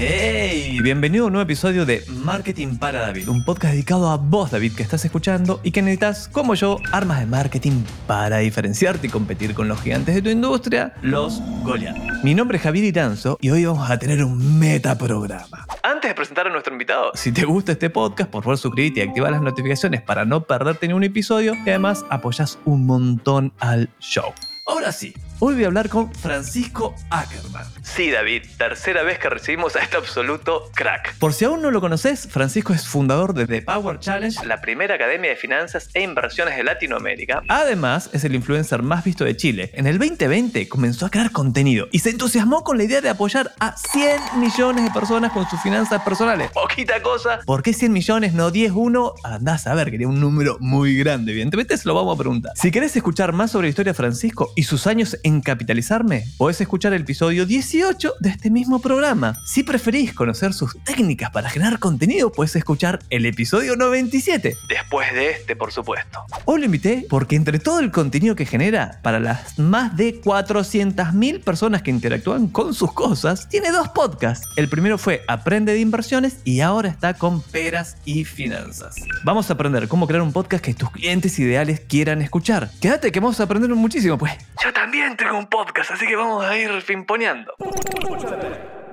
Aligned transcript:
¡Hey! 0.00 0.78
Bienvenido 0.80 1.24
a 1.24 1.26
un 1.26 1.32
nuevo 1.32 1.42
episodio 1.42 1.84
de 1.84 2.04
Marketing 2.22 2.76
para 2.76 3.00
David, 3.00 3.28
un 3.28 3.44
podcast 3.44 3.72
dedicado 3.72 4.08
a 4.08 4.16
vos, 4.16 4.52
David, 4.52 4.76
que 4.76 4.84
estás 4.84 5.04
escuchando 5.04 5.58
y 5.64 5.72
que 5.72 5.82
necesitas, 5.82 6.28
como 6.28 6.54
yo, 6.54 6.78
armas 6.92 7.18
de 7.18 7.26
marketing 7.26 7.82
para 8.06 8.38
diferenciarte 8.38 9.08
y 9.08 9.10
competir 9.10 9.54
con 9.54 9.66
los 9.66 9.80
gigantes 9.82 10.14
de 10.14 10.22
tu 10.22 10.28
industria, 10.28 10.94
los 11.02 11.42
Goliath. 11.64 11.96
Mi 12.22 12.32
nombre 12.32 12.58
es 12.58 12.62
Javier 12.62 12.84
Iranzo 12.84 13.38
y 13.40 13.50
hoy 13.50 13.64
vamos 13.64 13.90
a 13.90 13.98
tener 13.98 14.22
un 14.22 14.60
metaprograma. 14.60 15.66
Antes 15.82 16.10
de 16.10 16.14
presentar 16.14 16.46
a 16.46 16.50
nuestro 16.50 16.72
invitado, 16.72 17.10
si 17.14 17.32
te 17.32 17.44
gusta 17.44 17.72
este 17.72 17.90
podcast, 17.90 18.30
por 18.30 18.44
favor 18.44 18.56
suscríbete 18.56 19.00
y 19.00 19.02
activa 19.02 19.32
las 19.32 19.42
notificaciones 19.42 20.00
para 20.00 20.24
no 20.24 20.44
perderte 20.44 20.86
ni 20.86 20.94
un 20.94 21.02
episodio 21.02 21.54
y 21.66 21.70
además 21.70 22.04
apoyas 22.08 22.60
un 22.66 22.86
montón 22.86 23.52
al 23.58 23.90
show. 23.98 24.32
Ahora 24.64 24.92
sí, 24.92 25.12
hoy 25.40 25.54
voy 25.54 25.64
a 25.64 25.66
hablar 25.68 25.88
con 25.88 26.12
Francisco 26.14 26.94
Ackerman. 27.10 27.64
Sí, 27.82 28.10
David, 28.10 28.42
tercera 28.56 29.02
vez 29.02 29.18
que 29.18 29.28
recibimos 29.28 29.76
a 29.76 29.80
este 29.80 29.96
absoluto 29.96 30.70
crack. 30.74 31.16
Por 31.18 31.32
si 31.32 31.44
aún 31.44 31.62
no 31.62 31.70
lo 31.70 31.80
conoces, 31.80 32.28
Francisco 32.30 32.72
es 32.72 32.86
fundador 32.86 33.34
de 33.34 33.46
The 33.46 33.62
Power 33.62 33.98
Challenge, 33.98 34.44
la 34.46 34.60
primera 34.60 34.96
academia 34.96 35.30
de 35.30 35.36
finanzas 35.36 35.88
e 35.94 36.02
inversiones 36.02 36.56
de 36.56 36.64
Latinoamérica. 36.64 37.42
Además, 37.48 38.10
es 38.12 38.24
el 38.24 38.34
influencer 38.34 38.82
más 38.82 39.04
visto 39.04 39.24
de 39.24 39.36
Chile. 39.36 39.70
En 39.74 39.86
el 39.86 39.98
2020 39.98 40.68
comenzó 40.68 41.06
a 41.06 41.10
crear 41.10 41.30
contenido 41.30 41.88
y 41.92 42.00
se 42.00 42.10
entusiasmó 42.10 42.64
con 42.64 42.76
la 42.76 42.84
idea 42.84 43.00
de 43.00 43.08
apoyar 43.08 43.52
a 43.60 43.76
100 43.76 44.40
millones 44.40 44.84
de 44.84 44.90
personas 44.90 45.32
con 45.32 45.48
sus 45.48 45.60
finanzas 45.60 46.02
personales. 46.02 46.50
Poquita 46.50 47.00
cosa. 47.02 47.40
¿Por 47.46 47.62
qué 47.62 47.72
100 47.72 47.92
millones, 47.92 48.32
no 48.32 48.50
10, 48.50 48.72
1? 48.72 49.14
Andás 49.24 49.66
a 49.66 49.74
ver, 49.74 49.90
quería 49.90 50.08
un 50.08 50.20
número 50.20 50.56
muy 50.60 50.96
grande. 50.96 51.32
Evidentemente 51.32 51.76
se 51.76 51.86
lo 51.86 51.94
vamos 51.94 52.14
a 52.14 52.18
preguntar. 52.18 52.52
Si 52.56 52.70
querés 52.70 52.96
escuchar 52.96 53.32
más 53.32 53.50
sobre 53.50 53.66
la 53.66 53.70
historia 53.70 53.92
de 53.92 53.96
Francisco 53.96 54.52
y 54.56 54.64
sus 54.64 54.86
años 54.86 55.16
en 55.22 55.27
capitalizarme, 55.40 56.24
podés 56.36 56.60
escuchar 56.60 56.92
el 56.94 57.02
episodio 57.02 57.46
18 57.46 58.14
de 58.20 58.30
este 58.30 58.50
mismo 58.50 58.80
programa. 58.80 59.36
Si 59.46 59.62
preferís 59.62 60.14
conocer 60.14 60.52
sus 60.54 60.82
técnicas 60.84 61.30
para 61.30 61.50
generar 61.50 61.78
contenido, 61.78 62.32
podés 62.32 62.56
escuchar 62.56 63.00
el 63.10 63.26
episodio 63.26 63.76
97. 63.76 64.56
Después 64.68 65.12
de 65.12 65.30
este, 65.30 65.54
por 65.54 65.70
supuesto. 65.72 66.24
Hoy 66.46 66.60
lo 66.60 66.64
invité 66.64 67.06
porque 67.08 67.36
entre 67.36 67.58
todo 67.58 67.80
el 67.80 67.90
contenido 67.90 68.34
que 68.34 68.46
genera 68.46 69.00
para 69.02 69.20
las 69.20 69.58
más 69.58 69.96
de 69.96 70.20
400.000 70.20 71.42
personas 71.42 71.82
que 71.82 71.90
interactúan 71.90 72.48
con 72.48 72.74
sus 72.74 72.92
cosas, 72.92 73.48
tiene 73.48 73.70
dos 73.70 73.88
podcasts. 73.88 74.48
El 74.56 74.68
primero 74.68 74.98
fue 74.98 75.22
Aprende 75.28 75.72
de 75.72 75.80
inversiones 75.80 76.38
y 76.44 76.60
ahora 76.60 76.88
está 76.88 77.14
con 77.14 77.42
Peras 77.42 77.98
y 78.04 78.24
Finanzas. 78.24 78.96
Vamos 79.24 79.50
a 79.50 79.52
aprender 79.52 79.88
cómo 79.88 80.06
crear 80.06 80.22
un 80.22 80.32
podcast 80.32 80.64
que 80.64 80.74
tus 80.74 80.90
clientes 80.90 81.38
ideales 81.38 81.80
quieran 81.80 82.22
escuchar. 82.22 82.70
Quédate 82.80 83.12
que 83.12 83.20
vamos 83.20 83.38
a 83.40 83.44
aprender 83.44 83.68
muchísimo, 83.74 84.16
pues. 84.16 84.32
Yo 84.62 84.72
también 84.72 85.16
tengo 85.18 85.36
un 85.36 85.48
podcast, 85.48 85.90
así 85.90 86.06
que 86.06 86.14
vamos 86.14 86.44
a 86.44 86.56
ir 86.56 86.70
pimponeando. 86.86 87.52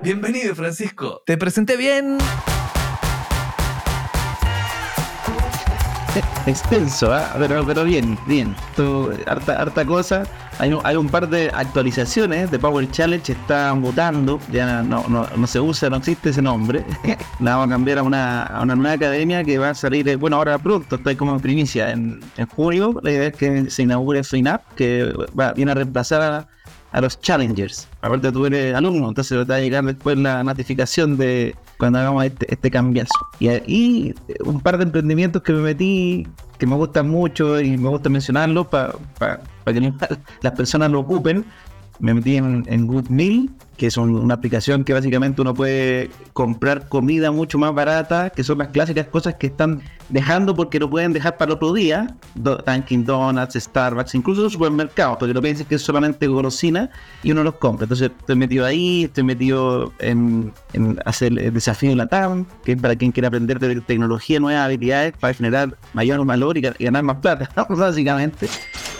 Bienvenido, 0.02 0.54
Francisco. 0.54 1.22
¿Te 1.24 1.38
presenté 1.38 1.76
bien? 1.76 2.18
Extenso, 6.46 7.12
¿ah? 7.12 7.32
pero, 7.38 7.64
pero 7.64 7.84
bien, 7.84 8.18
bien. 8.26 8.56
Tú, 8.74 9.12
harta, 9.26 9.60
harta 9.60 9.84
cosa. 9.84 10.24
Hay 10.58 10.72
un, 10.72 10.80
hay 10.84 10.96
un 10.96 11.08
par 11.08 11.28
de 11.28 11.50
actualizaciones 11.52 12.50
de 12.50 12.58
Power 12.58 12.90
Challenge, 12.90 13.30
está 13.30 13.74
mutando, 13.74 14.40
ya 14.50 14.82
no, 14.82 15.06
no, 15.08 15.26
no 15.36 15.46
se 15.46 15.60
usa, 15.60 15.90
no 15.90 15.96
existe 15.96 16.30
ese 16.30 16.40
nombre. 16.40 16.84
La 17.40 17.56
vamos 17.56 17.66
a 17.66 17.70
cambiar 17.70 17.98
a 17.98 18.02
una, 18.02 18.44
a 18.44 18.62
una 18.62 18.74
nueva 18.74 18.92
academia 18.92 19.44
que 19.44 19.58
va 19.58 19.70
a 19.70 19.74
salir, 19.74 20.08
eh, 20.08 20.16
bueno, 20.16 20.36
ahora 20.36 20.58
pronto, 20.58 20.96
está 20.96 21.14
como 21.16 21.34
en 21.34 21.40
primicia, 21.40 21.90
en, 21.90 22.20
en 22.38 22.46
junio. 22.46 22.98
La 23.02 23.10
idea 23.10 23.26
es 23.28 23.34
que 23.34 23.70
se 23.70 23.82
inaugure 23.82 24.24
FinUp, 24.24 24.62
que 24.76 25.12
va, 25.38 25.52
viene 25.52 25.72
a 25.72 25.74
reemplazar 25.74 26.22
a, 26.22 26.48
a 26.92 27.00
los 27.02 27.20
challengers. 27.20 27.86
Aparte 28.00 28.32
tú 28.32 28.46
eres 28.46 28.74
alumno, 28.74 29.08
entonces 29.08 29.38
te 29.38 29.44
va 29.44 29.56
a 29.56 29.60
llegar 29.60 29.84
después 29.84 30.16
la 30.16 30.42
notificación 30.42 31.18
de 31.18 31.54
cuando 31.78 31.98
hagamos 31.98 32.24
este, 32.24 32.52
este 32.52 32.70
cambiazo. 32.70 33.12
Y, 33.38 33.50
y 33.66 34.14
un 34.44 34.60
par 34.60 34.78
de 34.78 34.84
emprendimientos 34.84 35.42
que 35.42 35.52
me 35.52 35.60
metí, 35.60 36.26
que 36.58 36.66
me 36.66 36.74
gustan 36.76 37.08
mucho 37.08 37.60
y 37.60 37.76
me 37.76 37.88
gusta 37.88 38.08
mencionarlos 38.08 38.66
para 38.66 38.94
que 39.66 39.92
las 40.42 40.52
personas 40.52 40.90
lo 40.90 41.00
ocupen. 41.00 41.44
Me 41.98 42.14
metí 42.14 42.36
en, 42.36 42.64
en 42.66 42.86
Good 42.86 43.08
Meal, 43.08 43.48
que 43.76 43.86
es 43.86 43.96
un, 43.96 44.14
una 44.16 44.34
aplicación 44.34 44.84
que 44.84 44.92
básicamente 44.92 45.40
uno 45.40 45.54
puede 45.54 46.10
comprar 46.32 46.88
comida 46.88 47.30
mucho 47.30 47.58
más 47.58 47.74
barata, 47.74 48.30
que 48.30 48.42
son 48.42 48.58
las 48.58 48.68
clásicas 48.68 49.06
cosas 49.06 49.34
que 49.34 49.48
están 49.48 49.82
dejando 50.08 50.54
porque 50.54 50.78
lo 50.78 50.88
pueden 50.88 51.12
dejar 51.12 51.36
para 51.36 51.54
otro 51.54 51.72
día, 51.72 52.14
Do 52.34 52.62
Dunkin' 52.66 53.04
Donuts, 53.04 53.54
Starbucks, 53.54 54.14
incluso 54.14 54.42
los 54.42 54.52
supermercados, 54.52 55.18
porque 55.18 55.34
lo 55.34 55.42
piensan 55.42 55.66
que 55.66 55.76
es 55.76 55.82
solamente 55.82 56.26
golosina 56.26 56.90
y 57.22 57.32
uno 57.32 57.42
los 57.42 57.54
compra. 57.54 57.84
Entonces 57.84 58.10
estoy 58.18 58.36
metido 58.36 58.64
ahí, 58.64 59.04
estoy 59.04 59.24
metido 59.24 59.92
en, 59.98 60.52
en 60.72 60.98
hacer 61.04 61.38
el 61.38 61.52
desafío 61.52 61.90
de 61.90 61.96
la 61.96 62.06
TAM, 62.06 62.46
que 62.64 62.72
es 62.72 62.80
para 62.80 62.96
quien 62.96 63.12
quiera 63.12 63.28
aprender 63.28 63.58
de 63.58 63.80
tecnología, 63.80 64.40
nuevas 64.40 64.64
habilidades 64.64 65.14
para 65.18 65.34
generar 65.34 65.76
mayor 65.92 66.24
valor 66.24 66.56
y 66.56 66.60
ganar 66.60 67.02
más 67.02 67.16
plata, 67.16 67.50
básicamente. 67.68 68.48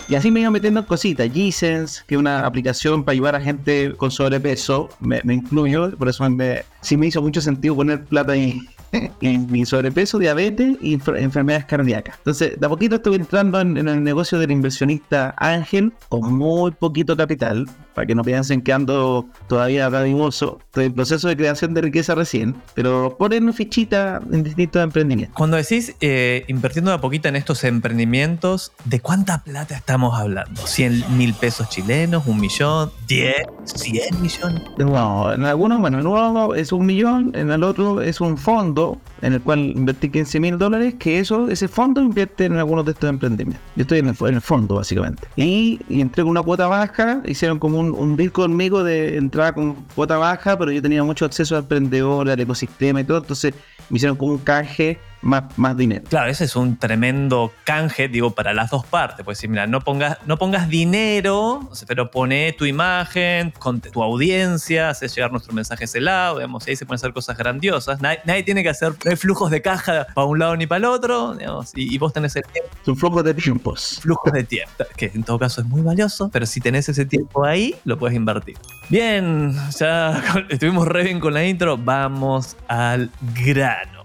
Y 0.09 0.15
así 0.15 0.31
me 0.31 0.39
iba 0.39 0.49
metiendo 0.49 0.79
en 0.79 0.85
cositas. 0.85 1.27
G-Sense, 1.27 2.03
que 2.07 2.15
es 2.15 2.19
una 2.19 2.45
aplicación 2.45 3.03
para 3.03 3.13
ayudar 3.13 3.35
a 3.35 3.41
gente 3.41 3.93
con 3.97 4.09
sobrepeso, 4.09 4.87
me, 5.01 5.19
me 5.25 5.33
incluyo, 5.33 5.91
por 5.97 6.07
eso 6.07 6.29
me, 6.29 6.63
sí 6.81 6.95
me 6.95 7.07
hizo 7.07 7.21
mucho 7.21 7.41
sentido 7.41 7.75
poner 7.75 8.05
plata 8.05 8.31
ahí 8.31 8.61
en 9.21 9.51
mi 9.51 9.65
sobrepeso, 9.65 10.17
diabetes 10.17 10.77
y 10.81 10.93
enfermedades 10.93 11.65
cardíacas. 11.65 12.15
Entonces, 12.19 12.57
de 12.57 12.65
a 12.65 12.69
poquito 12.69 12.95
estoy 12.95 13.15
entrando 13.15 13.59
en, 13.59 13.75
en, 13.75 13.89
el 13.89 14.01
negocio 14.01 14.39
del 14.39 14.51
inversionista 14.51 15.35
ángel 15.37 15.91
con 16.07 16.37
muy 16.37 16.71
poquito 16.71 17.17
capital, 17.17 17.65
para 17.97 18.05
que 18.05 18.13
no 18.13 18.23
piensen 18.23 18.61
que 18.61 18.71
ando 18.71 19.25
todavía 19.47 19.89
radioso. 19.89 20.59
Estoy 20.65 20.85
en 20.85 20.93
proceso 20.93 21.29
de 21.29 21.35
creación 21.35 21.73
de 21.73 21.81
riqueza 21.81 22.13
recién, 22.13 22.55
pero 22.75 23.17
ponen 23.17 23.51
fichita 23.55 24.21
en 24.31 24.43
distintos 24.43 24.83
emprendimientos. 24.83 25.35
Cuando 25.35 25.57
decís 25.57 25.95
eh, 25.99 26.45
invirtiendo 26.47 26.91
de 26.91 26.97
a 26.97 27.01
poquito 27.01 27.27
en 27.27 27.35
estos 27.35 27.63
emprendimientos, 27.63 28.71
¿de 28.85 28.99
cuánta 28.99 29.43
plata 29.43 29.75
estamos 29.75 30.15
hablando? 30.15 30.61
¿100 30.61 31.09
mil 31.09 31.33
pesos 31.33 31.69
chilenos? 31.69 32.27
¿Un 32.27 32.39
millón? 32.39 32.91
¿10? 33.07 33.33
¿100 33.65 34.19
millones? 34.19 34.61
No, 34.77 35.33
en 35.33 35.45
algunos, 35.45 35.79
bueno, 35.81 35.99
en 35.99 36.05
uno 36.05 36.53
es 36.53 36.71
un 36.71 36.85
millón, 36.85 37.31
en 37.33 37.49
el 37.49 37.63
otro 37.63 38.03
es 38.03 38.21
un 38.21 38.37
fondo 38.37 39.01
en 39.23 39.33
el 39.33 39.41
cual 39.41 39.59
invertí 39.75 40.09
15 40.09 40.39
mil 40.39 40.59
dólares, 40.59 40.93
que 40.99 41.17
eso, 41.17 41.49
ese 41.49 41.67
fondo 41.67 41.99
invierte 42.01 42.45
en 42.45 42.57
algunos 42.57 42.85
de 42.85 42.91
estos 42.91 43.09
emprendimientos. 43.09 43.65
Yo 43.75 43.81
estoy 43.81 43.97
en 43.97 44.09
el, 44.09 44.15
en 44.19 44.35
el 44.35 44.41
fondo, 44.41 44.75
básicamente. 44.75 45.27
Y, 45.35 45.79
y 45.89 46.01
entré 46.01 46.23
con 46.23 46.29
una 46.29 46.43
cuota 46.43 46.67
baja, 46.67 47.21
hicieron 47.25 47.57
como 47.57 47.79
un, 47.79 47.86
un 47.93 48.15
deal 48.15 48.31
conmigo 48.31 48.83
de 48.83 49.17
entrar 49.17 49.53
con 49.53 49.75
cuota 49.95 50.17
baja, 50.17 50.57
pero 50.57 50.71
yo 50.71 50.81
tenía 50.81 51.03
mucho 51.03 51.25
acceso 51.25 51.55
al 51.55 51.63
emprendedor, 51.63 52.29
al 52.29 52.39
ecosistema 52.39 53.01
y 53.01 53.03
todo, 53.03 53.19
entonces 53.19 53.53
me 53.89 53.97
hicieron 53.97 54.17
como 54.17 54.33
un 54.33 54.39
canje 54.39 54.99
más, 55.21 55.43
más 55.57 55.75
dinero. 55.77 56.03
Claro, 56.09 56.29
ese 56.29 56.45
es 56.45 56.55
un 56.55 56.77
tremendo 56.77 57.51
canje, 57.63 58.07
digo, 58.07 58.31
para 58.31 58.53
las 58.53 58.69
dos 58.69 58.85
partes. 58.85 59.23
Pues 59.25 59.37
sí, 59.37 59.47
mira, 59.47 59.67
no 59.67 59.81
pongas, 59.81 60.17
no 60.25 60.37
pongas 60.37 60.69
dinero, 60.69 61.69
pero 61.87 62.11
pone 62.11 62.53
tu 62.53 62.65
imagen, 62.65 63.51
con 63.51 63.81
tu 63.81 64.03
audiencia, 64.03 64.89
haces 64.89 65.13
llegar 65.15 65.31
nuestro 65.31 65.53
mensaje 65.53 65.83
a 65.83 65.85
ese 65.85 66.01
lado, 66.01 66.37
digamos, 66.37 66.67
ahí 66.67 66.75
se 66.75 66.85
pueden 66.85 66.97
hacer 66.97 67.13
cosas 67.13 67.37
grandiosas. 67.37 68.01
Nadie, 68.01 68.19
nadie 68.25 68.43
tiene 68.43 68.63
que 68.63 68.69
hacer, 68.69 68.93
no 69.03 69.11
hay 69.11 69.15
flujos 69.15 69.51
de 69.51 69.61
caja 69.61 70.07
para 70.13 70.27
un 70.27 70.39
lado 70.39 70.55
ni 70.55 70.67
para 70.67 70.79
el 70.79 70.85
otro, 70.85 71.35
digamos, 71.35 71.71
y, 71.75 71.93
y, 71.93 71.97
vos 71.97 72.13
tenés 72.13 72.35
el 72.35 72.43
tiempo. 72.43 72.69
Son 72.85 72.95
flujos 72.95 73.23
de 73.23 73.33
tiempos. 73.33 73.99
Flujos 74.01 74.31
de 74.31 74.43
tiempo, 74.43 74.85
que 74.97 75.11
en 75.13 75.23
todo 75.23 75.39
caso 75.39 75.61
es 75.61 75.67
muy 75.67 75.81
valioso, 75.81 76.29
pero 76.31 76.45
si 76.45 76.61
tenés 76.61 76.89
ese 76.89 77.05
tiempo 77.05 77.45
ahí, 77.45 77.75
lo 77.85 77.97
puedes 77.97 78.15
invertir. 78.15 78.57
Bien, 78.89 79.53
ya 79.77 80.23
estuvimos 80.49 80.87
re 80.87 81.03
bien 81.03 81.19
con 81.19 81.33
la 81.33 81.45
intro, 81.45 81.77
vamos 81.77 82.55
al 82.67 83.11
grano. 83.35 83.96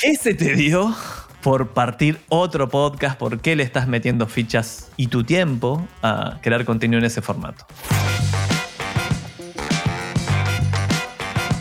¿Qué 0.00 0.14
se 0.14 0.32
te 0.32 0.54
dio 0.54 0.94
por 1.42 1.74
partir 1.74 2.20
otro 2.30 2.70
podcast? 2.70 3.18
¿Por 3.18 3.38
qué 3.40 3.54
le 3.54 3.62
estás 3.62 3.86
metiendo 3.86 4.26
fichas 4.26 4.90
y 4.96 5.08
tu 5.08 5.24
tiempo 5.24 5.86
a 6.00 6.38
crear 6.40 6.64
contenido 6.64 6.98
en 6.98 7.04
ese 7.04 7.20
formato? 7.20 7.66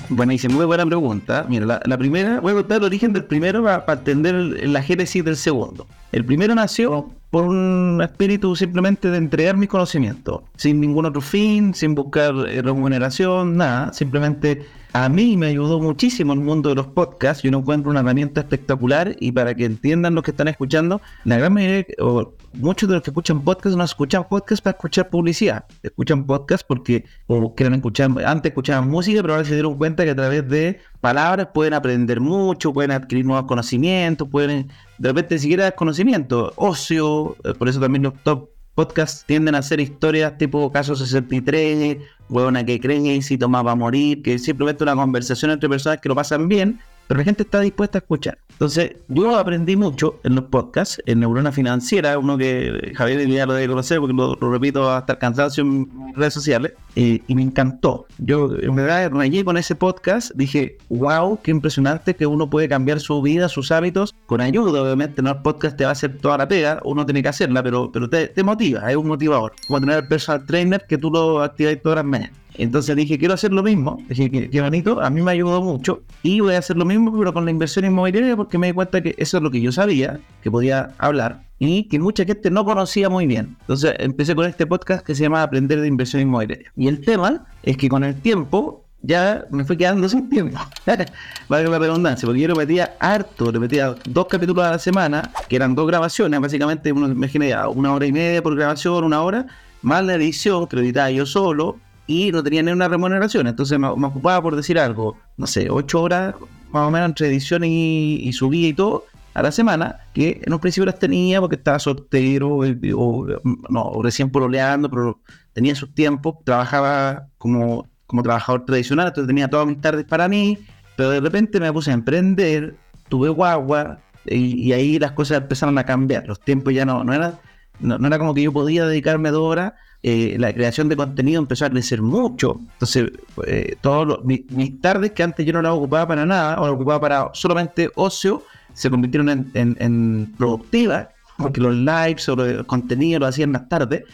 Bueno, 0.07 0.31
hice 0.31 0.47
muy 0.47 0.65
buena 0.65 0.85
pregunta. 0.85 1.45
Mira, 1.49 1.81
la, 1.83 1.97
primera, 1.97 2.39
voy 2.39 2.53
a 2.53 2.55
contar 2.55 2.77
el 2.77 2.85
origen 2.85 3.11
del 3.11 3.25
primero 3.25 3.61
para, 3.61 3.85
para 3.85 3.99
entender 3.99 4.33
la 4.69 4.81
génesis 4.83 5.25
del 5.25 5.35
segundo. 5.35 5.85
El 6.13 6.23
primero 6.23 6.55
nació 6.55 7.09
por 7.31 7.43
un 7.43 7.99
espíritu 8.01 8.55
simplemente 8.55 9.11
de 9.11 9.17
entregar 9.17 9.57
mis 9.57 9.67
conocimientos, 9.67 10.43
sin 10.55 10.79
ningún 10.79 11.05
otro 11.05 11.19
fin, 11.19 11.73
sin 11.73 11.93
buscar 11.93 12.33
eh, 12.47 12.61
remuneración, 12.61 13.57
nada, 13.57 13.91
simplemente 13.91 14.65
a 14.93 15.07
mí 15.07 15.37
me 15.37 15.47
ayudó 15.47 15.79
muchísimo 15.79 16.33
el 16.33 16.39
mundo 16.39 16.69
de 16.69 16.75
los 16.75 16.87
podcasts. 16.87 17.43
Yo 17.43 17.51
no 17.51 17.59
encuentro 17.59 17.91
una 17.91 17.99
herramienta 17.99 18.41
espectacular 18.41 19.15
y 19.19 19.31
para 19.31 19.53
que 19.53 19.65
entiendan 19.65 20.15
los 20.15 20.23
que 20.23 20.31
están 20.31 20.47
escuchando, 20.47 21.01
la 21.25 21.37
gran 21.37 21.53
mayoría 21.53 21.85
o 21.99 22.33
muchos 22.53 22.89
de 22.89 22.95
los 22.95 23.03
que 23.03 23.11
escuchan 23.11 23.41
podcasts 23.41 23.77
no 23.77 23.83
escuchan 23.83 24.25
podcasts 24.27 24.61
para 24.61 24.75
escuchar 24.75 25.09
publicidad. 25.09 25.65
Escuchan 25.83 26.25
podcasts 26.25 26.65
porque 26.67 27.05
o 27.27 27.53
quieren 27.53 27.75
escuchar, 27.75 28.11
antes 28.25 28.49
escuchaban 28.49 28.89
música, 28.89 29.21
pero 29.21 29.35
ahora 29.35 29.45
se 29.45 29.53
dieron 29.53 29.77
cuenta 29.77 30.03
que 30.03 30.11
a 30.11 30.15
través 30.15 30.47
de 30.49 30.79
palabras 31.01 31.49
pueden 31.53 31.73
aprender 31.73 32.19
mucho, 32.19 32.73
pueden 32.73 32.91
adquirir 32.91 33.25
nuevos 33.25 33.45
conocimientos, 33.45 34.27
pueden 34.27 34.69
de 34.97 35.09
repente 35.09 35.37
siquiera 35.37 35.71
conocimiento, 35.71 36.51
ocio, 36.55 37.37
eh, 37.43 37.53
por 37.53 37.69
eso 37.69 37.79
también 37.79 38.03
los 38.03 38.13
top 38.23 38.49
podcasts 38.79 39.25
tienden 39.25 39.55
a 39.55 39.57
hacer 39.57 39.81
historias 39.81 40.37
tipo 40.37 40.71
caso 40.71 40.95
63, 40.95 41.97
huevona 42.29 42.65
que 42.65 42.79
creen 42.79 43.21
si 43.21 43.37
toma 43.37 43.61
va 43.61 43.73
a 43.73 43.75
morir, 43.75 44.21
que 44.21 44.39
simplemente 44.39 44.83
una 44.83 44.95
conversación 44.95 45.51
entre 45.51 45.67
personas 45.67 45.99
que 45.99 46.07
lo 46.07 46.15
pasan 46.15 46.47
bien 46.47 46.79
pero 47.09 47.17
la 47.17 47.23
gente 47.23 47.41
está 47.41 47.59
dispuesta 47.61 47.97
a 47.97 48.01
escuchar. 48.01 48.37
Entonces, 48.51 48.97
yo 49.07 49.35
aprendí 49.35 49.75
mucho 49.75 50.19
en 50.23 50.35
los 50.35 50.43
podcasts, 50.43 51.01
en 51.07 51.21
Neurona 51.21 51.51
Financiera, 51.51 52.19
uno 52.19 52.37
que 52.37 52.93
Javier 52.95 53.27
ya 53.27 53.47
lo 53.47 53.53
debe 53.53 53.67
conocer 53.67 53.97
porque 53.97 54.13
lo, 54.13 54.35
repito 54.35 54.91
hasta 54.91 55.13
el 55.13 55.19
cansancio 55.19 55.63
en 55.63 56.13
redes 56.13 56.35
sociales, 56.35 56.73
eh, 56.95 57.19
y 57.25 57.33
me 57.33 57.41
encantó. 57.41 58.05
Yo 58.19 58.53
en 58.61 58.75
verdad 58.75 59.09
rayé 59.09 59.43
con 59.43 59.57
ese 59.57 59.73
podcast, 59.73 60.33
dije, 60.35 60.77
wow, 60.89 61.39
qué 61.41 61.49
impresionante 61.49 62.15
que 62.15 62.27
uno 62.27 62.47
puede 62.47 62.69
cambiar 62.69 62.99
su 62.99 63.19
vida, 63.23 63.49
sus 63.49 63.71
hábitos, 63.71 64.13
con 64.27 64.39
ayuda, 64.39 64.83
obviamente, 64.83 65.23
no 65.23 65.31
el 65.31 65.41
podcast 65.41 65.77
te 65.77 65.85
va 65.85 65.89
a 65.89 65.93
hacer 65.93 66.19
toda 66.19 66.37
la 66.37 66.47
pega, 66.47 66.79
uno 66.85 67.07
tiene 67.07 67.23
que 67.23 67.29
hacerla, 67.29 67.63
pero, 67.63 67.89
te 67.89 68.43
motiva, 68.43 68.87
es 68.91 68.95
un 68.95 69.07
motivador, 69.07 69.53
como 69.65 69.79
tener 69.79 70.03
el 70.03 70.07
personal 70.07 70.45
trainer 70.45 70.85
que 70.87 70.99
tú 70.99 71.09
lo 71.09 71.41
activas 71.41 71.75
todas 71.81 71.95
las 71.95 72.05
mañanas. 72.05 72.37
Entonces 72.63 72.95
dije, 72.95 73.17
quiero 73.17 73.33
hacer 73.33 73.53
lo 73.53 73.63
mismo. 73.63 74.03
Dije, 74.09 74.49
qué, 74.49 74.61
bonito, 74.61 75.01
a 75.01 75.09
mí 75.09 75.21
me 75.21 75.31
ayudó 75.31 75.61
mucho. 75.61 76.03
Y 76.23 76.41
voy 76.41 76.55
a 76.55 76.59
hacer 76.59 76.77
lo 76.77 76.85
mismo, 76.85 77.17
pero 77.17 77.33
con 77.33 77.45
la 77.45 77.51
inversión 77.51 77.85
inmobiliaria, 77.85 78.35
porque 78.35 78.57
me 78.57 78.67
di 78.67 78.73
cuenta 78.73 79.01
que 79.01 79.15
eso 79.17 79.37
es 79.37 79.43
lo 79.43 79.49
que 79.49 79.61
yo 79.61 79.71
sabía, 79.71 80.19
que 80.43 80.51
podía 80.51 80.89
hablar, 80.97 81.43
y 81.57 81.83
que 81.83 81.99
mucha 81.99 82.25
gente 82.25 82.51
no 82.51 82.65
conocía 82.65 83.09
muy 83.09 83.27
bien. 83.27 83.55
Entonces 83.61 83.93
empecé 83.99 84.35
con 84.35 84.45
este 84.45 84.67
podcast 84.67 85.05
que 85.05 85.15
se 85.15 85.23
llama 85.23 85.41
Aprender 85.41 85.79
de 85.79 85.87
Inversión 85.87 86.21
Inmobiliaria. 86.21 86.71
Y 86.75 86.87
el 86.87 87.01
tema 87.01 87.45
es 87.63 87.77
que 87.77 87.87
con 87.87 88.03
el 88.03 88.15
tiempo 88.15 88.83
ya 89.01 89.45
me 89.49 89.63
fui 89.63 89.77
quedando 89.77 90.09
sin 90.09 90.29
tiempo. 90.29 90.59
Vale 91.47 91.69
la 91.69 91.79
redundancia, 91.79 92.25
porque 92.25 92.41
yo 92.41 92.47
repetía 92.49 92.95
harto, 92.99 93.51
repetía 93.51 93.95
dos 94.05 94.27
capítulos 94.27 94.65
a 94.65 94.71
la 94.71 94.79
semana, 94.79 95.31
que 95.47 95.55
eran 95.55 95.75
dos 95.75 95.87
grabaciones, 95.87 96.39
básicamente, 96.39 96.91
uno, 96.91 97.07
imagínate, 97.07 97.55
una 97.69 97.93
hora 97.93 98.05
y 98.05 98.11
media 98.11 98.43
por 98.43 98.55
grabación, 98.55 99.03
una 99.03 99.21
hora, 99.21 99.47
más 99.81 100.03
la 100.03 100.15
edición, 100.15 100.67
que 100.67 100.75
lo 100.75 100.81
editaba 100.81 101.09
yo 101.11 101.25
solo, 101.25 101.77
y 102.09 102.31
no 102.31 102.41
tenía 102.41 102.63
ni 102.63 102.71
una 102.71 102.87
remuneración. 102.87 103.45
Entonces 103.45 103.77
me, 103.77 103.87
ocupaba 103.87 104.41
por 104.41 104.55
decir 104.55 104.79
algo, 104.79 105.15
no 105.37 105.45
sé, 105.45 105.69
ocho 105.69 106.01
horas 106.01 106.33
más 106.71 106.87
o 106.87 106.91
menos 106.91 107.09
entre 107.09 107.27
edición 107.27 107.63
y, 107.63 108.33
subida 108.33 108.67
y 108.67 108.73
todo 108.73 109.05
a 109.35 109.43
la 109.43 109.51
semana, 109.51 109.97
que 110.11 110.41
en 110.43 110.51
un 110.51 110.59
principio 110.59 110.87
las 110.87 110.97
tenía 110.97 111.39
porque 111.39 111.55
estaba 111.55 111.77
soltero 111.77 112.65
eh, 112.65 112.79
o, 112.95 113.27
no, 113.69 113.91
recién 114.01 114.31
pololeando, 114.31 114.89
pero 114.89 115.21
tenía 115.53 115.75
sus 115.75 115.93
tiempos, 115.93 116.37
trabajaba 116.43 117.27
como, 117.37 117.87
como 118.07 118.23
trabajador 118.23 118.65
tradicional, 118.65 119.09
entonces 119.09 119.27
tenía 119.27 119.47
todas 119.47 119.67
mis 119.67 119.79
tardes 119.79 120.05
para 120.05 120.27
mí, 120.27 120.57
pero 120.95 121.11
de 121.11 121.19
repente 121.19 121.59
me 121.59 121.71
puse 121.71 121.91
a 121.91 121.93
emprender, 121.93 122.75
tuve 123.07 123.29
guagua 123.29 123.99
y, 124.25 124.71
ahí 124.71 124.97
las 124.97 125.11
cosas 125.11 125.43
empezaron 125.43 125.77
a 125.77 125.85
cambiar, 125.85 126.27
los 126.27 126.39
tiempos 126.39 126.73
ya 126.73 126.85
no, 126.85 127.03
no, 127.03 127.13
era, 127.13 127.39
no, 127.79 127.99
no 127.99 128.07
era 128.07 128.17
como 128.17 128.33
que 128.33 128.41
yo 128.41 128.51
podía 128.51 128.87
dedicarme 128.87 129.29
dos 129.29 129.43
horas 129.43 129.73
eh, 130.01 130.37
la 130.39 130.53
creación 130.53 130.87
de 130.87 130.95
contenido 130.95 131.41
empezó 131.41 131.65
a 131.65 131.69
crecer 131.69 132.01
mucho. 132.01 132.59
Entonces, 132.73 133.11
eh, 133.47 133.75
todos 133.81 134.23
mis, 134.23 134.45
tardes 134.79 135.11
que 135.11 135.23
antes 135.23 135.45
yo 135.45 135.51
no 135.51 135.61
las 135.61 135.73
ocupaba 135.73 136.07
para 136.07 136.25
nada, 136.25 136.59
o 136.59 136.65
las 136.65 136.73
ocupaba 136.73 137.01
para 137.01 137.29
solamente 137.33 137.91
ocio, 137.95 138.43
se 138.73 138.89
convirtieron 138.89 139.51
en, 139.53 140.33
productivas, 140.37 141.09
porque 141.37 141.59
los 141.59 141.75
lives 141.75 142.29
o 142.29 142.35
los 142.35 142.65
contenidos 142.65 143.19
lo 143.19 143.27
hacían 143.27 143.51
más 143.51 143.67
tarde. 143.67 144.05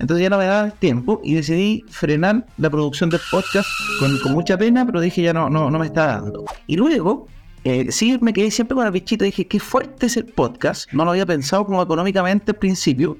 Entonces 0.00 0.22
ya 0.22 0.30
no 0.30 0.38
me 0.38 0.46
daba 0.46 0.70
tiempo 0.70 1.20
y 1.24 1.34
decidí 1.34 1.84
frenar 1.88 2.46
la 2.56 2.70
producción 2.70 3.10
del 3.10 3.20
podcast 3.30 3.68
con, 4.00 4.32
mucha 4.32 4.56
pena, 4.56 4.84
pero 4.86 5.00
dije 5.00 5.22
ya 5.22 5.32
no, 5.32 5.48
no, 5.48 5.70
me 5.70 5.86
está 5.86 6.20
dando. 6.20 6.44
Y 6.66 6.76
luego, 6.76 7.26
eh, 7.62 7.90
sí 7.90 8.18
me 8.20 8.32
quedé 8.32 8.50
siempre 8.50 8.74
con 8.74 8.84
la 8.84 8.90
bichita, 8.90 9.24
dije 9.24 9.46
qué 9.46 9.58
fuerte 9.60 10.06
es 10.06 10.16
el 10.16 10.26
podcast, 10.26 10.92
no 10.92 11.04
lo 11.04 11.12
había 11.12 11.26
pensado 11.26 11.64
como 11.64 11.82
económicamente 11.82 12.52
al 12.52 12.58
principio, 12.58 13.18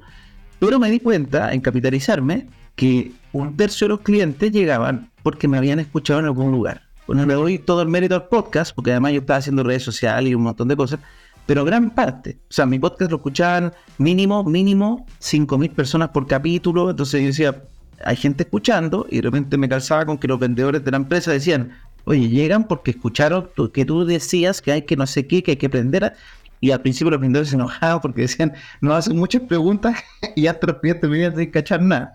pero 0.59 0.79
me 0.79 0.91
di 0.91 1.01
cuenta, 1.01 1.53
en 1.53 1.61
capitalizarme, 1.61 2.47
que 2.75 3.13
un 3.33 3.57
tercio 3.57 3.87
de 3.87 3.91
los 3.91 4.01
clientes 4.01 4.53
llegaban 4.53 5.11
porque 5.23 5.49
me 5.49 5.59
habían 5.59 5.79
escuchado 5.81 6.21
en 6.21 6.27
algún 6.27 6.53
lugar. 6.53 6.83
Bueno, 7.07 7.25
le 7.27 7.35
doy 7.35 7.59
todo 7.59 7.83
el 7.83 7.89
mérito 7.89 8.15
al 8.15 8.29
podcast, 8.29 8.75
porque 8.75 8.91
además 8.91 9.13
yo 9.13 9.21
estaba 9.21 9.39
haciendo 9.39 9.63
redes 9.63 9.83
sociales 9.83 10.31
y 10.31 10.35
un 10.35 10.43
montón 10.43 10.69
de 10.69 10.77
cosas, 10.77 11.01
pero 11.47 11.65
gran 11.65 11.91
parte, 11.91 12.37
o 12.43 12.53
sea, 12.53 12.67
mi 12.67 12.79
podcast 12.79 13.11
lo 13.11 13.17
escuchaban 13.17 13.73
mínimo, 13.97 14.45
mínimo 14.45 15.07
5.000 15.21 15.71
personas 15.71 16.11
por 16.11 16.27
capítulo, 16.27 16.91
entonces 16.91 17.23
yo 17.23 17.27
decía, 17.29 17.65
hay 18.05 18.17
gente 18.17 18.43
escuchando 18.43 19.07
y 19.11 19.17
de 19.17 19.23
repente 19.23 19.57
me 19.57 19.69
calzaba 19.69 20.05
con 20.05 20.19
que 20.19 20.29
los 20.29 20.39
vendedores 20.39 20.85
de 20.85 20.91
la 20.91 20.99
empresa 20.99 21.33
decían, 21.33 21.73
oye, 22.05 22.29
llegan 22.29 22.69
porque 22.69 22.91
escucharon 22.91 23.49
que 23.73 23.85
tú 23.85 24.05
decías 24.05 24.61
que 24.61 24.73
hay 24.73 24.83
que 24.83 24.97
no 24.97 25.07
sé 25.07 25.27
qué, 25.27 25.43
que 25.43 25.53
hay 25.53 25.57
que 25.57 25.67
aprender, 25.67 26.15
y 26.61 26.71
al 26.71 26.81
principio 26.81 27.11
los 27.11 27.21
vendedores 27.21 27.51
se 27.51 27.57
enojaban 27.57 28.01
porque 28.01 28.23
decían, 28.23 28.53
nos 28.81 28.95
hacen 28.95 29.17
muchas 29.17 29.43
preguntas 29.43 29.97
y 30.37 30.43
ya 30.43 30.59
los 30.61 30.77
clientes 30.79 31.09
venían 31.09 31.37
sin 31.37 31.51
cachar 31.51 31.83
nada. 31.83 32.13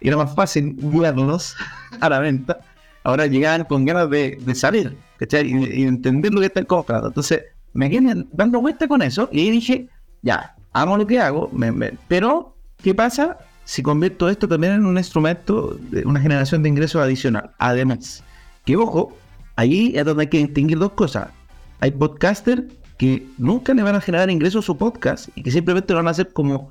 Y 0.00 0.08
era 0.08 0.16
más 0.16 0.34
fácil 0.34 0.76
guiarlos 0.76 1.56
a 2.00 2.08
la 2.08 2.18
venta. 2.18 2.58
Ahora 3.02 3.26
llegaban 3.26 3.64
con 3.64 3.84
ganas 3.84 4.08
de, 4.08 4.38
salir, 4.54 4.96
¿cachai? 5.18 5.46
Y, 5.46 5.82
entender 5.82 6.32
lo 6.32 6.40
que 6.40 6.46
están 6.46 6.64
comprando. 6.64 7.08
Entonces, 7.08 7.42
me 7.74 7.90
quedé 7.90 8.24
dando 8.32 8.60
vuelta 8.60 8.88
con 8.88 9.02
eso 9.02 9.28
y 9.30 9.50
dije, 9.50 9.88
ya, 10.22 10.54
amo 10.72 10.96
lo 10.96 11.06
que 11.06 11.20
hago, 11.20 11.50
pero, 12.08 12.56
¿qué 12.82 12.94
pasa 12.94 13.36
si 13.64 13.82
convierto 13.82 14.28
esto 14.28 14.48
también 14.48 14.74
en 14.74 14.86
un 14.86 14.96
instrumento 14.96 15.76
de 15.90 16.04
una 16.06 16.20
generación 16.20 16.62
de 16.62 16.70
ingresos 16.70 17.02
adicional? 17.02 17.50
Además, 17.58 18.24
que 18.64 18.76
ojo, 18.76 19.14
ahí 19.56 19.92
es 19.94 20.04
donde 20.04 20.22
hay 20.22 20.28
que 20.28 20.38
distinguir 20.38 20.78
dos 20.78 20.92
cosas. 20.92 21.28
Hay 21.80 21.90
podcasters 21.90 22.62
que 22.96 23.26
nunca 23.38 23.74
le 23.74 23.82
van 23.82 23.96
a 23.96 24.00
generar 24.00 24.30
ingresos 24.30 24.64
a 24.64 24.66
su 24.66 24.76
podcast 24.76 25.28
y 25.34 25.42
que 25.42 25.50
simplemente 25.50 25.92
lo 25.92 25.98
van 25.98 26.08
a 26.08 26.10
hacer 26.10 26.32
como, 26.32 26.70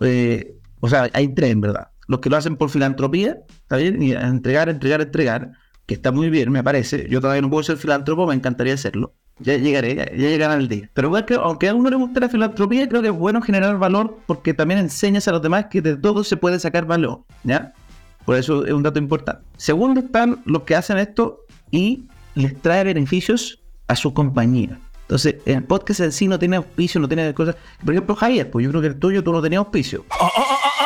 eh, 0.00 0.56
o 0.80 0.88
sea, 0.88 1.08
hay 1.12 1.28
tres 1.34 1.58
verdad. 1.58 1.88
Los 2.06 2.20
que 2.20 2.28
lo 2.28 2.36
hacen 2.36 2.56
por 2.56 2.70
filantropía, 2.70 3.38
¿está 3.62 3.76
bien? 3.76 4.02
Y 4.02 4.12
entregar, 4.12 4.68
entregar, 4.68 5.00
entregar, 5.00 5.52
que 5.86 5.94
está 5.94 6.12
muy 6.12 6.28
bien, 6.30 6.50
me 6.50 6.62
parece. 6.62 7.08
Yo 7.08 7.20
todavía 7.20 7.42
no 7.42 7.50
puedo 7.50 7.62
ser 7.62 7.76
filántropo, 7.76 8.26
me 8.26 8.34
encantaría 8.34 8.74
hacerlo. 8.74 9.14
Ya 9.38 9.56
llegaré, 9.56 9.96
ya, 9.96 10.04
llegará 10.06 10.54
el 10.54 10.68
día. 10.68 10.90
Pero 10.94 11.12
que, 11.26 11.34
aunque 11.34 11.68
a 11.68 11.74
uno 11.74 11.90
le 11.90 11.96
guste 11.96 12.20
la 12.20 12.28
filantropía, 12.28 12.88
creo 12.88 13.02
que 13.02 13.08
es 13.08 13.14
bueno 13.14 13.42
generar 13.42 13.78
valor 13.78 14.18
porque 14.26 14.54
también 14.54 14.80
enseñas 14.80 15.26
a 15.26 15.32
los 15.32 15.42
demás 15.42 15.66
que 15.70 15.80
de 15.80 15.96
todo 15.96 16.22
se 16.22 16.36
puede 16.36 16.60
sacar 16.60 16.86
valor, 16.86 17.24
¿ya? 17.42 17.72
Por 18.24 18.36
eso 18.36 18.64
es 18.64 18.72
un 18.72 18.82
dato 18.82 18.98
importante. 18.98 19.42
Segundo 19.56 20.00
están 20.00 20.40
los 20.44 20.62
que 20.62 20.76
hacen 20.76 20.98
esto 20.98 21.40
y 21.70 22.06
les 22.34 22.60
trae 22.60 22.84
beneficios 22.84 23.60
a 23.88 23.96
su 23.96 24.14
compañía. 24.14 24.78
Entonces, 25.04 25.36
el 25.44 25.62
podcast 25.64 26.00
en 26.00 26.12
sí 26.12 26.28
no 26.28 26.38
tiene 26.38 26.56
auspicio, 26.56 27.00
no 27.00 27.08
tiene 27.08 27.32
cosas. 27.34 27.56
Por 27.84 27.92
ejemplo, 27.94 28.16
Javier, 28.16 28.50
pues 28.50 28.64
yo 28.64 28.70
creo 28.70 28.80
que 28.80 28.88
el 28.88 28.98
tuyo 28.98 29.22
tú 29.22 29.32
no 29.32 29.42
tenías 29.42 29.58
auspicio. 29.58 30.04
Oh, 30.18 30.24
oh, 30.24 30.42
oh, 30.42 30.84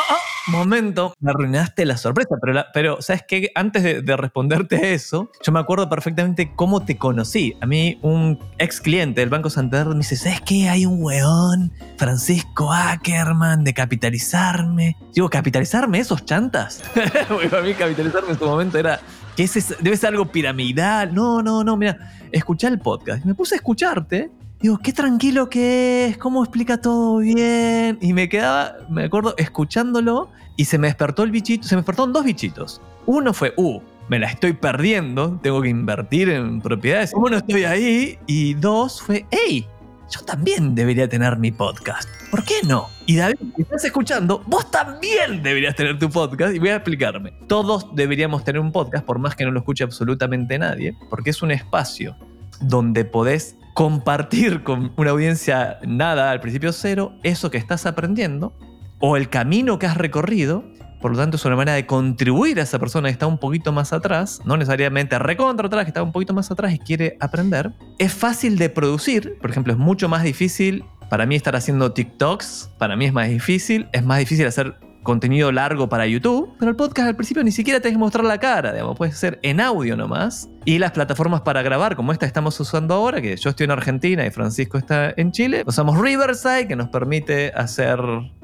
momento, 0.49 1.13
me 1.19 1.31
arruinaste 1.31 1.85
la 1.85 1.97
sorpresa, 1.97 2.35
pero, 2.41 2.65
pero 2.73 3.01
¿sabes 3.01 3.23
qué? 3.27 3.51
Antes 3.55 3.83
de, 3.83 4.17
responderte 4.17 4.93
eso, 4.93 5.31
yo 5.45 5.51
me 5.51 5.59
acuerdo 5.59 5.89
perfectamente 5.89 6.51
cómo 6.55 6.83
te 6.83 6.97
conocí. 6.97 7.55
A 7.61 7.65
mí, 7.65 7.99
un 8.01 8.39
ex 8.57 8.81
cliente 8.81 9.21
del 9.21 9.29
Banco 9.29 9.49
Santander 9.49 9.89
me 9.89 9.99
dice, 9.99 10.17
¿sabes 10.17 10.41
qué? 10.41 10.67
Hay 10.69 10.85
un 10.85 11.01
weón, 11.01 11.71
Francisco 11.97 12.73
Ackerman, 12.73 13.63
de 13.63 13.73
capitalizarme. 13.73 14.97
Digo, 15.13 15.29
¿capitalizarme 15.29 15.99
esos 15.99 16.25
chantas? 16.25 16.81
Porque 17.27 17.55
a 17.55 17.61
mí 17.61 17.73
capitalizarme 17.73 18.31
en 18.31 18.39
su 18.39 18.45
momento 18.45 18.77
era 18.77 18.99
que 19.47 19.63
debe 19.79 19.95
ser 19.95 20.09
algo 20.09 20.25
piramidal. 20.25 21.13
No, 21.13 21.41
no, 21.41 21.63
no, 21.63 21.77
mira, 21.77 22.11
escuché 22.31 22.67
el 22.67 22.79
podcast. 22.79 23.23
Me 23.23 23.33
puse 23.33 23.55
a 23.55 23.57
escucharte. 23.57 24.29
Digo, 24.59 24.77
qué 24.79 24.91
tranquilo 24.91 25.49
que 25.49 26.07
es, 26.07 26.17
cómo 26.17 26.43
explica 26.43 26.81
todo 26.81 27.19
bien. 27.19 27.97
Y 28.01 28.11
me 28.11 28.27
quedaba, 28.27 28.75
me 28.89 29.05
acuerdo, 29.05 29.35
escuchándolo 29.37 30.29
y 30.57 30.65
se 30.65 30.77
me 30.77 30.87
despertó 30.87 31.23
el 31.23 31.31
bichito, 31.31 31.65
se 31.65 31.75
me 31.75 31.81
despertaron 31.81 32.11
dos 32.11 32.25
bichitos. 32.25 32.81
Uno 33.05 33.33
fue, 33.33 33.53
uh, 33.55 33.79
me 34.09 34.19
la 34.19 34.27
estoy 34.27 34.51
perdiendo, 34.51 35.39
tengo 35.41 35.61
que 35.61 35.69
invertir 35.69 36.29
en 36.29 36.59
propiedades. 36.59 37.13
Uno, 37.15 37.37
estoy 37.37 37.63
ahí. 37.63 38.19
Y 38.27 38.55
dos 38.55 39.01
fue, 39.01 39.25
hey, 39.31 39.65
yo 40.09 40.21
también 40.21 40.75
debería 40.75 41.07
tener 41.07 41.37
mi 41.37 41.51
podcast. 41.51 42.09
¿Por 42.31 42.43
qué 42.43 42.55
no? 42.67 42.89
Y 43.05 43.15
David, 43.15 43.37
si 43.55 43.61
estás 43.61 43.85
escuchando, 43.85 44.43
vos 44.47 44.69
también 44.71 45.41
deberías 45.41 45.75
tener 45.75 45.97
tu 45.97 46.09
podcast 46.09 46.53
y 46.53 46.59
voy 46.59 46.69
a 46.69 46.75
explicarme. 46.75 47.33
Todos 47.47 47.95
deberíamos 47.95 48.43
tener 48.43 48.59
un 48.59 48.71
podcast, 48.71 49.05
por 49.05 49.19
más 49.19 49.35
que 49.35 49.45
no 49.45 49.51
lo 49.51 49.59
escuche 49.59 49.83
absolutamente 49.83 50.57
nadie, 50.59 50.95
porque 51.09 51.29
es 51.29 51.41
un 51.41 51.51
espacio 51.51 52.15
donde 52.61 53.05
podés 53.05 53.55
compartir 53.73 54.63
con 54.63 54.91
una 54.97 55.11
audiencia 55.11 55.79
nada, 55.87 56.31
al 56.31 56.41
principio 56.41 56.73
cero, 56.73 57.13
eso 57.23 57.49
que 57.49 57.57
estás 57.57 57.85
aprendiendo 57.85 58.53
o 58.99 59.15
el 59.15 59.29
camino 59.29 59.79
que 59.79 59.85
has 59.87 59.97
recorrido. 59.97 60.63
Por 61.01 61.11
lo 61.11 61.17
tanto, 61.17 61.37
es 61.37 61.45
una 61.45 61.55
manera 61.55 61.75
de 61.75 61.85
contribuir 61.85 62.59
a 62.59 62.63
esa 62.63 62.79
persona 62.79 63.07
que 63.07 63.13
está 63.13 63.27
un 63.27 63.37
poquito 63.37 63.71
más 63.71 63.93
atrás, 63.93 64.41
no 64.45 64.57
necesariamente 64.57 65.17
recontra 65.17 65.67
atrás, 65.67 65.85
que 65.85 65.89
está 65.89 66.03
un 66.03 66.11
poquito 66.11 66.33
más 66.33 66.51
atrás 66.51 66.73
y 66.73 66.79
quiere 66.79 67.17
aprender. 67.19 67.71
Es 67.97 68.13
fácil 68.13 68.57
de 68.57 68.69
producir, 68.69 69.37
por 69.41 69.49
ejemplo, 69.49 69.73
es 69.73 69.79
mucho 69.79 70.09
más 70.09 70.23
difícil 70.23 70.83
para 71.09 71.25
mí 71.25 71.35
estar 71.35 71.55
haciendo 71.55 71.91
TikToks, 71.91 72.71
para 72.77 72.95
mí 72.95 73.05
es 73.05 73.13
más 73.13 73.29
difícil, 73.29 73.87
es 73.91 74.03
más 74.03 74.19
difícil 74.19 74.45
hacer 74.45 74.75
contenido 75.09 75.51
largo 75.51 75.89
para 75.89 76.05
YouTube, 76.05 76.53
pero 76.59 76.69
el 76.69 76.77
podcast 76.77 77.07
al 77.07 77.15
principio 77.15 77.43
ni 77.43 77.51
siquiera 77.51 77.79
tenés 77.79 77.95
que 77.95 77.99
mostrar 77.99 78.23
la 78.25 78.37
cara, 78.37 78.71
digamos, 78.73 78.95
puede 78.95 79.11
ser 79.11 79.39
en 79.41 79.59
audio 79.59 79.97
nomás. 79.97 80.51
Y 80.65 80.77
las 80.77 80.91
plataformas 80.91 81.41
para 81.41 81.63
grabar, 81.63 81.95
como 81.95 82.11
esta 82.11 82.27
estamos 82.27 82.59
usando 82.59 82.93
ahora, 82.93 83.19
que 83.19 83.35
yo 83.35 83.49
estoy 83.49 83.63
en 83.63 83.71
Argentina 83.71 84.23
y 84.23 84.29
Francisco 84.29 84.77
está 84.77 85.11
en 85.17 85.31
Chile, 85.31 85.63
usamos 85.65 85.99
Riverside, 85.99 86.67
que 86.67 86.75
nos 86.75 86.89
permite 86.89 87.51
hacer 87.55 87.99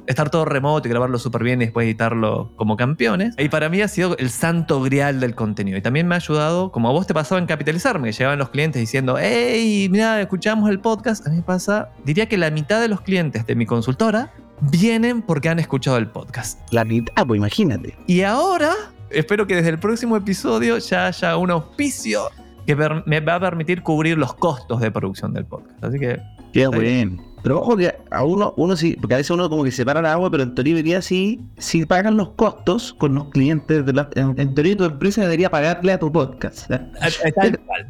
estar 0.07 0.31
todo 0.31 0.45
remoto 0.45 0.87
y 0.87 0.91
grabarlo 0.91 1.19
súper 1.19 1.43
bien 1.43 1.61
y 1.61 1.65
después 1.65 1.85
editarlo 1.85 2.51
como 2.55 2.77
campeones. 2.77 3.35
Y 3.37 3.49
para 3.49 3.69
mí 3.69 3.81
ha 3.81 3.87
sido 3.87 4.17
el 4.17 4.31
santo 4.31 4.81
grial 4.81 5.19
del 5.19 5.35
contenido. 5.35 5.77
Y 5.77 5.81
también 5.81 6.07
me 6.07 6.15
ha 6.15 6.17
ayudado, 6.17 6.71
como 6.71 6.89
a 6.89 6.91
vos 6.91 7.05
te 7.05 7.13
pasaba 7.13 7.39
en 7.39 7.45
capitalizarme, 7.45 8.07
que 8.07 8.13
llegaban 8.13 8.39
los 8.39 8.49
clientes 8.49 8.79
diciendo, 8.79 9.17
hey, 9.19 9.87
mira, 9.91 10.19
escuchamos 10.19 10.69
el 10.71 10.79
podcast. 10.79 11.27
A 11.27 11.29
mí 11.29 11.37
me 11.37 11.43
pasa, 11.43 11.89
diría 12.03 12.27
que 12.27 12.37
la 12.37 12.49
mitad 12.49 12.81
de 12.81 12.87
los 12.87 13.01
clientes 13.01 13.45
de 13.45 13.55
mi 13.55 13.67
consultora 13.67 14.33
vienen 14.61 15.21
porque 15.21 15.49
han 15.49 15.59
escuchado 15.59 15.97
el 15.97 16.07
podcast. 16.07 16.59
La 16.71 16.85
mitad, 16.85 17.25
pues 17.25 17.37
imagínate. 17.37 17.97
Y 18.07 18.21
ahora, 18.21 18.71
espero 19.09 19.47
que 19.47 19.55
desde 19.55 19.69
el 19.69 19.79
próximo 19.79 20.15
episodio 20.17 20.77
ya 20.77 21.07
haya 21.07 21.37
un 21.37 21.51
auspicio 21.51 22.29
que 22.65 22.75
me 22.75 23.19
va 23.19 23.35
a 23.35 23.39
permitir 23.39 23.83
cubrir 23.83 24.17
los 24.17 24.33
costos 24.33 24.79
de 24.81 24.91
producción 24.91 25.33
del 25.33 25.45
podcast. 25.45 25.83
Así 25.83 25.99
que... 25.99 26.19
Qué 26.51 26.67
bien. 26.69 27.21
Pero 27.45 27.61
ojo 27.61 27.77
que 27.77 27.93
a 28.09 28.23
uno, 28.23 28.55
uno 28.57 28.75
sí, 28.75 28.97
porque 28.99 29.13
a 29.13 29.17
veces 29.17 29.29
uno 29.29 29.47
como 29.51 29.63
que 29.63 29.69
separa 29.69 29.99
el 29.99 30.07
agua, 30.07 30.31
pero 30.31 30.41
en 30.41 30.55
teoría 30.55 30.99
sí, 31.03 31.41
si 31.59 31.85
pagan 31.85 32.17
los 32.17 32.29
costos 32.29 32.95
con 32.97 33.13
los 33.13 33.29
clientes 33.29 33.85
de 33.85 33.93
la, 33.93 34.09
en, 34.15 34.55
teoría 34.55 34.75
tu 34.75 34.83
empresa 34.83 35.21
debería 35.21 35.51
pagarle 35.51 35.91
a 35.91 35.99
tu 35.99 36.11
podcast. 36.11 36.71
¿eh? 36.71 36.81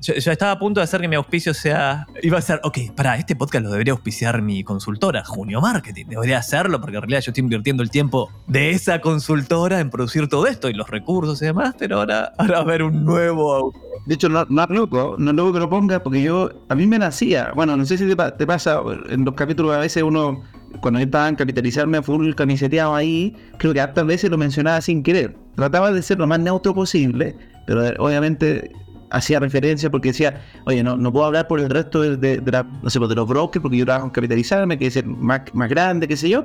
Yo, 0.02 0.32
estaba 0.34 0.52
a 0.52 0.60
punto 0.60 0.82
de 0.82 0.84
hacer 0.84 1.00
que 1.00 1.08
mi 1.08 1.16
auspicio 1.16 1.54
sea, 1.54 2.06
iba 2.22 2.38
a 2.38 2.42
ser, 2.42 2.60
ok, 2.64 2.80
para 2.98 3.16
este 3.16 3.34
podcast 3.34 3.64
lo 3.64 3.72
debería 3.72 3.94
auspiciar 3.94 4.42
mi 4.42 4.62
consultora, 4.66 5.24
Junio 5.24 5.62
Marketing, 5.62 6.08
debería 6.08 6.40
hacerlo 6.40 6.82
porque 6.82 6.98
en 6.98 7.04
realidad 7.04 7.22
yo 7.22 7.32
estoy 7.32 7.42
invirtiendo 7.42 7.82
el 7.82 7.90
tiempo 7.90 8.30
de 8.48 8.72
esa 8.72 9.00
consultora 9.00 9.80
en 9.80 9.90
producir 9.90 10.28
todo 10.28 10.48
esto 10.48 10.70
y 10.70 10.74
los 10.74 10.90
recursos 10.90 11.42
y 11.42 11.46
demás, 11.46 11.76
pero 11.80 12.00
ahora, 12.00 12.34
ahora 12.38 12.56
va 12.56 12.60
a 12.60 12.62
haber 12.64 12.84
un 12.84 13.06
nuevo 13.06 13.72
de 14.06 14.16
hecho, 14.16 14.30
no, 14.30 14.46
no 14.50 14.66
loco, 14.68 15.16
no 15.18 15.34
loco 15.34 15.54
que 15.54 15.60
lo 15.60 15.70
ponga, 15.70 16.02
porque 16.02 16.22
yo, 16.22 16.50
a 16.70 16.75
mí 16.75 16.86
me 16.88 17.00
nacía, 17.00 17.52
bueno, 17.56 17.75
no 17.75 17.86
sé 17.86 17.98
si 17.98 18.08
te, 18.08 18.46
pasa, 18.48 18.82
en 19.10 19.25
los 19.25 19.34
capítulos 19.36 19.75
a 19.75 19.80
veces 19.80 20.04
uno, 20.04 20.44
cuando 20.82 21.00
yo 21.00 21.06
estaba 21.06 21.30
en 21.30 21.36
capitalizarme 21.36 22.02
full 22.02 22.34
camiseteado 22.34 22.96
ahí, 22.96 23.36
creo 23.58 23.74
que 23.74 23.82
hartas 23.82 24.06
veces 24.06 24.30
lo 24.30 24.38
mencionaba 24.38 24.82
sin 24.82 25.04
querer. 25.04 25.36
Trataba 25.56 25.92
de 25.92 26.02
ser 26.02 26.20
lo 26.20 26.28
más 26.28 26.40
neutro 26.40 26.74
posible, 26.74 27.36
pero 27.66 27.82
obviamente 28.00 28.72
hacía 29.12 29.40
referencia 29.40 29.90
porque 29.90 30.10
decía, 30.10 30.42
oye, 30.66 30.84
no, 30.84 30.98
no 30.98 31.12
puedo 31.12 31.25
hablar 31.25 31.48
por 31.48 31.60
el 31.60 31.70
resto 31.70 32.02
de, 32.02 32.18
de, 32.18 32.66
no 32.84 32.90
sé, 32.90 33.00
pues, 33.00 33.10
de 33.10 33.16
los 33.16 33.28
brokers 33.28 33.62
porque 33.62 33.78
yo 33.78 33.86
trabajo 33.86 34.08
en 34.08 34.12
capitalizarme, 34.12 34.78
que 34.78 34.88
es 34.88 35.06
más, 35.06 35.42
más 35.54 35.70
grande, 35.70 36.08
qué 36.08 36.18
sé 36.18 36.30
yo, 36.30 36.44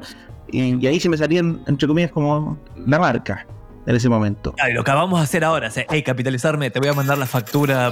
y, 0.52 0.76
y 0.76 0.86
ahí 0.86 1.00
se 1.00 1.08
me 1.08 1.16
salían, 1.16 1.62
entre 1.66 1.88
comillas, 1.88 2.12
como 2.12 2.58
la 2.86 2.98
marca 2.98 3.46
en 3.86 3.96
ese 3.96 4.08
momento. 4.08 4.54
y 4.68 4.72
lo 4.72 4.84
que 4.84 4.90
vamos 4.90 5.20
a 5.20 5.22
hacer 5.22 5.44
ahora 5.44 5.68
es, 5.68 5.84
hey, 5.88 6.02
capitalizarme, 6.02 6.70
te 6.70 6.80
voy 6.80 6.88
a 6.88 6.92
mandar 6.92 7.18
la 7.18 7.26
factura. 7.26 7.90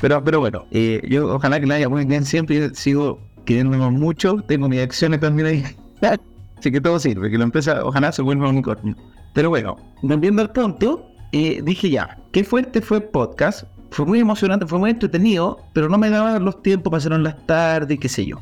pero, 0.00 0.22
pero 0.22 0.40
bueno, 0.40 0.66
eh, 0.70 1.00
yo 1.08 1.34
ojalá 1.34 1.60
que 1.60 1.66
la 1.66 1.76
haya 1.76 1.88
muy 1.88 2.04
bien 2.04 2.24
siempre, 2.24 2.74
sigo 2.74 3.20
queriéndome 3.44 3.90
mucho, 3.90 4.36
tengo 4.46 4.68
mis 4.68 4.80
acciones 4.80 5.20
también 5.20 5.48
ahí. 5.48 5.64
Así 6.58 6.70
que 6.70 6.80
todo 6.80 6.98
sirve, 6.98 7.30
que 7.30 7.38
la 7.38 7.44
empresa 7.44 7.84
ojalá 7.84 8.12
se 8.12 8.22
vuelva 8.22 8.48
un 8.48 8.54
unicornio. 8.56 8.96
Pero 9.34 9.50
bueno, 9.50 9.76
volviendo 10.02 10.42
al 10.42 10.52
punto, 10.52 11.10
eh, 11.32 11.60
dije 11.62 11.90
ya, 11.90 12.18
qué 12.32 12.44
fuerte 12.44 12.80
fue 12.80 12.98
el 12.98 13.04
podcast, 13.04 13.64
fue 13.90 14.06
muy 14.06 14.20
emocionante, 14.20 14.66
fue 14.66 14.78
muy 14.78 14.90
entretenido, 14.90 15.58
pero 15.72 15.88
no 15.88 15.98
me 15.98 16.08
daban 16.08 16.44
los 16.44 16.62
tiempos, 16.62 16.90
pasaron 16.90 17.22
las 17.22 17.44
tardes, 17.46 17.98
qué 17.98 18.08
sé 18.08 18.26
yo. 18.26 18.38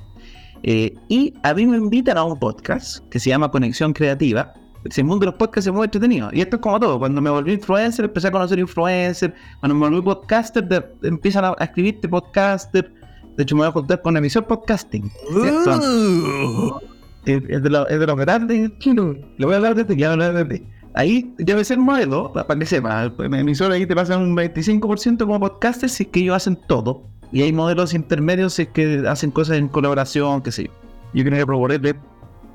Eh, 0.62 0.95
y 1.09 1.35
a 1.42 1.54
mí 1.54 1.66
me 1.66 1.76
invitan 1.76 2.16
a 2.16 2.25
un 2.25 2.38
podcast 2.38 3.07
que 3.09 3.19
se 3.19 3.31
llama 3.31 3.50
Conexión 3.50 3.92
Creativa. 3.92 4.54
El 4.85 5.04
mundo 5.04 5.21
de 5.21 5.26
los 5.26 5.37
podcasts 5.37 5.66
es 5.66 5.73
muy 5.73 5.85
entretenido. 5.85 6.28
Y 6.33 6.40
esto 6.40 6.57
es 6.57 6.62
como 6.62 6.78
todo. 6.81 6.99
Cuando 6.99 7.21
me 7.21 7.31
volví 7.31 7.52
influencer, 7.52 8.04
empecé 8.04 8.28
a 8.28 8.33
conocer 8.33 8.59
influencers. 8.59 9.33
Cuando 9.61 9.75
me 9.75 9.88
volví 9.88 10.02
podcaster, 10.02 10.95
empiezan 11.02 11.45
a, 11.45 11.52
escribirte 11.61 12.09
podcaster. 12.09 12.92
De 13.37 13.42
hecho, 13.45 13.54
me 13.54 13.61
voy 13.61 13.69
a 13.69 13.73
contar 13.73 14.02
con 14.02 14.16
emisor 14.16 14.47
podcasting. 14.47 15.11
Uh. 15.31 16.78
Es, 17.25 17.62
de 17.62 17.71
los 17.71 18.16
grandes. 18.16 18.73
Le 18.85 19.47
voy 19.47 19.54
a 19.54 19.57
hablar 19.57 19.76
de 19.76 19.85
ti, 19.85 19.97
ya 19.97 20.12
hablar 20.12 20.35
de 20.35 20.59
ti. 20.59 20.66
Ahí 20.95 21.33
debe 21.38 21.64
ser 21.64 21.78
modelo, 21.78 22.33
para 22.33 22.59
que 22.59 22.66
sepa. 22.66 23.04
En 23.19 23.35
emisor 23.35 23.73
ahí 23.73 23.87
te 23.87 23.95
pasan 23.95 24.21
un 24.21 24.37
25% 24.37 25.25
como 25.25 25.40
podcaster 25.40 25.88
si 25.88 26.02
es 26.02 26.09
que 26.11 26.21
ellos 26.21 26.37
hacen 26.37 26.59
todo. 26.66 27.12
Y 27.33 27.43
hay 27.43 27.53
modelos 27.53 27.95
intermedios 27.95 28.61
que 28.73 29.05
hacen 29.09 29.31
cosas 29.31 29.57
en 29.57 29.69
colaboración, 29.69 30.43
qué 30.43 30.53
sé 30.53 30.65
yo. 30.65 30.71
Yo 31.15 31.25
creo 31.25 31.39
que 31.39 31.47
proponerle 31.47 31.95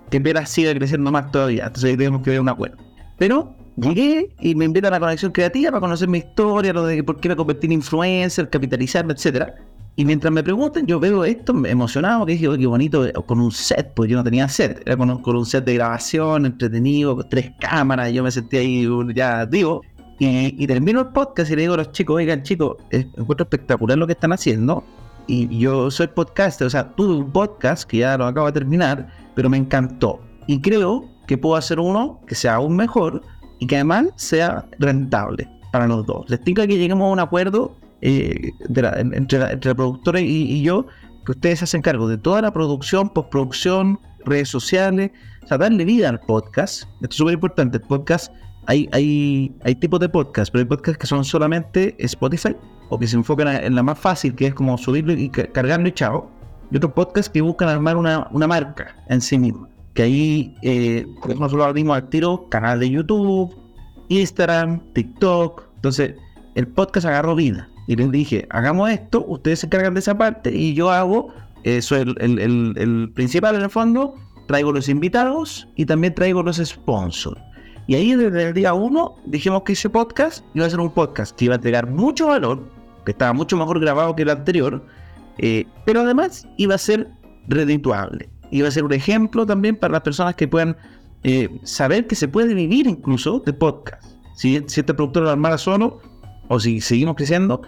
que 0.09 0.19
Vera 0.19 0.45
siga 0.45 0.73
creciendo 0.73 1.11
más 1.11 1.31
todavía. 1.31 1.65
Entonces 1.65 1.91
ahí 1.91 1.97
tenemos 1.97 2.21
que 2.21 2.31
ver 2.31 2.39
un 2.39 2.49
acuerdo. 2.49 2.77
Pero 3.17 3.55
llegué 3.75 4.29
y 4.39 4.55
me 4.55 4.65
invitan 4.65 4.93
a 4.93 4.97
la 4.97 4.99
conexión 4.99 5.31
creativa 5.31 5.71
para 5.71 5.81
conocer 5.81 6.07
mi 6.07 6.19
historia, 6.19 6.73
lo 6.73 6.85
de 6.85 7.03
por 7.03 7.19
qué 7.19 7.29
me 7.29 7.35
convertí 7.35 7.67
en 7.67 7.73
influencer, 7.73 8.49
capitalizarme, 8.49 9.13
etc. 9.13 9.51
Y 9.95 10.05
mientras 10.05 10.31
me 10.31 10.43
preguntan, 10.43 10.85
yo 10.85 10.99
veo 10.99 11.25
esto 11.25 11.53
emocionado, 11.65 12.25
que 12.25 12.33
dije, 12.33 12.47
qué 12.57 12.67
bonito, 12.67 13.11
con 13.25 13.39
un 13.39 13.51
set, 13.51 13.93
porque 13.95 14.11
yo 14.11 14.17
no 14.17 14.23
tenía 14.23 14.47
set, 14.47 14.83
era 14.85 14.95
con, 14.95 15.21
con 15.23 15.35
un 15.35 15.45
set 15.45 15.65
de 15.65 15.73
grabación, 15.73 16.45
entretenido, 16.45 17.15
con 17.15 17.27
tres 17.27 17.51
cámaras, 17.59 18.11
y 18.11 18.13
yo 18.13 18.23
me 18.23 18.29
sentí 18.29 18.57
ahí, 18.57 18.87
ya 19.15 19.47
digo, 19.47 19.81
y, 20.19 20.65
termino 20.65 21.01
el 21.01 21.07
podcast 21.07 21.51
y 21.51 21.55
le 21.55 21.61
digo 21.63 21.75
a 21.75 21.77
los 21.77 21.91
chicos, 21.91 22.15
oigan 22.15 22.43
chicos, 22.43 22.77
encuentro 22.91 23.43
espectacular 23.43 23.97
lo 23.97 24.07
que 24.07 24.13
están 24.13 24.33
haciendo. 24.33 24.83
Y 25.27 25.59
yo 25.59 25.91
soy 25.91 26.07
podcaster, 26.07 26.65
o 26.65 26.69
sea, 26.69 26.95
tuve 26.95 27.15
un 27.15 27.31
podcast 27.31 27.83
que 27.87 27.97
ya 27.97 28.17
lo 28.17 28.25
acabo 28.25 28.47
de 28.47 28.53
terminar, 28.53 29.09
pero 29.35 29.49
me 29.49 29.57
encantó. 29.57 30.21
Y 30.47 30.61
creo 30.61 31.05
que 31.27 31.37
puedo 31.37 31.55
hacer 31.55 31.79
uno 31.79 32.21
que 32.25 32.33
sea 32.33 32.55
aún 32.55 32.75
mejor 32.75 33.21
y 33.59 33.67
que 33.67 33.75
además 33.75 34.07
sea 34.15 34.65
rentable 34.79 35.47
para 35.71 35.87
los 35.87 36.05
dos. 36.05 36.29
Les 36.29 36.43
digo 36.43 36.65
que 36.65 36.77
lleguemos 36.77 37.07
a 37.07 37.11
un 37.11 37.19
acuerdo 37.19 37.75
eh, 38.01 38.51
entre, 38.69 39.39
la, 39.39 39.75
productora 39.75 40.21
y, 40.21 40.61
yo, 40.61 40.87
que 41.25 41.33
ustedes 41.33 41.59
se 41.59 41.65
hacen 41.65 41.81
cargo 41.81 42.07
de 42.07 42.17
toda 42.17 42.41
la 42.41 42.51
producción, 42.51 43.09
postproducción, 43.09 43.99
redes 44.25 44.49
sociales, 44.49 45.11
o 45.43 45.47
sea, 45.47 45.57
darle 45.57 45.85
vida 45.85 46.09
al 46.09 46.19
podcast. 46.21 46.83
Esto 47.01 47.09
es 47.09 47.15
súper 47.15 47.33
importante. 47.33 47.77
El 47.77 47.83
podcast 47.83 48.33
hay, 48.67 48.89
hay, 48.91 49.55
hay 49.63 49.75
tipos 49.75 49.99
de 49.99 50.09
podcasts, 50.09 50.51
pero 50.51 50.61
hay 50.61 50.67
podcasts 50.67 50.97
que 50.99 51.07
son 51.07 51.23
solamente 51.23 51.95
Spotify 51.99 52.55
o 52.89 52.99
que 52.99 53.07
se 53.07 53.15
enfocan 53.15 53.47
en 53.47 53.75
la 53.75 53.81
más 53.81 53.97
fácil, 53.97 54.35
que 54.35 54.47
es 54.47 54.53
como 54.53 54.77
subirlo 54.77 55.13
y 55.13 55.29
cargarlo 55.29 55.87
y 55.87 55.91
chao. 55.93 56.29
Y 56.69 56.77
otros 56.77 56.91
podcasts 56.91 57.29
que 57.29 57.41
buscan 57.41 57.69
armar 57.69 57.95
una, 57.95 58.27
una 58.31 58.45
marca 58.45 58.95
en 59.07 59.21
sí 59.21 59.37
mismo. 59.37 59.69
Que 59.93 60.03
ahí 60.03 60.55
eh, 60.61 61.07
nosotros 61.39 61.65
abrimos 61.65 61.95
al 61.95 62.09
tiro 62.09 62.49
canal 62.49 62.81
de 62.81 62.89
YouTube, 62.89 63.55
Instagram, 64.09 64.81
TikTok. 64.93 65.63
Entonces, 65.75 66.15
el 66.55 66.67
podcast 66.67 67.07
agarró 67.07 67.35
vida. 67.35 67.69
Y 67.87 67.95
les 67.95 68.11
dije, 68.11 68.47
hagamos 68.49 68.89
esto, 68.89 69.23
ustedes 69.27 69.59
se 69.59 69.67
encargan 69.67 69.93
de 69.93 70.01
esa 70.01 70.17
parte 70.17 70.53
y 70.53 70.73
yo 70.73 70.91
hago, 70.91 71.33
eso 71.63 71.95
el, 71.95 72.15
el, 72.19 72.37
el, 72.39 72.73
el 72.75 73.11
principal 73.13 73.55
en 73.55 73.61
el 73.61 73.69
fondo, 73.69 74.13
traigo 74.45 74.73
los 74.73 74.89
invitados 74.89 75.69
y 75.77 75.85
también 75.85 76.13
traigo 76.13 76.43
los 76.43 76.57
sponsors. 76.57 77.39
Y 77.87 77.95
ahí 77.95 78.13
desde 78.15 78.49
el 78.49 78.53
día 78.53 78.73
uno 78.73 79.15
dijimos 79.25 79.63
que 79.63 79.73
ese 79.73 79.89
podcast 79.89 80.43
iba 80.53 80.65
a 80.65 80.69
ser 80.69 80.81
un 80.81 80.91
podcast 80.91 81.35
que 81.35 81.45
iba 81.45 81.55
a 81.55 81.57
entregar 81.57 81.89
mucho 81.89 82.27
valor, 82.27 82.69
que 83.05 83.11
estaba 83.11 83.31
mucho 83.31 83.55
mejor 83.55 83.79
grabado 83.79 84.13
que 84.13 84.23
el 84.23 84.29
anterior, 84.29 84.85
eh, 85.37 85.65
pero 85.85 86.01
además 86.01 86.45
iba 86.57 86.75
a 86.75 86.77
ser 86.77 87.09
redituable. 87.47 88.29
Iba 88.51 88.67
a 88.67 88.71
ser 88.71 88.83
un 88.83 88.91
ejemplo 88.91 89.45
también 89.45 89.77
para 89.77 89.93
las 89.93 90.01
personas 90.01 90.35
que 90.35 90.49
puedan 90.49 90.75
eh, 91.23 91.49
saber 91.63 92.07
que 92.07 92.15
se 92.15 92.27
puede 92.27 92.53
vivir 92.53 92.87
incluso 92.87 93.39
de 93.45 93.53
podcast. 93.53 94.03
Si, 94.35 94.57
este 94.57 94.93
productor 94.93 95.23
lo 95.23 95.29
armara 95.29 95.57
solo, 95.57 96.01
o 96.49 96.59
si 96.59 96.81
seguimos 96.81 97.15
creciendo, 97.15 97.61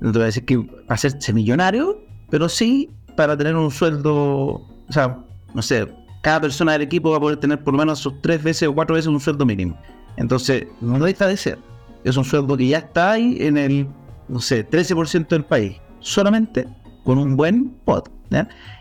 no 0.00 0.12
te 0.12 0.18
voy 0.18 0.22
a 0.24 0.26
decir 0.26 0.44
que 0.44 0.66
ser 0.96 1.34
millonario, 1.34 1.98
pero 2.30 2.48
sí 2.48 2.90
para 3.16 3.36
tener 3.36 3.56
un 3.56 3.70
sueldo, 3.70 4.14
o 4.14 4.92
sea, 4.92 5.18
no 5.54 5.62
sé, 5.62 5.86
cada 6.22 6.40
persona 6.40 6.72
del 6.72 6.82
equipo 6.82 7.10
va 7.10 7.18
a 7.18 7.20
poder 7.20 7.38
tener 7.38 7.62
por 7.62 7.74
lo 7.74 7.78
menos 7.78 7.98
sus 7.98 8.20
tres 8.22 8.42
veces 8.42 8.68
o 8.68 8.74
cuatro 8.74 8.94
veces 8.94 9.08
un 9.08 9.20
sueldo 9.20 9.44
mínimo. 9.44 9.76
Entonces, 10.16 10.66
no 10.80 10.98
deja 10.98 11.26
de 11.26 11.36
ser. 11.36 11.58
Es 12.04 12.16
un 12.16 12.24
sueldo 12.24 12.56
que 12.56 12.68
ya 12.68 12.78
está 12.78 13.12
ahí 13.12 13.36
en 13.40 13.58
el, 13.58 13.88
no 14.28 14.40
sé, 14.40 14.68
13% 14.68 15.28
del 15.28 15.44
país. 15.44 15.76
Solamente 16.00 16.66
con 17.04 17.18
un 17.18 17.36
buen 17.36 17.70
pod. 17.84 18.04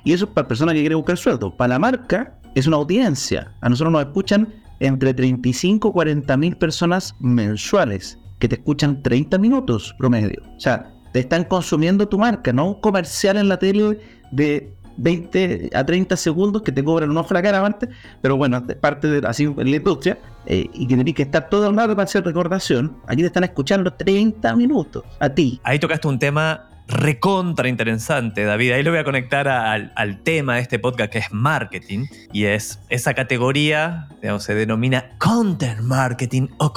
Y 0.04 0.14
eso 0.14 0.26
es 0.26 0.32
para 0.32 0.48
personas 0.48 0.74
que 0.74 0.82
quieren 0.82 0.98
buscar 0.98 1.18
sueldo. 1.18 1.56
Para 1.56 1.70
la 1.70 1.80
marca, 1.80 2.38
es 2.56 2.68
una 2.68 2.78
audiencia. 2.78 3.54
A 3.62 3.70
nosotros 3.70 3.92
nos 3.92 4.04
escuchan 4.04 4.54
entre 4.80 5.14
35 5.14 5.90
y 5.90 5.92
40 5.92 6.38
mil 6.38 6.58
personas 6.58 7.16
mensuales. 7.20 8.18
que 8.40 8.48
te 8.48 8.56
escuchan 8.56 9.04
30 9.04 9.38
minutos 9.38 9.94
promedio. 10.00 10.42
O 10.58 10.60
sea, 10.60 10.92
te 11.14 11.20
están 11.20 11.44
consumiendo 11.44 12.08
tu 12.08 12.18
marca, 12.18 12.52
no 12.52 12.70
un 12.70 12.82
comercial 12.82 13.38
en 13.38 13.50
la 13.50 13.60
tele 13.60 14.00
de 14.32 14.74
20 14.98 15.70
a 15.74 15.86
30 15.86 16.16
segundos 16.18 16.62
que 16.62 16.72
te 16.72 16.84
cobran 16.84 17.10
un 17.10 17.18
ojo 17.18 17.34
la 17.34 17.42
cara 17.42 17.66
antes, 17.66 17.90
pero 18.22 18.38
bueno, 18.38 18.66
parte 18.80 19.08
de 19.08 19.28
así 19.28 19.44
en 19.44 19.72
la 19.72 19.78
industria, 19.78 20.18
eh, 20.46 20.70
y 20.74 20.88
que 20.88 20.98
tenés 20.98 21.14
que 21.14 21.24
estar 21.24 21.50
todo 21.50 21.70
el 21.70 21.76
rato 21.76 21.96
para 21.96 22.04
hacer 22.04 22.24
recordación. 22.24 22.98
Aquí 23.08 23.22
te 23.22 23.28
están 23.28 23.44
escuchando 23.44 23.94
30 23.94 24.56
minutos 24.56 25.04
a 25.20 25.30
ti. 25.30 25.60
Ahí 25.64 25.80
tocaste 25.80 26.08
un 26.08 26.20
tema 26.20 26.68
recontra 26.92 27.68
interesante, 27.68 28.44
David. 28.44 28.74
Ahí 28.74 28.84
lo 28.84 28.92
voy 28.92 29.00
a 29.00 29.04
conectar 29.04 29.48
al, 29.48 29.92
tema 30.24 30.56
de 30.56 30.62
este 30.62 30.78
podcast 30.78 31.12
que 31.12 31.20
es 31.20 31.32
marketing 31.32 32.06
y 32.32 32.46
es 32.46 32.80
esa 32.90 33.14
categoría, 33.14 34.08
digamos, 34.22 34.44
se 34.44 34.54
denomina 34.54 35.10
content 35.18 35.80
marketing 35.82 36.48
o, 36.58 36.74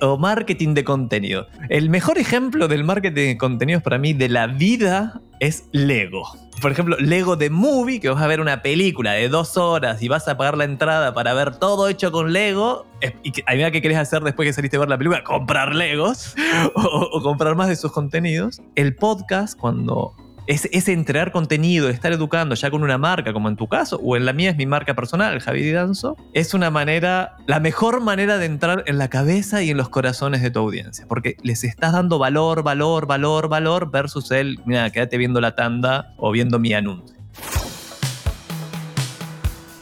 o 0.00 0.18
marketing 0.18 0.74
de 0.74 0.84
contenido. 0.84 1.46
El 1.68 1.88
mejor 1.88 2.18
ejemplo 2.18 2.68
del 2.68 2.84
marketing 2.84 3.14
de 3.14 3.38
contenidos 3.38 3.82
para 3.82 3.98
mí 3.98 4.12
de 4.12 4.28
la 4.28 4.46
vida 4.48 5.20
es 5.40 5.68
Lego. 5.72 6.24
Por 6.60 6.72
ejemplo, 6.72 6.96
Lego 6.98 7.36
The 7.36 7.50
Movie, 7.50 8.00
que 8.00 8.08
vas 8.08 8.22
a 8.22 8.26
ver 8.26 8.40
una 8.40 8.62
película 8.62 9.12
de 9.12 9.28
dos 9.28 9.56
horas 9.56 10.02
y 10.02 10.08
vas 10.08 10.26
a 10.28 10.36
pagar 10.36 10.56
la 10.56 10.64
entrada 10.64 11.12
para 11.12 11.34
ver 11.34 11.56
todo 11.56 11.88
hecho 11.88 12.10
con 12.10 12.32
Lego. 12.32 12.86
Y 13.22 13.32
que, 13.32 13.44
mira 13.54 13.70
qué 13.70 13.82
querés 13.82 13.98
hacer 13.98 14.22
después 14.22 14.46
que 14.46 14.52
saliste 14.52 14.76
a 14.76 14.80
ver 14.80 14.88
la 14.88 14.96
película, 14.96 15.22
comprar 15.24 15.74
Legos 15.74 16.34
o 16.74 17.20
comprar 17.22 17.54
más 17.54 17.68
de 17.68 17.76
sus 17.76 17.92
contenidos. 17.92 18.62
El 18.76 18.96
podcast, 18.96 19.58
cuando 19.58 20.14
es, 20.46 20.68
ese 20.72 20.92
entregar 20.92 21.32
contenido, 21.32 21.88
estar 21.88 22.12
educando 22.12 22.54
ya 22.54 22.70
con 22.70 22.82
una 22.82 22.98
marca, 22.98 23.32
como 23.32 23.48
en 23.48 23.56
tu 23.56 23.68
caso, 23.68 24.00
o 24.02 24.16
en 24.16 24.24
la 24.24 24.32
mía 24.32 24.50
es 24.50 24.56
mi 24.56 24.66
marca 24.66 24.94
personal, 24.94 25.40
Javi 25.40 25.70
Danzo, 25.70 26.16
es 26.32 26.54
una 26.54 26.70
manera, 26.70 27.36
la 27.46 27.60
mejor 27.60 28.00
manera 28.00 28.38
de 28.38 28.46
entrar 28.46 28.84
en 28.86 28.98
la 28.98 29.08
cabeza 29.08 29.62
y 29.62 29.70
en 29.70 29.76
los 29.76 29.88
corazones 29.88 30.42
de 30.42 30.50
tu 30.50 30.60
audiencia, 30.60 31.06
porque 31.08 31.36
les 31.42 31.64
estás 31.64 31.92
dando 31.92 32.18
valor, 32.18 32.62
valor, 32.62 33.06
valor, 33.06 33.48
valor, 33.48 33.90
versus 33.90 34.30
el, 34.30 34.58
mira, 34.66 34.90
quédate 34.90 35.18
viendo 35.18 35.40
la 35.40 35.54
tanda 35.54 36.14
o 36.18 36.30
viendo 36.30 36.58
mi 36.58 36.72
anuncio. 36.74 37.23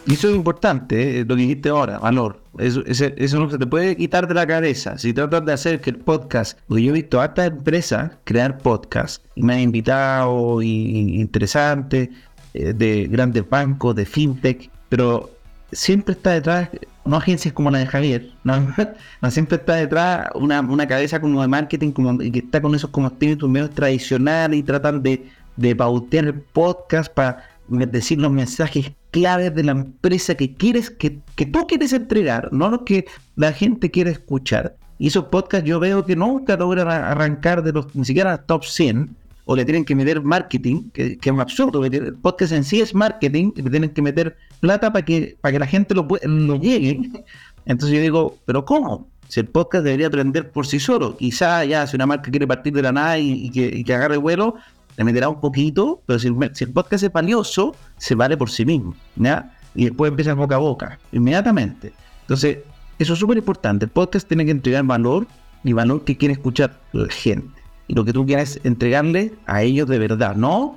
Y 0.07 0.15
eso 0.15 0.29
es 0.29 0.35
importante, 0.35 1.21
eh, 1.21 1.25
lo 1.25 1.37
que 1.37 1.43
dijiste 1.43 1.69
ahora, 1.69 1.99
valor. 1.99 2.41
Eso, 2.59 2.83
eso, 2.87 3.39
no 3.39 3.49
se 3.49 3.57
te 3.57 3.67
puede 3.67 3.97
quitar 3.97 4.27
de 4.27 4.35
la 4.35 4.47
cabeza. 4.47 4.99
Si 4.99 5.13
tratas 5.13 5.45
de 5.45 5.53
hacer 5.53 5.81
que 5.81 5.91
el 5.91 5.99
podcast, 5.99 6.59
porque 6.67 6.83
yo 6.83 6.91
he 6.91 6.95
visto 6.95 7.21
a 7.21 7.27
esta 7.27 7.47
empresa 7.47 8.19
crear 8.25 8.59
podcast 8.59 9.25
y 9.37 9.43
me 9.43 9.55
han 9.55 9.61
invitado 9.61 10.61
y, 10.61 11.21
interesante 11.21 12.11
eh, 12.55 12.73
de 12.73 13.07
grandes 13.07 13.49
bancos, 13.49 13.95
de 13.95 14.05
fintech, 14.05 14.71
pero 14.89 15.31
siempre 15.71 16.15
está 16.15 16.33
detrás, 16.33 16.69
no 17.05 17.17
agencias 17.17 17.55
como 17.55 17.71
la 17.71 17.79
de 17.79 17.87
Javier, 17.87 18.33
no, 18.45 19.31
siempre 19.31 19.57
está 19.57 19.77
detrás 19.77 20.29
una, 20.35 20.61
una 20.61 20.87
cabeza 20.87 21.21
como 21.21 21.41
de 21.43 21.49
marketing 21.49 21.93
como, 21.93 22.19
que 22.19 22.41
está 22.41 22.61
con 22.61 22.75
esos 22.75 22.91
como 22.91 23.07
espíritus 23.07 23.49
medios 23.49 23.71
tradicionales 23.71 24.59
y 24.59 24.63
tratan 24.65 25.03
de, 25.03 25.29
de 25.57 25.77
pautear 25.77 26.25
el 26.25 26.35
podcast 26.35 27.13
para 27.13 27.45
decir 27.69 28.19
los 28.21 28.33
mensajes 28.33 28.93
claves 29.13 29.55
de 29.55 29.63
la 29.63 29.73
empresa 29.73 30.35
que 30.35 30.55
quieres, 30.55 30.91
que, 30.91 31.21
que 31.37 31.47
tú 31.47 31.67
quieres 31.69 31.93
entregar, 31.93 32.53
no 32.53 32.69
lo 32.69 32.85
que 32.85 33.05
la 33.37 33.53
gente 33.53 33.93
quiere 33.93 34.11
escuchar. 34.11 34.75
Y 34.99 35.09
esos 35.09 35.27
podcasts 35.27 35.69
yo 35.69 35.79
veo 35.79 36.05
que 36.05 36.17
nunca 36.17 36.57
logran 36.57 36.89
arrancar 36.89 37.63
de 37.63 37.73
los, 37.73 37.95
ni 37.95 38.05
siquiera 38.05 38.39
top 38.39 38.65
100, 38.65 39.15
o 39.45 39.57
le 39.57 39.65
tienen 39.65 39.85
que 39.85 39.95
meter 39.95 40.23
marketing, 40.23 40.91
que, 40.91 41.19
es 41.23 41.39
absurdo. 41.39 41.85
El 41.85 42.15
podcast 42.15 42.53
en 42.53 42.65
sí 42.65 42.81
es 42.81 42.95
marketing, 42.95 43.53
y 43.57 43.63
le 43.63 43.71
tienen 43.71 43.91
que 43.91 44.03
meter 44.03 44.37
plata 44.61 44.93
para 44.93 45.05
que, 45.05 45.37
para 45.41 45.53
que 45.53 45.59
la 45.59 45.67
gente 45.67 45.95
lo, 45.95 46.07
lo 46.23 46.57
llegue. 46.57 47.11
Entonces 47.67 47.97
yo 47.97 48.03
digo, 48.03 48.39
¿pero 48.47 48.65
cómo? 48.65 49.09
Si 49.29 49.41
el 49.41 49.47
podcast 49.47 49.85
debería 49.85 50.09
aprender 50.09 50.51
por 50.51 50.67
sí 50.67 50.79
solo. 50.79 51.17
Quizá 51.17 51.65
ya 51.65 51.87
si 51.87 51.97
una 51.97 52.07
marca 52.07 52.31
quiere 52.31 52.47
partir 52.47 52.73
de 52.73 52.83
la 52.83 52.93
nada 52.93 53.19
y, 53.19 53.51
que, 53.51 53.67
y 53.67 53.85
que 53.85 53.95
agarre 53.95 54.17
vuelo, 54.17 54.57
le 54.97 55.05
meterá 55.05 55.29
un 55.29 55.41
poquito, 55.41 56.03
pero 56.07 56.19
si, 56.19 56.29
el 56.29 56.73
podcast 56.73 57.05
es 57.05 57.13
valioso, 57.13 57.75
se 57.97 58.15
vale 58.15 58.37
por 58.37 58.51
sí 58.51 58.65
mismo, 58.65 58.95
¿ya? 59.17 59.57
Y 59.75 59.87
después 59.87 60.11
empieza 60.11 60.35
boca 60.35 60.57
a 60.57 60.59
boca, 60.59 60.99
inmediatamente. 61.13 61.93
Entonces, 62.23 62.59
eso 62.99 63.15
es 63.15 63.19
súper 63.19 63.39
importante. 63.39 63.87
El 63.87 63.91
podcast 63.91 64.29
tiene 64.29 64.45
que 64.45 64.51
entregar 64.51 64.85
valor 64.85 65.27
y 65.65 65.73
valor 65.73 66.05
que 66.05 66.17
quiere 66.17 66.35
escuchar 66.35 66.79
la 66.93 67.09
gente. 67.09 67.63
Y 67.89 67.95
lo 67.95 68.05
que 68.05 68.13
tú 68.13 68.27
quieres 68.27 68.61
entregarle 68.65 69.33
a 69.47 69.63
ellos 69.63 69.89
de 69.89 69.99
verdad, 69.99 70.37
no 70.37 70.77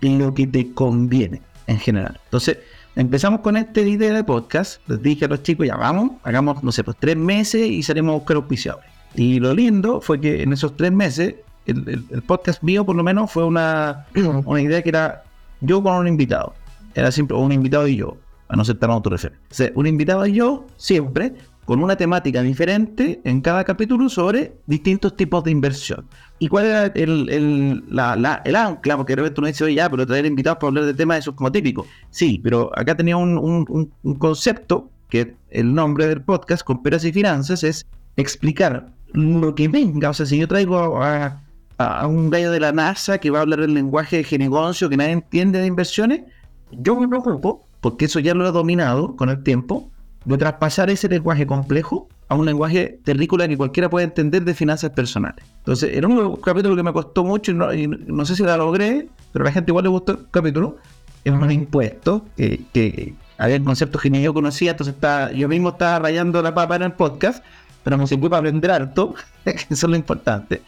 lo 0.00 0.34
que 0.34 0.46
te 0.46 0.72
conviene 0.72 1.40
en 1.66 1.78
general. 1.78 2.18
Entonces, 2.24 2.58
empezamos 2.96 3.40
con 3.40 3.56
esta 3.56 3.80
idea 3.80 4.12
de 4.12 4.24
podcast. 4.24 4.86
Les 4.88 5.00
dije 5.02 5.26
a 5.26 5.28
los 5.28 5.42
chicos, 5.42 5.66
ya 5.66 5.76
vamos, 5.76 6.12
hagamos, 6.24 6.62
no 6.62 6.72
sé, 6.72 6.82
pues 6.82 6.96
tres 6.98 7.16
meses 7.16 7.68
y 7.68 7.82
salimos 7.82 8.14
a 8.14 8.18
buscar 8.18 8.36
auspiciadores. 8.36 8.90
Y 9.14 9.38
lo 9.40 9.54
lindo 9.54 10.00
fue 10.00 10.20
que 10.20 10.42
en 10.42 10.52
esos 10.52 10.76
tres 10.76 10.90
meses 10.90 11.36
el, 11.66 12.22
podcast 12.26 12.62
mío 12.62 12.84
por 12.84 12.96
lo 12.96 13.02
menos 13.02 13.30
fue 13.30 13.44
una, 13.44 14.06
una 14.44 14.60
idea 14.60 14.82
que 14.82 14.88
era 14.88 15.24
yo 15.60 15.82
con 15.82 15.94
un 15.94 16.08
invitado. 16.08 16.54
Era 16.94 17.10
siempre 17.10 17.36
un 17.36 17.52
invitado 17.52 17.88
y 17.88 17.96
yo, 17.96 18.16
a 18.48 18.56
no 18.56 18.64
ser 18.64 18.78
tan 18.78 18.90
autorreferente. 18.90 19.42
O 19.50 19.54
sea, 19.54 19.72
un 19.74 19.86
invitado 19.86 20.26
y 20.26 20.34
yo 20.34 20.66
siempre 20.76 21.34
con 21.64 21.82
una 21.82 21.96
temática 21.96 22.42
diferente 22.42 23.20
en 23.24 23.40
cada 23.40 23.64
capítulo 23.64 24.08
sobre 24.08 24.56
distintos 24.66 25.16
tipos 25.16 25.44
de 25.44 25.52
inversión. 25.52 26.04
¿Y 26.38 26.48
cuál 26.48 26.66
era 26.66 26.86
el, 26.86 27.28
el, 27.30 27.84
la, 27.88 28.42
el 28.44 28.56
ancla? 28.56 28.96
Porque 28.96 29.12
de 29.12 29.22
repente 29.22 29.40
uno 29.40 29.46
dice, 29.46 29.64
oye, 29.64 29.76
ya, 29.76 29.88
pero 29.88 30.06
traer 30.06 30.26
invitados 30.26 30.58
para 30.58 30.68
hablar 30.68 30.84
de 30.86 30.94
temas 30.94 31.16
de 31.16 31.20
esos 31.20 31.34
como 31.34 31.52
típicos. 31.52 31.86
Sí, 32.10 32.40
pero 32.42 32.70
acá 32.76 32.96
tenía 32.96 33.16
un, 33.16 33.38
un, 33.38 33.92
un 34.02 34.14
concepto 34.16 34.90
que 35.08 35.36
el 35.50 35.74
nombre 35.74 36.08
del 36.08 36.22
podcast, 36.22 36.64
con 36.64 36.82
peras 36.82 37.04
y 37.04 37.12
finanzas, 37.12 37.62
es 37.62 37.86
explicar 38.16 38.88
lo 39.12 39.54
que 39.54 39.68
venga. 39.68 40.10
O 40.10 40.14
sea, 40.14 40.26
si 40.26 40.38
yo 40.38 40.48
traigo 40.48 41.02
a, 41.02 41.41
a, 41.82 42.06
un 42.06 42.30
gallo 42.30 42.50
de 42.50 42.60
la 42.60 42.72
NASA 42.72 43.18
que 43.18 43.30
va 43.30 43.38
a 43.38 43.42
hablar 43.42 43.60
el 43.60 43.74
lenguaje 43.74 44.22
de 44.22 44.38
negocio 44.38 44.88
que 44.88 44.96
nadie 44.96 45.12
entiende 45.12 45.60
de 45.60 45.66
inversiones, 45.66 46.22
yo 46.70 46.98
me 46.98 47.08
preocupo, 47.08 47.66
porque 47.80 48.06
eso 48.06 48.18
ya 48.20 48.34
lo 48.34 48.46
he 48.46 48.52
dominado 48.52 49.16
con 49.16 49.28
el 49.28 49.42
tiempo, 49.42 49.90
de 50.24 50.38
traspasar 50.38 50.88
ese 50.90 51.08
lenguaje 51.08 51.46
complejo 51.46 52.08
a 52.28 52.34
un 52.34 52.46
lenguaje 52.46 53.00
terrícola 53.04 53.48
que 53.48 53.56
cualquiera 53.56 53.90
puede 53.90 54.04
entender 54.04 54.44
de 54.44 54.54
finanzas 54.54 54.90
personales. 54.90 55.44
Entonces, 55.58 55.90
era 55.92 56.06
un 56.06 56.36
capítulo 56.36 56.76
que 56.76 56.82
me 56.82 56.92
costó 56.92 57.24
mucho 57.24 57.52
y 57.74 57.86
no, 57.86 58.24
sé 58.24 58.36
si 58.36 58.42
la 58.42 58.56
logré, 58.56 59.08
pero 59.32 59.44
a 59.44 59.46
la 59.46 59.52
gente 59.52 59.70
igual 59.70 59.84
le 59.84 59.90
gustó 59.90 60.12
el 60.12 60.30
capítulo. 60.30 60.78
Es 61.24 61.32
un 61.32 61.50
impuesto 61.50 62.24
que, 62.36 62.60
que 62.72 63.14
había 63.36 63.62
conceptos 63.62 64.00
que 64.00 64.10
ni 64.10 64.22
yo 64.22 64.32
conocía, 64.32 64.72
entonces 64.72 64.94
está, 64.94 65.32
yo 65.32 65.48
mismo 65.48 65.70
estaba 65.70 65.98
rayando 65.98 66.40
la 66.42 66.54
papa 66.54 66.76
en 66.76 66.82
el 66.82 66.92
podcast, 66.92 67.44
pero 67.84 67.98
me 67.98 68.06
sirvió 68.06 68.30
para 68.30 68.40
aprender 68.40 68.70
harto, 68.70 69.14
eso 69.44 69.66
es 69.70 69.82
lo 69.82 69.96
importante 69.96 70.62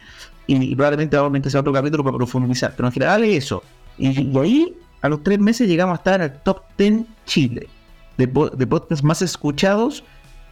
y, 0.46 0.74
probablemente 0.74 1.16
vamos 1.16 1.54
a 1.54 1.61
otro 1.61 1.72
capítulo 1.72 2.04
para 2.04 2.16
profundizar. 2.16 2.74
Pero 2.76 2.88
en 2.88 2.92
general 2.92 3.24
es 3.24 3.44
eso. 3.44 3.62
Y, 3.98 4.37
ahí, 4.38 4.76
a 5.02 5.09
los 5.09 5.22
tres 5.22 5.38
meses, 5.38 5.68
llegamos 5.68 5.94
a 5.94 5.96
estar 5.96 6.20
el 6.20 6.33
top 6.42 6.62
10 6.76 7.04
Chile 7.26 7.68
de, 8.16 8.26
de 8.26 8.66
podcasts 8.66 9.02
más 9.02 9.22
escuchados 9.22 10.04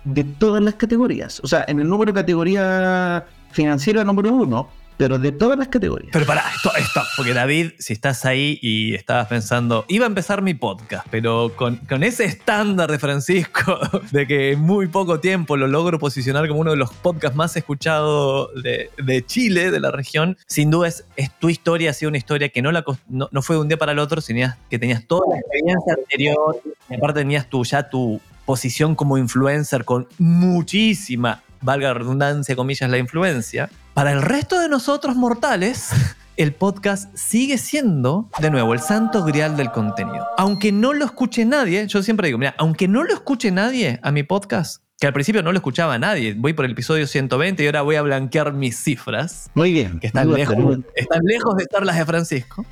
de 0.05 0.24
todas 0.24 0.62
las 0.62 0.74
categorías. 0.74 1.40
O 1.44 1.46
sea, 1.46 1.64
en 1.68 1.81
el 1.81 1.88
número 1.88 2.12
de 2.12 2.20
categoría 2.20 3.26
financiera 3.52 4.05
número 4.05 4.33
uno, 4.33 4.68
pero 5.03 5.19
de 5.19 5.33
todas 5.33 5.59
las 5.59 5.67
categorías. 5.67 6.11
Pero 6.12 6.25
para 6.27 6.43
esto, 6.55 6.71
esto, 6.79 7.03
porque 7.17 7.35
David, 7.35 7.73
si 7.81 7.93
estás 7.93 8.25
ahí 8.25 8.61
y 8.62 8.95
estabas 8.95 9.27
pensando, 9.27 9.85
iba 9.88 10.07
a 10.07 10.09
empezar 10.09 10.43
mi 10.43 10.55
podcast, 10.55 11.05
pero 11.11 11.51
con, 11.57 11.81
ese 12.05 12.25
estándar 12.25 12.88
de 12.88 13.01
Francisco, 13.01 13.81
de 14.12 14.29
que 14.29 14.53
en 14.53 14.61
muy 14.61 14.87
poco 14.87 15.19
tiempo 15.19 15.57
lo 15.57 15.67
logro 15.67 15.99
posicionar 15.99 16.47
como 16.47 16.61
uno 16.61 16.71
de 16.71 16.77
los 16.77 16.93
podcasts 16.93 17.37
más 17.37 17.57
escuchados 17.57 18.51
de, 18.62 18.91
de 18.97 19.27
Chile, 19.27 19.73
de 19.73 19.81
la 19.81 19.91
región, 19.91 20.38
sin 20.47 20.71
duda 20.71 20.87
es, 20.87 21.05
tu 21.41 21.49
historia, 21.49 21.91
ha 21.91 21.95
sido 21.95 22.09
una 22.09 22.19
historia 22.19 22.51
que 22.51 22.62
no, 22.62 22.71
la, 22.71 22.85
no, 23.09 23.29
no, 23.33 23.43
fue 23.43 23.57
de 23.57 23.62
un 23.62 23.67
día 23.67 23.79
para 23.79 23.91
el 23.91 23.99
otro, 23.99 24.21
sino 24.21 24.55
que 24.71 24.79
tenías 24.79 25.05
toda 25.09 25.23
la 25.35 25.41
experiencia 25.41 25.95
anterior, 25.99 26.62
y 26.88 26.95
aparte 26.95 27.23
tenías 27.23 27.51
tú 27.51 27.65
ya 27.65 27.91
tu 27.91 28.21
posición 28.45 28.95
como 28.95 29.19
influencer 29.19 29.85
con 29.85 30.07
muchísima 30.19 31.43
valga 31.62 31.88
la 31.88 31.95
redundancia, 31.95 32.57
comillas, 32.57 32.91
la 32.91 32.99
influencia, 32.99 33.71
para 33.94 34.12
el 34.12 34.22
resto 34.22 34.59
de 34.59 34.68
nosotros 34.68 35.16
mortales, 35.16 35.90
el 36.37 36.55
podcast 36.55 37.14
sigue 37.14 37.59
siendo, 37.59 38.31
de 38.38 38.50
nuevo, 38.50 38.72
el 38.72 38.81
santo 38.81 39.22
grial 39.24 39.57
del 39.57 39.70
contenido. 39.70 40.26
Aunque 40.38 40.72
no 40.72 40.92
lo 40.92 41.05
escuche 41.05 41.44
nadie, 41.44 41.87
yo 41.87 42.02
siempre 42.02 42.28
digo, 42.28 42.38
mira, 42.38 42.55
aunque 42.59 42.88
no 42.88 43.05
lo 43.05 43.12
escuche 43.12 43.50
nadie 43.50 44.00
a 44.02 44.11
mi 44.11 44.22
podcast, 44.22 44.83
que 44.98 45.07
al 45.07 45.12
principio 45.12 45.42
no 45.42 45.52
lo 45.52 45.59
escuchaba 45.59 45.98
nadie, 45.98 46.35
voy 46.35 46.52
por 46.55 46.64
el 46.64 46.72
episodio 46.72 47.07
120 47.07 47.62
y 47.62 47.66
ahora 47.66 47.83
voy 47.83 47.96
a 47.96 48.02
blanquear 48.02 48.52
mis 48.52 48.83
cifras. 48.83 49.50
Muy 49.55 49.72
bien. 49.72 50.00
Que 50.00 50.07
están, 50.07 50.31
lejos, 50.33 50.57
están 50.94 51.20
lejos 51.24 51.57
de 51.57 51.62
estar 51.64 51.85
las 51.85 51.98
de 51.98 52.07
Francisco. 52.07 52.64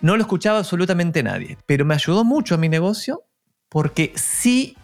No 0.00 0.16
lo 0.16 0.22
escuchaba 0.22 0.58
absolutamente 0.58 1.22
nadie, 1.22 1.58
pero 1.66 1.84
me 1.84 1.94
ayudó 1.94 2.24
mucho 2.24 2.54
a 2.54 2.58
mi 2.58 2.68
negocio 2.68 3.24
porque 3.68 4.12
sí 4.16 4.76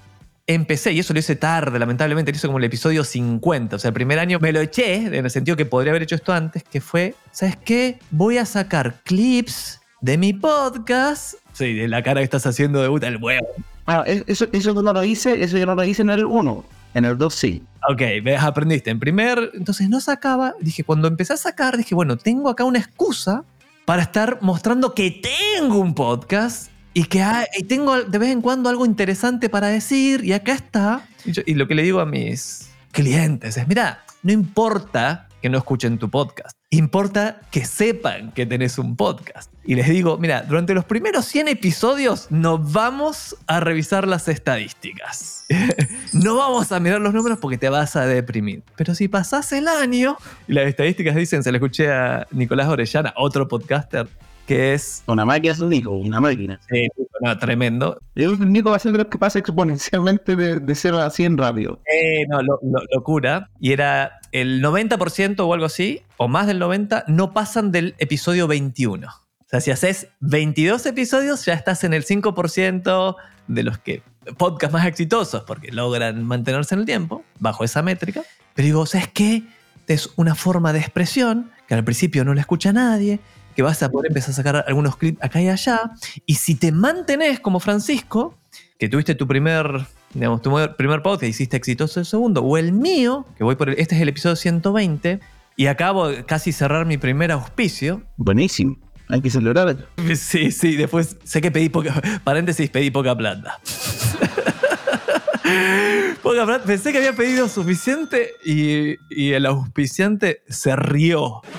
empecé, 0.55 0.93
y 0.93 0.99
eso 0.99 1.12
lo 1.12 1.19
hice 1.19 1.37
tarde, 1.37 1.79
lamentablemente, 1.79 2.33
lo 2.33 2.37
hice 2.37 2.47
como 2.47 2.59
el 2.59 2.65
episodio 2.65 3.05
50, 3.05 3.77
o 3.77 3.79
sea, 3.79 3.88
el 3.88 3.95
primer 3.95 4.19
año 4.19 4.38
me 4.41 4.53
lo 4.53 4.61
eché, 4.61 4.95
en 4.95 5.25
el 5.25 5.31
sentido 5.31 5.57
que 5.57 5.67
podría 5.67 5.93
haber 5.93 6.03
hecho 6.03 6.15
esto 6.15 6.33
antes, 6.33 6.62
que 6.65 6.81
fue, 6.81 7.15
¿sabes 7.31 7.57
qué? 7.57 7.99
Voy 8.11 8.38
a 8.38 8.47
sacar 8.47 9.01
clips 9.05 9.81
de 10.01 10.19
mi 10.19 10.33
podcast. 10.33 11.35
Sí, 11.53 11.75
de 11.75 11.88
la 11.88 12.03
cara 12.03 12.21
que 12.21 12.25
estás 12.25 12.47
haciendo 12.47 12.83
de 12.83 12.88
puta 12.88 13.09
el 13.09 13.17
huevo. 13.17 13.47
Bueno, 13.87 14.05
eso, 14.05 14.47
eso 14.53 14.75
no 14.75 14.93
lo 14.93 15.05
hice, 15.05 15.43
eso 15.43 15.59
yo 15.59 15.67
no 15.67 15.75
lo 15.75 15.85
hice 15.85 16.03
en 16.03 16.11
el 16.11 16.25
1. 16.25 16.65
En 16.95 17.05
el 17.05 17.17
2 17.17 17.35
sí. 17.35 17.62
Ok, 17.88 18.01
ves, 18.23 18.41
aprendiste. 18.43 18.91
En 18.91 19.01
primer, 19.01 19.51
entonces 19.55 19.88
no 19.88 20.01
sacaba. 20.01 20.55
Dije, 20.61 20.85
cuando 20.85 21.09
empecé 21.09 21.33
a 21.33 21.37
sacar, 21.37 21.77
dije, 21.77 21.95
bueno, 21.95 22.17
tengo 22.17 22.49
acá 22.49 22.65
una 22.65 22.79
excusa 22.79 23.45
para 23.85 24.03
estar 24.03 24.38
mostrando 24.41 24.95
que 24.95 25.23
tengo 25.59 25.79
un 25.79 25.95
podcast 25.95 26.72
y 26.95 27.05
que 27.05 27.23
hay- 27.23 27.47
y 27.59 27.65
tengo 27.65 28.03
de 28.03 28.19
vez 28.19 28.31
en 28.31 28.41
cuando 28.43 28.69
algo 28.69 28.85
interesante 28.87 29.49
para 29.49 29.69
decir 29.69 30.25
y 30.25 30.33
acá 30.33 30.53
está. 30.53 31.07
Y, 31.25 31.33
yo- 31.33 31.43
y 31.47 31.55
lo 31.55 31.67
que 31.69 31.75
le 31.75 31.83
digo 31.83 32.01
a 32.01 32.07
mis 32.07 32.69
clientes 32.93 33.57
es, 33.57 33.67
mira, 33.69 34.03
no 34.23 34.33
importa 34.33 35.29
que 35.41 35.49
no 35.49 35.59
escuchen 35.59 35.99
tu 35.99 36.09
podcast, 36.09 36.57
importa 36.71 37.41
que 37.51 37.65
sepan 37.65 38.31
que 38.31 38.47
tenés 38.47 38.79
un 38.79 38.95
podcast. 38.95 39.51
Y 39.65 39.75
les 39.75 39.89
digo, 39.89 40.17
mira, 40.19 40.43
durante 40.43 40.73
los 40.73 40.85
primeros 40.85 41.25
100 41.25 41.49
episodios 41.49 42.29
no 42.31 42.59
vamos 42.59 43.37
a 43.49 43.59
revisar 43.59 44.07
las 44.07 44.29
estadísticas. 44.29 45.45
no 46.13 46.37
vamos 46.37 46.71
a 46.71 46.79
mirar 46.79 47.01
los 47.01 47.13
números 47.13 47.39
porque 47.41 47.59
te 47.59 47.69
vas 47.69 47.97
a 47.97 48.07
deprimir. 48.07 48.63
Pero 48.77 48.95
si 48.95 49.09
pasás 49.09 49.51
el 49.53 49.67
año, 49.67 50.17
y 50.47 50.53
las 50.53 50.67
estadísticas 50.69 51.17
dicen, 51.17 51.43
se 51.43 51.51
le 51.51 51.59
escuché 51.59 51.91
a 51.91 52.27
Nicolás 52.31 52.69
Orellana, 52.69 53.13
otro 53.17 53.49
podcaster, 53.49 54.09
que 54.47 54.75
es 54.75 55.03
Una 55.07 55.25
máquina 55.25 55.53
es 55.53 55.61
un 55.61 55.71
Nico, 55.71 55.91
una 55.91 56.21
máquina. 56.21 56.61
eh, 56.73 56.89
no, 57.21 57.39
tremendo. 57.39 57.99
El 58.17 58.53
Nico 58.53 58.71
va 58.71 58.77
a 58.77 58.81
ser 58.81 58.93
de 58.93 58.99
los 58.99 59.07
que 59.07 59.19
pasa 59.19 59.39
exponencialmente 59.39 60.35
de, 60.37 60.59
de 60.59 60.75
0 60.75 60.99
a 61.01 61.11
100 61.11 61.39
rápido. 61.39 61.81
Eh, 61.87 62.27
no, 62.29 62.43
lo- 62.43 62.59
lo- 62.63 62.83
locura. 62.93 63.49
Y 63.61 63.73
era 63.73 64.21
el 64.33 64.61
90% 64.63 65.41
o 65.47 65.55
algo 65.55 65.67
así, 65.67 66.03
o 66.17 66.27
más 66.29 66.47
del 66.49 66.61
90%, 66.61 67.05
no 67.07 67.33
pasan 67.33 67.71
del 67.71 67.95
episodio 67.99 68.49
21. 68.49 69.07
O 69.09 69.45
sea, 69.47 69.61
si 69.61 69.71
haces 69.71 70.09
22 70.21 70.87
episodios, 70.87 71.45
ya 71.45 71.53
estás 71.55 71.85
en 71.85 71.93
el 71.93 72.05
5% 72.05 73.17
de 73.49 73.63
los 73.63 73.79
que 73.79 74.03
podcast 74.39 74.73
más 74.73 74.87
exitosos, 74.87 75.43
porque 75.45 75.71
logran 75.73 76.25
mantenerse 76.25 76.75
en 76.75 76.81
el 76.81 76.87
tiempo, 76.87 77.25
bajo 77.39 77.63
esa 77.65 77.83
métrica. 77.83 78.23
Pero 78.55 78.67
digo, 78.67 78.87
¿sabes 78.87 79.09
qué? 79.09 79.43
Es 79.89 80.11
una 80.17 80.35
forma 80.35 80.73
de 80.73 80.79
expresión 80.79 81.51
que 81.67 81.75
al 81.75 81.85
principio 81.85 82.25
no 82.25 82.33
la 82.35 82.41
escucha 82.41 82.73
nadie, 82.73 83.19
que 83.55 83.62
vas 83.62 83.83
a 83.83 83.91
poder 83.91 84.11
empezar 84.11 84.31
a 84.31 84.35
sacar 84.35 84.65
algunos 84.67 84.97
clips 84.97 85.23
acá 85.23 85.41
y 85.41 85.49
allá. 85.49 85.93
Y 86.27 86.35
si 86.35 86.55
te 86.55 86.73
mantenés 86.73 87.41
como 87.41 87.61
Francisco, 87.61 88.38
que 88.79 88.88
tuviste 88.88 89.15
tu 89.15 89.27
primer, 89.27 89.87
digamos, 90.15 90.43
tu 90.43 90.53
primer 90.77 91.03
podcast 91.03 91.25
hiciste 91.25 91.57
exitoso 91.57 92.01
el 92.01 92.07
segundo, 92.07 92.43
o 92.43 92.57
el 92.57 92.73
mío, 92.73 93.27
que 93.37 93.45
voy 93.45 93.57
por 93.57 93.69
el, 93.69 93.79
este 93.79 93.95
es 93.95 94.03
el 94.03 94.09
episodio 94.09 94.37
120, 94.37 95.21
y 95.57 95.67
acabo 95.67 96.09
de 96.09 96.25
casi 96.25 96.53
cerrar 96.53 96.87
mi 96.87 96.99
primer 96.99 97.33
auspicio. 97.33 98.03
Buenísimo. 98.17 98.77
Hay 99.09 99.21
que 99.21 99.31
celebrar. 99.31 99.77
Sí, 100.17 100.51
sí, 100.51 100.77
después 100.77 101.17
sé 101.25 101.41
que 101.41 101.51
pedí 101.51 101.69
poca, 101.69 102.01
paréntesis, 102.25 102.71
pedí 102.71 102.91
poca 102.91 103.17
plata. 103.17 103.61
poca 106.23 106.47
plata, 106.47 106.65
pensé 106.65 106.93
que 106.93 106.99
había 106.99 107.12
pedido 107.12 107.49
suficiente 107.49 108.31
y, 108.45 108.97
y 109.11 109.33
el 109.33 109.47
auspiciante 109.47 110.43
se 110.49 110.77
rió. 110.77 111.43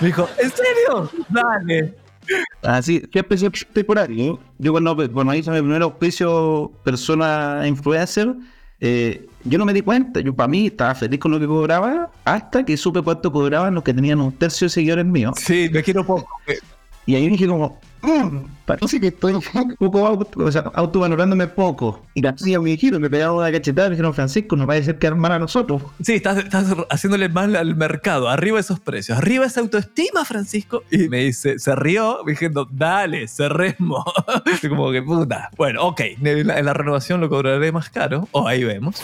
Me 0.00 0.06
dijo, 0.06 0.28
¿en 0.42 0.50
serio? 0.50 1.10
Dale. 1.28 1.94
Así, 2.62 3.00
¿qué 3.00 3.18
especie 3.18 3.50
temporario? 3.72 4.40
Yo 4.58 4.72
cuando, 4.72 4.96
cuando 5.12 5.34
hice 5.34 5.50
mi 5.50 5.58
primer 5.58 5.82
auspicio 5.82 6.72
persona 6.82 7.62
influencer, 7.66 8.34
eh, 8.80 9.28
yo 9.44 9.58
no 9.58 9.64
me 9.64 9.72
di 9.72 9.82
cuenta. 9.82 10.20
Yo 10.20 10.34
para 10.34 10.48
mí 10.48 10.66
estaba 10.66 10.94
feliz 10.94 11.20
con 11.20 11.30
lo 11.30 11.38
que 11.38 11.46
cobraba 11.46 12.10
hasta 12.24 12.64
que 12.64 12.76
supe 12.76 13.02
cuánto 13.02 13.30
cobraban 13.30 13.74
los 13.74 13.84
que 13.84 13.92
tenían 13.92 14.20
un 14.20 14.32
tercio 14.32 14.66
de 14.66 14.70
seguidores 14.70 15.04
míos. 15.04 15.34
Sí, 15.38 15.68
me 15.72 15.82
quiero 15.82 16.04
poco. 16.04 16.28
Y 17.06 17.14
ahí 17.16 17.28
dije 17.28 17.46
como, 17.46 17.78
"Mm, 18.00 18.38
parece 18.64 18.98
que 18.98 19.08
estoy 19.08 19.34
un 19.54 19.76
poco 19.78 20.06
auto, 20.06 20.42
o 20.44 20.50
sea, 20.50 20.62
autovalorándome 20.74 21.46
poco. 21.48 22.00
Y 22.14 22.26
así 22.26 22.56
me 22.58 22.70
dijeron, 22.70 23.02
me 23.02 23.10
pegaron 23.10 23.36
una 23.36 23.52
cachetada, 23.52 23.88
me 23.88 23.94
dijeron, 23.96 24.14
Francisco, 24.14 24.56
no 24.56 24.66
parece 24.66 24.86
ser 24.86 24.98
que 24.98 25.10
mal 25.10 25.32
a 25.32 25.38
nosotros. 25.38 25.82
Sí, 26.02 26.14
estás, 26.14 26.38
estás 26.38 26.74
haciéndole 26.90 27.28
mal 27.28 27.54
al 27.56 27.76
mercado. 27.76 28.28
Arriba 28.30 28.58
esos 28.58 28.80
precios. 28.80 29.18
Arriba 29.18 29.44
esa 29.44 29.60
autoestima, 29.60 30.24
Francisco. 30.24 30.82
Y 30.90 31.08
me 31.10 31.18
dice, 31.24 31.58
se 31.58 31.74
rió 31.76 32.20
diciendo, 32.26 32.66
dale, 32.70 33.28
cerremos. 33.28 34.02
Y 34.62 34.68
como 34.68 34.90
que 34.90 35.02
puta. 35.02 35.50
Bueno, 35.58 35.82
ok. 35.86 36.00
En 36.22 36.46
la, 36.46 36.58
en 36.58 36.64
la 36.64 36.72
renovación 36.72 37.20
lo 37.20 37.28
cobraré 37.28 37.70
más 37.70 37.90
caro. 37.90 38.28
O 38.32 38.48
ahí 38.48 38.64
vemos. 38.64 38.96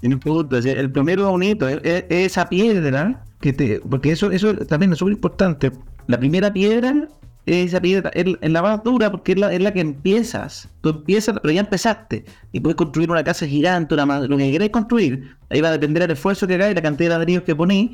Y 0.00 0.08
no 0.08 0.14
importa, 0.14 0.56
o 0.56 0.62
sea, 0.62 0.72
el 0.72 0.90
primero 0.90 1.30
bonito 1.30 1.68
es, 1.68 1.78
es- 1.84 2.04
es 2.08 2.26
esa 2.32 2.48
piedra 2.48 3.22
que 3.42 3.52
te. 3.52 3.80
Porque 3.80 4.12
eso, 4.12 4.30
eso 4.30 4.54
también 4.56 4.92
es 4.92 4.98
súper 4.98 5.12
importante. 5.12 5.70
La 6.06 6.18
primera 6.18 6.50
piedra 6.50 7.08
es 7.44 7.68
esa 7.68 7.80
piedra, 7.80 8.10
es, 8.14 8.26
la 8.40 8.62
más 8.62 8.84
dura 8.84 9.10
porque 9.10 9.32
es 9.32 9.38
la, 9.38 9.52
es 9.52 9.60
la 9.60 9.72
que 9.72 9.80
empiezas. 9.80 10.68
Tú 10.80 10.90
empiezas, 10.90 11.38
pero 11.42 11.52
ya 11.52 11.60
empezaste. 11.60 12.24
Y 12.52 12.60
puedes 12.60 12.76
construir 12.76 13.10
una 13.10 13.22
casa 13.22 13.46
gigante, 13.46 13.94
una, 13.94 14.20
lo 14.20 14.36
que 14.38 14.50
queráis 14.50 14.70
construir. 14.70 15.36
Ahí 15.50 15.60
va 15.60 15.68
a 15.68 15.72
depender 15.72 16.02
del 16.02 16.12
esfuerzo 16.12 16.46
que 16.46 16.54
hagáis 16.54 16.72
y 16.72 16.74
la 16.74 16.82
cantidad 16.82 17.10
de 17.10 17.18
ladrillos 17.18 17.42
que 17.42 17.54
ponéis. 17.54 17.90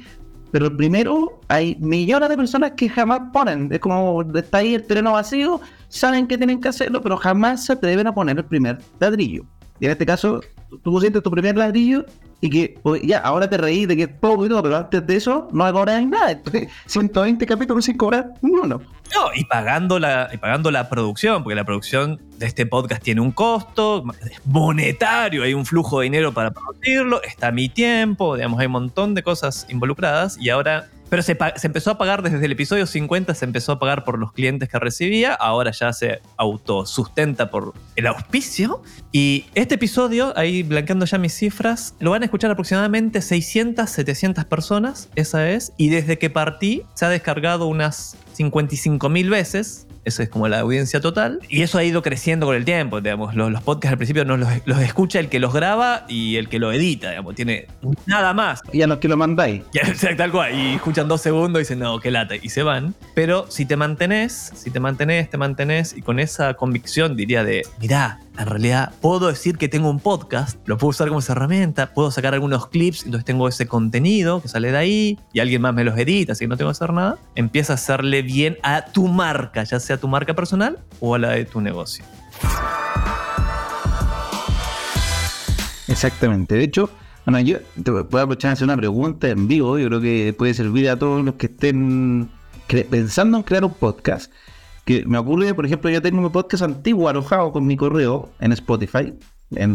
Pero 0.51 0.67
el 0.67 0.77
primero, 0.77 1.41
hay 1.49 1.77
millones 1.81 2.29
de 2.29 2.37
personas 2.37 2.73
que 2.73 2.89
jamás 2.89 3.21
ponen. 3.33 3.69
Es 3.73 3.81
como 3.81 4.23
está 4.35 4.59
ahí 4.59 4.75
el 4.75 4.83
terreno 4.85 5.13
vacío, 5.13 5.61
saben 5.89 6.27
que 6.27 6.39
tienen 6.39 6.61
que 6.61 6.69
hacerlo, 6.69 7.03
pero 7.03 7.17
jamás 7.17 7.67
se 7.67 7.75
atreven 7.75 8.07
a 8.07 8.15
poner 8.15 8.39
el 8.39 8.45
primer 8.45 8.79
ladrillo. 8.99 9.45
Y 9.81 9.87
en 9.87 9.93
este 9.93 10.07
caso, 10.07 10.41
tú 10.71 10.91
pusiste 10.91 11.21
tu 11.21 11.31
primer 11.31 11.57
ladrillo 11.57 12.05
y 12.41 12.51
que 12.51 12.79
pues, 12.83 13.03
ya, 13.03 13.19
ahora 13.19 13.49
te 13.49 13.57
reí 13.57 13.87
de 13.87 13.97
que 13.97 14.03
es 14.05 14.09
poco 14.09 14.47
y 14.47 14.49
todo, 14.49 14.63
pero 14.63 14.77
antes 14.77 15.07
de 15.07 15.17
eso 15.17 15.49
no 15.53 15.73
cobras 15.73 16.05
nada. 16.07 16.33
Entonces, 16.33 16.69
120 16.87 17.47
capítulos 17.47 17.85
sin 17.85 17.97
cobrar 17.97 18.35
uno. 18.43 18.81
No, 19.15 19.35
y 19.35 19.45
pagando, 19.45 19.99
la, 19.99 20.29
y 20.33 20.37
pagando 20.37 20.71
la 20.71 20.89
producción, 20.89 21.43
porque 21.43 21.57
la 21.57 21.65
producción 21.65 22.21
este 22.41 22.67
podcast 22.67 23.03
tiene 23.03 23.21
un 23.21 23.33
costo 23.33 24.05
monetario, 24.45 25.43
hay 25.43 25.55
un 25.55 25.67
flujo 25.67 26.01
de 26.01 26.05
dinero 26.05 26.33
para 26.33 26.51
producirlo, 26.51 27.23
está 27.23 27.53
mi 27.53 27.69
tiempo, 27.69 28.37
digamos, 28.37 28.61
hay 28.61 28.67
un 28.67 28.73
montón 28.73 29.15
de 29.15 29.23
cosas 29.23 29.67
involucradas 29.69 30.39
y 30.41 30.51
ahora... 30.51 30.89
Pero 31.11 31.23
se, 31.23 31.39
se 31.57 31.67
empezó 31.67 31.93
a 31.93 31.97
pagar 31.97 32.21
desde 32.23 32.45
el 32.45 32.53
episodio 32.53 32.85
50, 32.87 33.33
se 33.33 33.47
empezó 33.47 33.73
a 33.73 33.79
pagar 33.79 34.05
por 34.05 34.19
los 34.19 34.31
clientes 34.33 34.69
que 34.69 34.79
recibía, 34.79 35.33
ahora 35.33 35.71
ya 35.71 35.91
se 35.95 36.21
autosustenta 36.37 37.51
por 37.51 37.73
el 37.97 38.07
auspicio. 38.07 38.83
Y 39.11 39.47
este 39.55 39.77
episodio, 39.77 40.35
ahí 40.37 40.63
blanqueando 40.63 41.07
ya 41.07 41.17
mis 41.17 41.33
cifras, 41.33 41.95
lo 41.99 42.11
van 42.11 42.21
a 42.21 42.25
escuchar 42.27 42.51
aproximadamente 42.51 43.23
600, 43.23 43.89
700 43.89 44.45
personas, 44.45 45.09
esa 45.15 45.49
es, 45.49 45.73
y 45.79 45.89
desde 45.89 46.19
que 46.19 46.29
partí 46.29 46.83
se 46.93 47.07
ha 47.07 47.09
descargado 47.09 47.69
unas 47.69 48.19
55 48.35 49.09
mil 49.09 49.31
veces. 49.31 49.88
Esa 50.05 50.23
es 50.23 50.29
como 50.29 50.49
la 50.49 50.61
audiencia 50.61 51.01
total. 51.01 51.41
Y 51.49 51.63
eso 51.63 51.79
ha 51.79 51.85
ido 51.85 52.03
creciendo 52.03 52.47
con 52.47 52.57
el 52.57 52.65
tiempo. 52.65 53.01
Digamos, 53.01 53.35
los, 53.35 53.51
los 53.51 53.63
podcasts 53.63 53.93
al 53.93 53.99
principio 53.99 54.25
no 54.25 54.37
los, 54.37 54.49
los 54.65 54.81
escucha 54.81 55.21
el 55.21 55.29
que 55.29 55.39
los 55.39 55.53
graba 55.53 56.05
y 56.09 56.37
el 56.37 56.49
que 56.49 56.59
lo 56.59 56.73
edita. 56.73 57.11
Digamos, 57.11 57.35
tiene 57.35 57.67
nada 58.07 58.33
más. 58.33 58.63
Ya 58.73 58.87
no 58.87 58.95
es 58.95 59.01
que 59.01 59.09
lo 59.09 59.17
mandáis. 59.17 59.63
Ya, 59.73 59.83
o 59.91 59.95
sea, 59.95 60.17
tal 60.17 60.33
cual. 60.33 60.55
Y 60.55 60.75
escuchan 60.75 61.09
dos 61.09 61.21
segundos 61.21 61.61
y 61.61 61.63
dicen, 61.63 61.79
no, 61.79 62.01
qué 62.01 62.11
lata. 62.11 62.35
Y 62.37 62.49
se 62.49 62.63
van. 62.63 62.95
Pero 63.15 63.47
si 63.51 63.67
te 63.67 63.77
mantenés, 63.77 64.53
si 64.55 64.71
te 64.71 64.81
mantenés, 64.81 65.31
te 65.31 65.37
mantenés 65.37 65.95
y 65.97 66.03
con 66.03 66.19
esa 66.19 66.55
convicción 66.55 67.17
diría 67.17 67.45
de, 67.45 67.63
mirá, 67.81 68.19
en 68.39 68.47
realidad 68.47 68.93
puedo 69.01 69.29
decir 69.29 69.59
que 69.59 69.69
tengo 69.69 69.91
un 69.91 69.99
podcast, 69.99 70.59
lo 70.67 70.79
puedo 70.79 70.91
usar 70.91 71.09
como 71.09 71.19
esa 71.19 71.33
herramienta, 71.33 71.93
puedo 71.93 72.11
sacar 72.11 72.35
algunos 72.35 72.69
clips, 72.69 73.05
entonces 73.05 73.25
tengo 73.25 73.49
ese 73.49 73.67
contenido 73.67 74.41
que 74.41 74.49
sale 74.49 74.71
de 74.71 74.79
ahí 74.79 75.19
y 75.33 75.41
alguien 75.41 75.61
más 75.61 75.75
me 75.75 75.83
los 75.83 75.99
edita, 75.99 76.33
así 76.33 76.45
que 76.45 76.49
no 76.49 76.57
tengo 76.57 76.71
que 76.71 76.77
hacer 76.77 76.93
nada. 76.93 77.19
Empieza 77.35 77.73
a 77.73 77.75
hacerle 77.75 78.23
bien 78.23 78.57
a 78.63 78.85
tu 78.87 79.09
marca, 79.09 79.65
ya 79.65 79.81
sea 79.81 79.97
tu 79.97 80.07
marca 80.07 80.35
personal 80.35 80.79
o 81.01 81.17
a 81.17 81.19
la 81.19 81.31
de 81.31 81.45
tu 81.45 81.61
negocio. 81.61 82.05
Exactamente. 85.89 86.55
De 86.55 86.65
hecho, 86.65 86.91
bueno, 87.25 87.41
yo 87.41 87.59
te 87.83 87.91
voy 87.91 88.01
a 88.01 88.03
aprovechar 88.03 88.51
a 88.51 88.53
hacer 88.53 88.65
una 88.65 88.77
pregunta 88.77 89.29
en 89.29 89.49
vivo. 89.49 89.79
Yo 89.79 89.89
creo 89.89 90.01
que 90.01 90.35
puede 90.37 90.55
servir 90.55 90.89
a 90.91 90.99
todos 90.99 91.25
los 91.25 91.35
que 91.35 91.47
estén 91.47 92.31
pensando 92.91 93.39
en 93.39 93.43
crear 93.43 93.65
un 93.65 93.75
podcast. 93.75 94.31
Que 94.89 95.05
me 95.05 95.19
ocurre, 95.19 95.53
por 95.53 95.67
ejemplo, 95.67 95.91
yo 95.91 96.01
tengo 96.01 96.23
mi 96.23 96.31
podcast 96.31 96.63
antiguo 96.63 97.11
alojado 97.11 97.53
con 97.53 97.67
mi 97.67 97.77
correo 97.77 98.31
en 98.41 98.53
Spotify. 98.53 99.13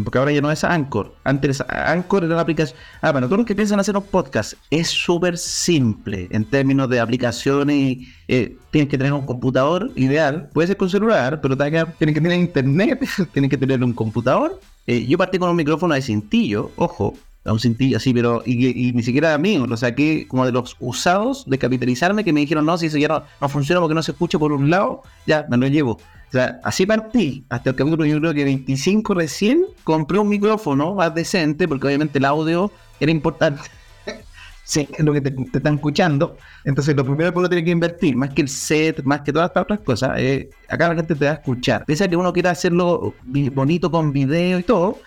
porque 0.04 0.18
ahora 0.18 0.32
ya 0.32 0.42
no 0.42 0.50
es 0.50 0.64
Anchor. 0.64 1.14
Antes 1.24 1.62
Anchor 1.70 2.24
era 2.24 2.34
la 2.34 2.42
aplicación. 2.42 2.80
Ah, 3.00 3.14
para 3.14 3.28
todos 3.28 3.38
los 3.38 3.46
que 3.46 3.54
piensan 3.54 3.80
hacer 3.80 3.96
un 3.96 4.02
podcast, 4.02 4.54
es 4.72 4.88
súper 4.88 5.38
simple 5.38 6.30
en 6.32 6.46
términos 6.46 6.90
de 6.90 7.00
aplicaciones. 7.00 8.00
Eh, 8.28 8.58
tienes 8.72 8.90
que 8.90 8.98
tener 8.98 9.14
un 9.14 9.28
computador 9.28 9.92
ideal. 9.96 10.50
Puede 10.52 10.70
ser 10.70 10.78
con 10.78 10.90
celular, 10.90 11.42
pero 11.42 11.56
tienes 11.56 11.86
que 12.00 12.14
tener 12.14 12.40
internet, 12.40 13.08
tienes 13.34 13.52
que 13.52 13.58
tener 13.60 13.84
un 13.84 13.94
computador. 13.94 14.60
Eh, 14.88 15.06
yo 15.06 15.20
partí 15.20 15.38
con 15.38 15.48
un 15.48 15.56
micrófono 15.56 15.94
de 15.94 16.02
cintillo, 16.02 16.72
ojo, 16.76 17.14
a 17.46 17.52
un 17.52 17.60
cintillo 17.60 17.98
así, 17.98 18.14
pero 18.14 18.42
y, 18.46 18.88
y 18.88 18.94
ni 18.94 19.04
siquiera 19.04 19.38
mío, 19.38 19.68
lo 19.68 19.76
saqué 19.76 20.28
como 20.28 20.46
de 20.46 20.52
los 20.52 20.76
usados 20.80 21.44
de 21.48 21.58
capitalizarme 21.58 22.24
que 22.24 22.32
me 22.32 22.40
dijeron, 22.40 22.66
no, 22.66 22.78
si 22.78 22.86
eso 22.88 22.98
ya 22.98 23.08
no, 23.08 23.24
no 23.42 23.50
funciona 23.50 23.82
porque 23.82 23.96
no 23.96 24.04
se 24.04 24.12
escucha 24.12 24.40
por 24.40 24.52
un 24.52 24.70
lado, 24.70 25.04
ya 25.28 25.46
me 25.50 25.58
lo 25.58 25.68
llevo. 25.68 25.92
O 25.92 26.32
sea, 26.32 26.60
así 26.64 26.86
partí, 26.86 27.46
hasta 27.50 27.72
el 27.72 27.76
capítulo 27.76 28.06
yo 28.06 28.20
creo 28.20 28.34
que 28.34 28.44
25 28.44 29.14
recién, 29.14 29.66
compré 29.84 30.18
un 30.18 30.30
micrófono 30.30 30.96
más 30.96 31.14
decente, 31.14 31.68
porque 31.68 31.88
obviamente 31.88 32.18
el 32.18 32.26
audio 32.26 32.72
era 33.00 33.12
importante. 33.12 33.62
Sí, 34.66 34.88
es 34.98 35.04
lo 35.04 35.12
que 35.12 35.20
te, 35.20 35.30
te 35.30 35.58
están 35.58 35.76
escuchando. 35.76 36.38
Entonces, 36.64 36.96
lo 36.96 37.04
primero 37.04 37.34
que 37.34 37.38
uno 37.38 37.50
tiene 37.50 37.66
que 37.66 37.72
invertir, 37.72 38.16
más 38.16 38.30
que 38.30 38.44
el 38.44 38.48
set, 38.48 39.04
más 39.04 39.20
que 39.20 39.34
todas 39.34 39.50
estas 39.50 39.64
otras 39.64 39.82
cosas, 39.82 40.18
es 40.18 40.48
acá 40.70 40.88
la 40.88 40.96
gente 40.96 41.16
te 41.16 41.26
va 41.26 41.32
a 41.32 41.34
escuchar. 41.34 41.84
Pese 41.84 42.06
a 42.06 42.08
que 42.08 42.16
uno 42.16 42.32
quiera 42.32 42.52
hacerlo 42.52 43.14
bonito 43.24 43.92
con 43.92 44.14
video 44.14 44.60
y 44.60 44.64
todo, 44.64 45.00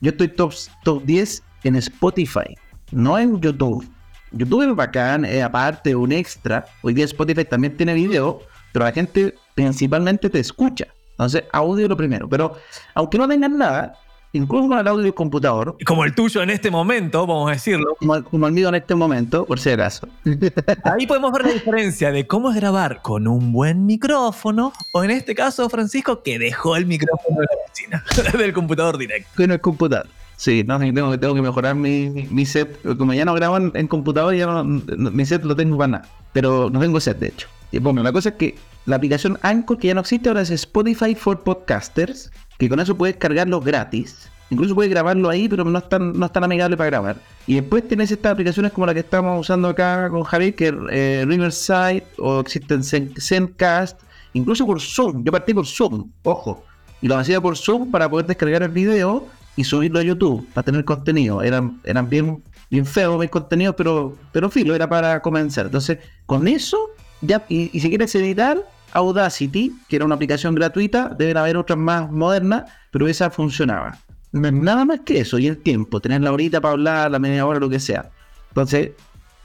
yo 0.00 0.12
estoy 0.12 0.28
top, 0.28 0.54
top 0.84 1.04
10 1.04 1.42
en 1.64 1.76
Spotify, 1.76 2.56
no 2.92 3.18
en 3.18 3.40
YouTube. 3.40 3.86
YouTube 4.32 4.68
es 4.68 4.76
bacán, 4.76 5.24
es 5.24 5.42
aparte, 5.42 5.94
un 5.94 6.12
extra. 6.12 6.64
Hoy 6.82 6.94
día 6.94 7.04
Spotify 7.04 7.44
también 7.44 7.76
tiene 7.76 7.94
video, 7.94 8.42
pero 8.72 8.84
la 8.84 8.92
gente 8.92 9.34
principalmente 9.54 10.30
te 10.30 10.38
escucha. 10.38 10.86
Entonces, 11.12 11.44
audio 11.52 11.88
lo 11.88 11.96
primero. 11.96 12.28
Pero 12.28 12.54
aunque 12.94 13.18
no 13.18 13.28
tengan 13.28 13.58
nada, 13.58 13.98
incluso 14.32 14.68
con 14.68 14.78
el 14.78 14.86
audio 14.86 15.02
del 15.02 15.14
computador, 15.14 15.76
Como 15.84 16.04
el 16.04 16.14
tuyo 16.14 16.42
en 16.42 16.50
este 16.50 16.70
momento, 16.70 17.26
vamos 17.26 17.50
a 17.50 17.54
decirlo. 17.54 17.96
como, 17.98 18.22
como 18.24 18.46
el 18.46 18.52
mío 18.52 18.68
en 18.68 18.76
este 18.76 18.94
momento, 18.94 19.44
por 19.44 19.58
si 19.58 19.70
acaso. 19.70 20.08
Ahí 20.84 21.06
podemos 21.06 21.32
ver 21.32 21.46
la 21.46 21.52
diferencia 21.52 22.12
de 22.12 22.26
cómo 22.26 22.50
es 22.50 22.56
grabar 22.56 23.02
con 23.02 23.26
un 23.26 23.52
buen 23.52 23.86
micrófono, 23.86 24.72
o 24.92 25.04
en 25.04 25.10
este 25.10 25.34
caso, 25.34 25.68
Francisco, 25.68 26.22
que 26.22 26.38
dejó 26.38 26.76
el 26.76 26.86
micrófono 26.86 27.40
de 27.40 27.46
la 27.50 27.64
oficina, 27.66 28.04
del 28.38 28.52
computador 28.52 28.96
directo. 28.96 29.28
con 29.36 29.50
el 29.50 29.60
computador. 29.60 30.06
Sí, 30.40 30.64
no, 30.66 30.78
tengo, 30.78 31.20
tengo 31.20 31.34
que 31.34 31.42
mejorar 31.42 31.74
mi, 31.74 32.08
mi- 32.30 32.46
set. 32.46 32.80
Como 32.96 33.12
ya 33.12 33.26
no 33.26 33.34
grabo 33.34 33.58
en, 33.58 33.86
computador, 33.88 34.34
ya 34.34 34.46
no, 34.46 34.64
no- 34.64 35.10
mi 35.10 35.26
set 35.26 35.44
lo 35.44 35.54
tengo 35.54 35.76
para 35.76 35.88
nada. 35.88 36.08
Pero 36.32 36.70
no 36.70 36.80
tengo 36.80 36.98
set, 36.98 37.18
de 37.18 37.26
hecho. 37.28 37.46
Y 37.72 37.78
bueno, 37.78 38.02
la 38.02 38.10
cosa 38.10 38.30
es 38.30 38.36
que 38.36 38.54
la 38.86 38.96
aplicación 38.96 39.38
Anchor, 39.42 39.76
que 39.76 39.88
ya 39.88 39.94
no 39.94 40.00
existe, 40.00 40.30
ahora 40.30 40.40
es 40.40 40.50
Spotify 40.50 41.14
for 41.14 41.40
Podcasters, 41.42 42.30
que 42.56 42.70
con 42.70 42.80
eso 42.80 42.96
puedes 42.96 43.16
cargarlo 43.16 43.60
gratis. 43.60 44.30
Incluso 44.48 44.74
puedes 44.74 44.90
grabarlo 44.90 45.28
ahí, 45.28 45.46
pero 45.46 45.62
no 45.62 45.78
es 45.78 45.86
tan, 45.90 46.18
no 46.18 46.24
es 46.24 46.32
tan 46.32 46.42
amigable 46.42 46.74
para 46.78 46.88
grabar. 46.88 47.16
Y 47.46 47.56
después 47.56 47.86
tienes 47.86 48.10
estas 48.10 48.32
aplicaciones 48.32 48.72
como 48.72 48.86
la 48.86 48.94
que 48.94 49.00
estamos 49.00 49.38
usando 49.38 49.68
acá 49.68 50.08
con 50.08 50.22
Javier, 50.22 50.54
que 50.54 50.68
es 50.68 50.74
eh, 50.90 51.24
Riverside, 51.28 52.04
o 52.16 52.40
existen 52.40 52.80
Zen- 52.82 53.12
Zencast, 53.20 54.00
incluso 54.32 54.64
por 54.64 54.80
Zoom. 54.80 55.22
Yo 55.22 55.30
partí 55.32 55.52
por 55.52 55.66
Zoom, 55.66 56.10
ojo. 56.22 56.64
Y 57.02 57.08
lo 57.08 57.18
hacía 57.18 57.42
por 57.42 57.58
Zoom 57.58 57.90
para 57.90 58.08
poder 58.08 58.24
descargar 58.26 58.62
el 58.62 58.70
video 58.70 59.26
y 59.60 59.64
subirlo 59.64 59.98
a 59.98 60.02
YouTube 60.02 60.48
para 60.54 60.64
tener 60.64 60.86
contenido. 60.86 61.42
Eran, 61.42 61.80
eran 61.84 62.08
bien, 62.08 62.42
bien 62.70 62.86
feos 62.86 63.20
mis 63.20 63.28
contenidos, 63.28 63.74
pero, 63.76 64.16
pero 64.32 64.48
filo, 64.48 64.74
era 64.74 64.88
para 64.88 65.20
comenzar. 65.20 65.66
Entonces, 65.66 65.98
con 66.24 66.48
eso, 66.48 66.78
ya, 67.20 67.44
y, 67.50 67.68
si 67.78 67.88
quieres 67.90 68.14
editar, 68.14 68.58
Audacity, 68.92 69.76
que 69.86 69.96
era 69.96 70.06
una 70.06 70.14
aplicación 70.14 70.54
gratuita, 70.54 71.14
deben 71.16 71.36
haber 71.36 71.58
otras 71.58 71.78
más 71.78 72.10
modernas, 72.10 72.70
pero 72.90 73.06
esa 73.06 73.28
funcionaba. 73.28 73.98
Nada 74.32 74.86
más 74.86 75.00
que 75.00 75.20
eso, 75.20 75.38
y 75.38 75.46
el 75.46 75.58
tiempo, 75.58 76.00
tener 76.00 76.22
la 76.22 76.32
horita 76.32 76.58
para 76.60 76.72
hablar, 76.72 77.10
la 77.10 77.18
media 77.18 77.44
hora, 77.44 77.60
lo 77.60 77.68
que 77.68 77.80
sea. 77.80 78.10
Entonces, 78.48 78.92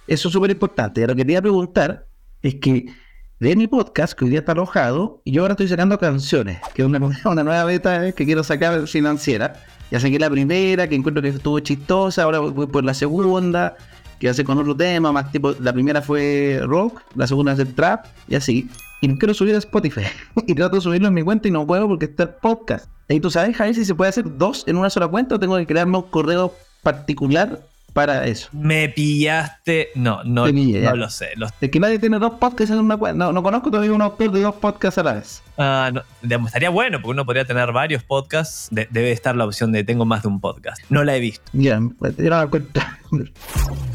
eso 0.07 0.29
es 0.29 0.31
súper 0.31 0.51
importante. 0.51 1.01
Y 1.01 1.07
lo 1.07 1.13
que 1.13 1.23
quería 1.23 1.41
preguntar 1.41 2.07
es 2.41 2.55
que 2.55 2.85
de 3.39 3.55
mi 3.57 3.67
podcast, 3.67 4.13
que 4.13 4.23
hoy 4.23 4.31
día 4.31 4.39
está 4.39 4.53
alojado, 4.53 5.21
y 5.25 5.33
yo 5.33 5.41
ahora 5.41 5.53
estoy 5.53 5.67
sacando 5.67 5.99
canciones, 5.99 6.59
que 6.73 6.83
es 6.83 6.87
una, 6.87 6.99
una 7.25 7.43
nueva 7.43 7.65
beta 7.65 8.07
eh, 8.07 8.13
que 8.13 8.25
quiero 8.25 8.43
sacar 8.43 8.87
financiera. 8.87 9.61
Ya 9.95 10.01
saqué 10.01 10.19
la 10.19 10.29
primera, 10.29 10.89
que 10.89 10.95
encuentro 10.95 11.23
que 11.23 11.29
estuvo 11.29 11.57
chistosa, 11.61 12.23
ahora 12.23 12.39
voy 12.39 12.67
por 12.67 12.83
la 12.83 12.93
segunda, 12.93 13.77
que 14.19 14.27
hace 14.27 14.43
con 14.43 14.57
otro 14.57 14.75
tema, 14.75 15.13
más 15.13 15.31
tipo, 15.31 15.55
la 15.61 15.71
primera 15.71 16.01
fue 16.01 16.59
rock, 16.65 17.01
la 17.15 17.25
segunda 17.27 17.53
es 17.53 17.59
el 17.59 17.73
trap, 17.73 18.05
y 18.27 18.35
así. 18.35 18.69
Y 18.99 19.07
no 19.07 19.17
quiero 19.17 19.33
subir 19.33 19.55
a 19.55 19.59
Spotify. 19.59 20.01
y 20.47 20.53
trato 20.53 20.75
de 20.75 20.81
subirlo 20.81 21.07
en 21.07 21.13
mi 21.13 21.23
cuenta 21.23 21.47
y 21.47 21.51
no 21.51 21.65
puedo 21.65 21.87
porque 21.87 22.07
está 22.07 22.23
el 22.23 22.29
podcast. 22.41 22.89
Y 23.07 23.21
tú 23.21 23.31
sabes, 23.31 23.55
Javier, 23.55 23.73
si 23.73 23.85
se 23.85 23.95
puede 23.95 24.09
hacer 24.09 24.37
dos 24.37 24.65
en 24.67 24.75
una 24.75 24.89
sola 24.89 25.07
cuenta 25.07 25.35
o 25.35 25.39
tengo 25.39 25.55
que 25.55 25.65
crearme 25.65 25.95
un 25.95 26.03
correo 26.03 26.53
particular 26.83 27.61
para 27.95 28.27
eso. 28.27 28.49
Me 28.51 28.89
pillaste. 28.89 29.89
No, 29.95 30.21
no, 30.25 30.45
no 30.47 30.51
pillé, 30.51 30.81
lo 30.95 31.09
sé. 31.09 31.29
Los- 31.37 31.51
Es 31.61 31.71
que 31.71 31.79
nadie 31.79 31.97
tiene 31.97 32.19
dos 32.19 32.33
podcasts 32.33 32.69
en 32.71 32.79
una 32.79 32.97
cuenta. 32.97 33.23
No, 33.25 33.31
no 33.31 33.41
conozco 33.41 33.71
todavía 33.71 33.93
un 33.93 34.01
autor 34.01 34.31
de 34.33 34.41
dos 34.41 34.55
podcasts 34.55 34.97
a 34.97 35.03
la 35.03 35.13
vez. 35.13 35.41
ah, 35.57 35.89
no, 35.93 36.01
digamos, 36.21 36.47
estaría 36.49 36.69
bueno 36.69 36.97
porque 36.97 37.11
uno 37.11 37.25
podría 37.25 37.45
tener 37.45 37.71
varios 37.71 38.03
podcasts. 38.03 38.67
De- 38.69 38.89
debe 38.91 39.11
estar 39.13 39.33
la 39.37 39.45
opción 39.45 39.71
de 39.71 39.85
tengo 39.85 40.03
más 40.05 40.23
de 40.23 40.27
un 40.27 40.41
podcast. 40.41 40.81
No 40.89 41.05
la 41.05 41.15
he 41.15 41.21
visto. 41.21 41.41
Ya, 41.53 41.79
pues, 41.97 42.17
yo 42.17 42.29
no 42.29 42.41
me 42.41 42.47
cuenta. 42.49 42.99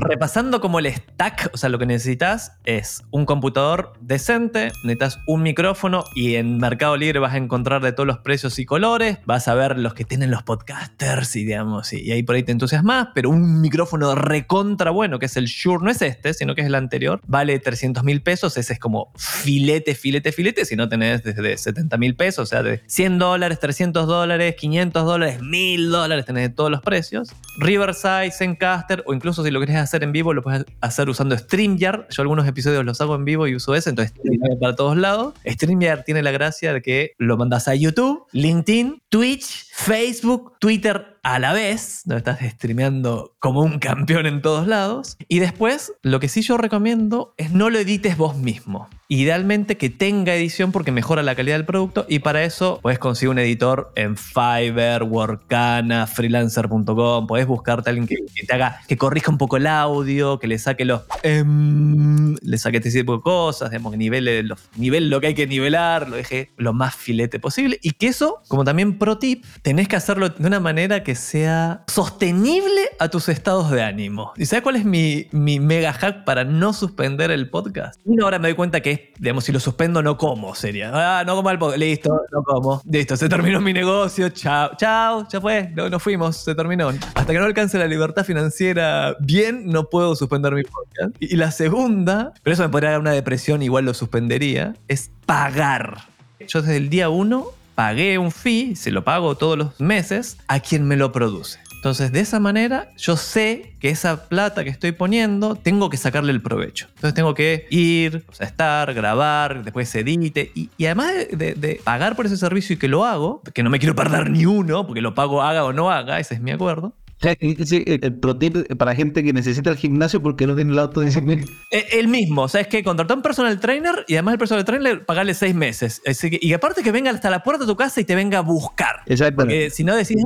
Repasando 0.00 0.60
como 0.60 0.78
el 0.78 0.86
stack, 0.86 1.50
o 1.52 1.56
sea, 1.56 1.68
lo 1.68 1.78
que 1.80 1.84
necesitas 1.84 2.52
es 2.64 3.02
un 3.10 3.26
computador 3.26 3.94
decente, 4.00 4.70
necesitas 4.84 5.18
un 5.26 5.42
micrófono 5.42 6.04
y 6.14 6.36
en 6.36 6.58
Mercado 6.58 6.96
Libre 6.96 7.18
vas 7.18 7.34
a 7.34 7.36
encontrar 7.36 7.82
de 7.82 7.90
todos 7.90 8.06
los 8.06 8.18
precios 8.18 8.60
y 8.60 8.64
colores, 8.64 9.18
vas 9.26 9.48
a 9.48 9.54
ver 9.54 9.76
los 9.76 9.94
que 9.94 10.04
tienen 10.04 10.30
los 10.30 10.44
podcasters 10.44 11.34
y 11.34 11.44
digamos, 11.44 11.92
y, 11.92 12.12
ahí 12.12 12.22
por 12.22 12.36
ahí 12.36 12.44
te 12.44 12.52
entusiasmas, 12.52 13.08
pero 13.12 13.28
un 13.28 13.60
micrófono 13.60 14.14
recontra 14.14 14.92
bueno, 14.92 15.18
que 15.18 15.26
es 15.26 15.36
el 15.36 15.46
Shure, 15.46 15.82
no 15.82 15.90
es 15.90 16.00
este, 16.00 16.32
sino 16.32 16.54
que 16.54 16.60
es 16.60 16.68
el 16.68 16.76
anterior, 16.76 17.20
vale 17.26 17.58
300 17.58 18.04
mil 18.04 18.22
pesos, 18.22 18.56
ese 18.56 18.74
es 18.74 18.78
como 18.78 19.10
filete, 19.16 19.96
filete, 19.96 20.30
filete, 20.30 20.64
si 20.64 20.76
no 20.76 20.88
tenés 20.88 21.24
desde 21.24 21.58
70 21.58 21.96
mil 21.96 22.14
pesos, 22.14 22.44
o 22.44 22.46
sea, 22.46 22.62
de 22.62 22.82
100 22.86 23.18
dólares, 23.18 23.58
300 23.58 24.06
dólares, 24.06 24.54
500 24.54 25.04
dólares, 25.04 25.42
1000 25.42 25.90
dólares, 25.90 26.24
tenés 26.24 26.50
de 26.50 26.54
todos 26.54 26.70
los 26.70 26.82
precios. 26.82 27.30
Riverside, 27.58 28.30
Zencaster, 28.30 29.02
o 29.04 29.12
incluso 29.12 29.42
si 29.42 29.50
lo 29.50 29.58
querés 29.58 29.76
hacer 29.76 29.87
en 29.94 30.12
vivo, 30.12 30.32
lo 30.32 30.42
puedes 30.42 30.64
hacer 30.80 31.08
usando 31.08 31.36
StreamYard. 31.36 32.08
Yo 32.10 32.22
algunos 32.22 32.46
episodios 32.46 32.84
los 32.84 33.00
hago 33.00 33.14
en 33.14 33.24
vivo 33.24 33.46
y 33.46 33.54
uso 33.54 33.74
ese, 33.74 33.90
entonces 33.90 34.14
StreamYard 34.16 34.58
para 34.58 34.76
todos 34.76 34.96
lados. 34.96 35.34
StreamYard 35.46 36.04
tiene 36.04 36.22
la 36.22 36.30
gracia 36.30 36.72
de 36.72 36.82
que 36.82 37.12
lo 37.18 37.36
mandas 37.36 37.68
a 37.68 37.74
YouTube, 37.74 38.24
LinkedIn, 38.32 39.02
Twitch, 39.08 39.66
Facebook, 39.72 40.54
Twitter 40.58 41.16
a 41.22 41.38
la 41.38 41.52
vez, 41.52 42.02
donde 42.04 42.18
estás 42.18 42.40
streameando 42.40 43.34
como 43.38 43.62
un 43.62 43.78
campeón 43.78 44.26
en 44.26 44.42
todos 44.42 44.66
lados. 44.66 45.16
Y 45.28 45.38
después, 45.38 45.92
lo 46.02 46.20
que 46.20 46.28
sí 46.28 46.42
yo 46.42 46.56
recomiendo 46.56 47.34
es 47.36 47.52
no 47.52 47.70
lo 47.70 47.78
edites 47.78 48.16
vos 48.16 48.36
mismo. 48.36 48.88
Idealmente 49.10 49.78
que 49.78 49.88
tenga 49.88 50.34
edición 50.34 50.70
porque 50.70 50.92
mejora 50.92 51.22
la 51.22 51.34
calidad 51.34 51.56
del 51.56 51.64
producto 51.64 52.04
y 52.10 52.18
para 52.18 52.44
eso 52.44 52.78
puedes 52.82 52.98
conseguir 52.98 53.30
un 53.30 53.38
editor 53.38 53.90
en 53.96 54.18
Fiverr, 54.18 55.02
Workana, 55.02 56.06
freelancer.com, 56.06 57.26
podés 57.26 57.46
buscarte 57.46 57.88
a 57.88 57.90
alguien 57.92 58.06
que, 58.06 58.16
te 58.46 58.54
haga, 58.54 58.82
que 58.86 58.98
corrija 58.98 59.30
un 59.30 59.38
poco 59.38 59.56
el 59.56 59.66
audio, 59.66 60.38
que 60.38 60.46
le 60.46 60.58
saque 60.58 60.84
los... 60.84 61.04
em, 61.22 62.36
le 62.42 62.58
saque 62.58 62.76
este 62.76 62.90
tipo 62.90 63.16
de 63.16 63.22
cosas, 63.22 63.70
digamos, 63.70 63.92
que 63.92 64.42
los, 64.42 64.58
nivele 64.76 65.08
lo 65.08 65.22
que 65.22 65.28
hay 65.28 65.34
que 65.34 65.46
nivelar, 65.46 66.10
lo 66.10 66.16
deje 66.16 66.50
lo 66.58 66.74
más 66.74 66.94
filete 66.94 67.40
posible 67.40 67.78
y 67.82 67.92
que 67.92 68.08
eso, 68.08 68.42
como 68.48 68.62
también 68.64 68.98
pro 68.98 69.16
tip, 69.16 69.42
tenés 69.62 69.88
que 69.88 69.96
hacerlo 69.96 70.28
de 70.28 70.46
una 70.46 70.60
manera 70.60 71.02
que 71.02 71.14
sea 71.14 71.82
sostenible 71.86 72.90
a 72.98 73.08
tus 73.08 73.30
estados 73.30 73.70
de 73.70 73.82
ánimo. 73.82 74.34
¿Y 74.36 74.44
sabes 74.44 74.62
cuál 74.62 74.76
es 74.76 74.84
mi, 74.84 75.28
mi 75.32 75.60
mega 75.60 75.94
hack 75.94 76.24
para 76.24 76.44
no 76.44 76.74
suspender 76.74 77.30
el 77.30 77.48
podcast? 77.48 77.98
Una 78.04 78.26
hora 78.26 78.38
me 78.38 78.48
doy 78.48 78.54
cuenta 78.54 78.82
que 78.82 78.97
digamos, 79.18 79.44
si 79.44 79.52
lo 79.52 79.60
suspendo 79.60 80.02
no 80.02 80.16
como, 80.16 80.54
sería. 80.54 80.90
Ah, 80.92 81.24
no 81.24 81.36
como 81.36 81.50
el 81.50 81.58
podcast. 81.58 81.78
Listo, 81.78 82.22
no 82.32 82.42
como. 82.42 82.82
Listo, 82.84 83.16
se 83.16 83.28
terminó 83.28 83.60
mi 83.60 83.72
negocio. 83.72 84.28
Chao, 84.30 84.70
chao, 84.76 85.26
ya 85.28 85.40
fue. 85.40 85.70
No, 85.74 85.88
nos 85.88 86.02
fuimos, 86.02 86.36
se 86.36 86.54
terminó. 86.54 86.88
Hasta 86.88 87.26
que 87.32 87.38
no 87.38 87.44
alcance 87.44 87.78
la 87.78 87.86
libertad 87.86 88.24
financiera 88.24 89.16
bien, 89.20 89.66
no 89.66 89.88
puedo 89.88 90.14
suspender 90.16 90.54
mi 90.54 90.62
podcast. 90.62 91.14
Y, 91.20 91.34
y 91.34 91.36
la 91.36 91.50
segunda, 91.50 92.32
pero 92.42 92.54
eso 92.54 92.62
me 92.62 92.68
podría 92.68 92.90
dar 92.90 93.00
una 93.00 93.12
depresión, 93.12 93.62
igual 93.62 93.84
lo 93.84 93.94
suspendería, 93.94 94.74
es 94.88 95.10
pagar. 95.26 95.98
Yo 96.46 96.62
desde 96.62 96.76
el 96.76 96.88
día 96.88 97.08
uno 97.08 97.46
pagué 97.74 98.18
un 98.18 98.32
fee, 98.32 98.74
se 98.74 98.90
lo 98.90 99.04
pago 99.04 99.36
todos 99.36 99.56
los 99.56 99.80
meses, 99.80 100.38
a 100.48 100.60
quien 100.60 100.86
me 100.88 100.96
lo 100.96 101.12
produce. 101.12 101.60
Entonces, 101.78 102.10
de 102.10 102.20
esa 102.20 102.40
manera, 102.40 102.90
yo 102.98 103.16
sé 103.16 103.72
que 103.78 103.88
esa 103.90 104.28
plata 104.28 104.64
que 104.64 104.70
estoy 104.70 104.90
poniendo, 104.92 105.54
tengo 105.54 105.88
que 105.90 105.96
sacarle 105.96 106.32
el 106.32 106.42
provecho. 106.42 106.86
Entonces, 106.96 107.14
tengo 107.14 107.34
que 107.34 107.66
ir, 107.70 108.24
o 108.28 108.32
sea, 108.34 108.46
estar, 108.48 108.92
grabar, 108.94 109.62
después 109.62 109.94
edite. 109.94 110.50
Y, 110.56 110.70
y 110.76 110.86
además 110.86 111.12
de, 111.14 111.26
de- 111.36 111.54
de 111.54 111.80
pagar 111.84 112.16
por 112.16 112.26
ese 112.26 112.36
servicio 112.36 112.74
y 112.74 112.78
que 112.78 112.88
lo 112.88 113.04
hago, 113.04 113.42
que 113.54 113.62
no 113.62 113.70
me 113.70 113.78
quiero 113.78 113.94
perder 113.94 114.28
ni 114.30 114.44
uno, 114.44 114.86
porque 114.86 115.00
lo 115.00 115.14
pago 115.14 115.40
haga 115.42 115.64
o 115.64 115.72
no 115.72 115.90
haga, 115.90 116.18
ese 116.18 116.34
es 116.34 116.40
mi 116.40 116.50
acuerdo. 116.50 116.92
Sí, 117.20 117.82
el 117.86 117.98
el 118.04 118.14
pro 118.14 118.36
tip 118.38 118.56
para 118.76 118.94
gente 118.94 119.24
que 119.24 119.32
necesita 119.32 119.70
el 119.70 119.76
gimnasio 119.76 120.22
porque 120.22 120.46
no 120.46 120.54
tiene 120.54 120.72
la 120.72 120.82
autodisciplina. 120.82 121.44
Eh, 121.70 121.86
El 121.92 122.06
mismo, 122.08 122.42
o 122.42 122.48
sea, 122.48 122.60
es 122.60 122.68
que 122.68 122.84
contratar 122.84 123.16
un 123.16 123.22
personal 123.22 123.58
trainer 123.58 124.04
y 124.06 124.14
además 124.14 124.34
el 124.34 124.38
personal 124.38 124.64
trainer 124.64 125.04
pagarle 125.04 125.34
seis 125.34 125.54
meses. 125.54 126.00
Así 126.06 126.30
que- 126.30 126.38
y 126.40 126.52
aparte 126.52 126.82
que 126.82 126.92
venga 126.92 127.10
hasta 127.10 127.28
la 127.30 127.42
puerta 127.42 127.64
de 127.64 127.68
tu 127.68 127.76
casa 127.76 128.00
y 128.00 128.04
te 128.04 128.14
venga 128.14 128.38
a 128.38 128.42
buscar. 128.42 129.02
Exacto. 129.06 129.36
Porque 129.42 129.70
si 129.70 129.82
no 129.82 129.96
decís, 129.96 130.16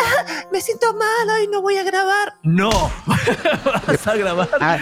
"Ah, 0.00 0.44
me 0.52 0.60
siento 0.60 0.92
mal, 0.94 1.36
hoy 1.40 1.48
no 1.50 1.62
voy 1.62 1.76
a 1.76 1.84
grabar. 1.84 2.34
No, 2.42 2.70
vas 3.86 4.06
a 4.06 4.16
grabar. 4.16 4.48
Ah, 4.60 4.78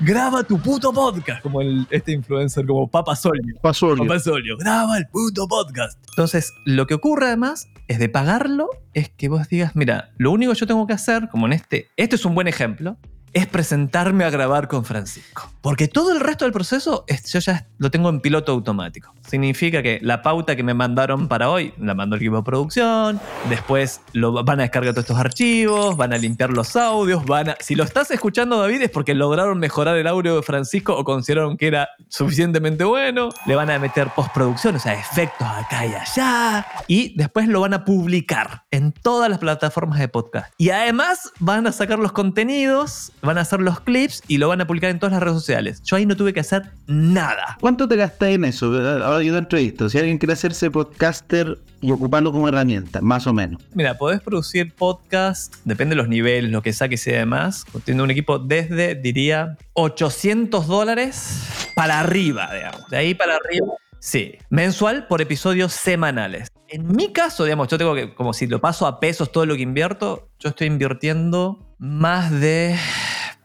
Graba 0.00 0.44
tu 0.44 0.60
puto 0.60 0.92
podcast. 0.92 1.42
Como 1.42 1.60
el, 1.60 1.86
este 1.90 2.12
influencer, 2.12 2.64
como 2.66 2.88
Papa 2.88 3.16
Solio. 3.16 3.56
Papa 3.60 3.74
Solio, 3.74 4.56
graba 4.58 4.96
el 4.98 5.06
puto 5.08 5.48
podcast. 5.48 5.98
Entonces, 6.10 6.52
lo 6.64 6.86
que 6.86 6.94
ocurre 6.94 7.26
además 7.26 7.68
es 7.88 7.98
de 7.98 8.08
pagarlo, 8.08 8.68
es 8.92 9.08
que 9.08 9.28
vos 9.28 9.48
digas, 9.48 9.74
mira, 9.74 10.10
lo 10.18 10.30
único 10.30 10.52
que 10.52 10.58
yo 10.60 10.66
tengo 10.68 10.86
que 10.86 10.92
hacer, 10.92 11.28
como 11.28 11.46
en 11.46 11.54
este, 11.54 11.88
este 11.96 12.14
es 12.14 12.24
un 12.24 12.36
buen 12.36 12.46
ejemplo, 12.46 12.96
es 13.32 13.46
presentarme 13.46 14.24
a 14.24 14.30
grabar 14.30 14.68
con 14.68 14.84
Francisco. 14.84 15.50
Porque 15.60 15.88
todo 15.88 16.12
el 16.12 16.20
resto 16.20 16.44
del 16.44 16.52
proceso 16.52 17.04
es- 17.06 17.24
yo 17.32 17.40
ya 17.40 17.66
lo 17.78 17.90
tengo 17.90 18.08
en 18.08 18.20
piloto 18.20 18.52
automático. 18.52 19.12
Significa 19.28 19.82
que 19.82 19.98
la 20.02 20.22
pauta 20.22 20.56
que 20.56 20.62
me 20.62 20.72
mandaron 20.72 21.28
para 21.28 21.50
hoy 21.50 21.74
la 21.78 21.94
mandó 21.94 22.16
el 22.16 22.22
equipo 22.22 22.36
de 22.36 22.42
producción, 22.42 23.20
después 23.50 24.00
lo, 24.12 24.32
van 24.44 24.60
a 24.60 24.62
descargar 24.62 24.94
todos 24.94 25.04
estos 25.04 25.18
archivos, 25.18 25.96
van 25.96 26.12
a 26.14 26.18
limpiar 26.18 26.50
los 26.50 26.74
audios, 26.76 27.24
van 27.26 27.50
a... 27.50 27.56
Si 27.60 27.74
lo 27.74 27.84
estás 27.84 28.10
escuchando 28.10 28.58
David 28.58 28.82
es 28.82 28.90
porque 28.90 29.14
lograron 29.14 29.58
mejorar 29.58 29.96
el 29.96 30.06
audio 30.06 30.36
de 30.36 30.42
Francisco 30.42 30.96
o 30.96 31.04
consideraron 31.04 31.56
que 31.56 31.66
era 31.66 31.88
suficientemente 32.08 32.84
bueno, 32.84 33.28
le 33.46 33.54
van 33.54 33.70
a 33.70 33.78
meter 33.78 34.08
postproducción, 34.14 34.76
o 34.76 34.78
sea, 34.78 34.94
efectos 34.94 35.46
acá 35.46 35.84
y 35.84 35.94
allá, 35.94 36.66
y 36.86 37.14
después 37.16 37.48
lo 37.48 37.60
van 37.60 37.74
a 37.74 37.84
publicar 37.84 38.62
en 38.70 38.92
todas 38.92 39.28
las 39.28 39.38
plataformas 39.38 39.98
de 39.98 40.08
podcast. 40.08 40.52
Y 40.56 40.70
además 40.70 41.30
van 41.38 41.66
a 41.66 41.72
sacar 41.72 41.98
los 41.98 42.12
contenidos, 42.12 43.12
van 43.22 43.38
a 43.38 43.42
hacer 43.42 43.60
los 43.60 43.80
clips 43.80 44.22
y 44.28 44.38
lo 44.38 44.48
van 44.48 44.60
a 44.60 44.66
publicar 44.66 44.90
en 44.90 44.98
todas 44.98 45.12
las 45.12 45.22
redes 45.22 45.36
sociales. 45.36 45.82
Yo 45.84 45.96
ahí 45.96 46.06
no 46.06 46.16
tuve 46.16 46.32
que 46.32 46.40
hacer 46.40 46.62
nada. 46.86 47.56
¿Cuánto 47.60 47.88
te 47.88 47.96
gastas 47.96 48.30
en 48.30 48.44
eso? 48.44 48.66
Ahora 48.66 49.22
yo 49.22 49.32
te 49.32 49.38
entrevisto. 49.38 49.88
Si 49.88 49.98
alguien 49.98 50.18
quiere 50.18 50.32
hacerse 50.32 50.70
podcaster 50.70 51.58
y 51.80 51.92
ocuparlo 51.92 52.32
como 52.32 52.48
herramienta, 52.48 53.00
más 53.00 53.26
o 53.26 53.32
menos. 53.32 53.62
Mira, 53.74 53.96
podés 53.96 54.20
producir 54.20 54.74
podcast, 54.74 55.54
depende 55.64 55.94
de 55.94 55.96
los 55.96 56.08
niveles, 56.08 56.50
lo 56.50 56.62
que 56.62 56.72
saques 56.72 57.06
y 57.06 57.12
demás, 57.12 57.64
teniendo 57.84 58.04
un 58.04 58.10
equipo 58.10 58.38
desde, 58.38 58.94
diría, 58.94 59.56
800 59.74 60.66
dólares 60.66 61.44
para 61.74 62.00
arriba, 62.00 62.52
digamos. 62.52 62.88
De 62.88 62.96
ahí 62.96 63.14
para 63.14 63.36
arriba. 63.36 63.66
Sí, 64.00 64.36
mensual 64.50 65.06
por 65.06 65.20
episodios 65.20 65.72
semanales. 65.72 66.48
En 66.70 66.86
mi 66.86 67.12
caso, 67.12 67.44
digamos, 67.44 67.68
yo 67.68 67.78
tengo 67.78 67.94
que, 67.94 68.14
como 68.14 68.34
si 68.34 68.46
lo 68.46 68.60
paso 68.60 68.86
a 68.86 69.00
pesos 69.00 69.32
todo 69.32 69.46
lo 69.46 69.56
que 69.56 69.62
invierto, 69.62 70.28
yo 70.38 70.50
estoy 70.50 70.66
invirtiendo 70.66 71.74
más 71.78 72.30
de 72.30 72.76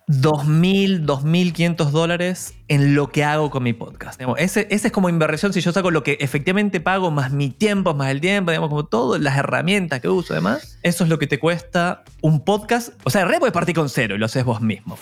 2.000, 0.09 1.05
2.500 1.05 1.91
dólares 1.91 2.53
en 2.67 2.95
lo 2.95 3.07
que 3.11 3.23
hago 3.23 3.49
con 3.49 3.63
mi 3.63 3.71
podcast. 3.71 4.19
Digamos, 4.19 4.39
ese, 4.39 4.67
ese 4.69 4.87
es 4.87 4.91
como 4.93 5.07
inversión 5.07 5.53
si 5.53 5.61
yo 5.61 5.71
saco 5.71 5.89
lo 5.89 6.03
que 6.03 6.17
efectivamente 6.19 6.81
pago, 6.81 7.11
más 7.11 7.31
mi 7.31 7.49
tiempo, 7.49 7.93
más 7.93 8.11
el 8.11 8.19
tiempo, 8.19 8.51
digamos, 8.51 8.69
como 8.69 8.87
todas 8.87 9.21
las 9.21 9.37
herramientas 9.37 10.01
que 10.01 10.09
uso, 10.09 10.33
además. 10.33 10.77
Eso 10.83 11.05
es 11.05 11.09
lo 11.09 11.17
que 11.17 11.27
te 11.27 11.39
cuesta 11.39 12.03
un 12.21 12.43
podcast. 12.43 12.89
O 13.05 13.09
sea, 13.09 13.21
realidad 13.21 13.39
puedes 13.39 13.53
partir 13.53 13.73
con 13.73 13.87
cero 13.87 14.15
y 14.15 14.17
lo 14.17 14.25
haces 14.25 14.43
vos 14.43 14.59
mismo. 14.59 14.97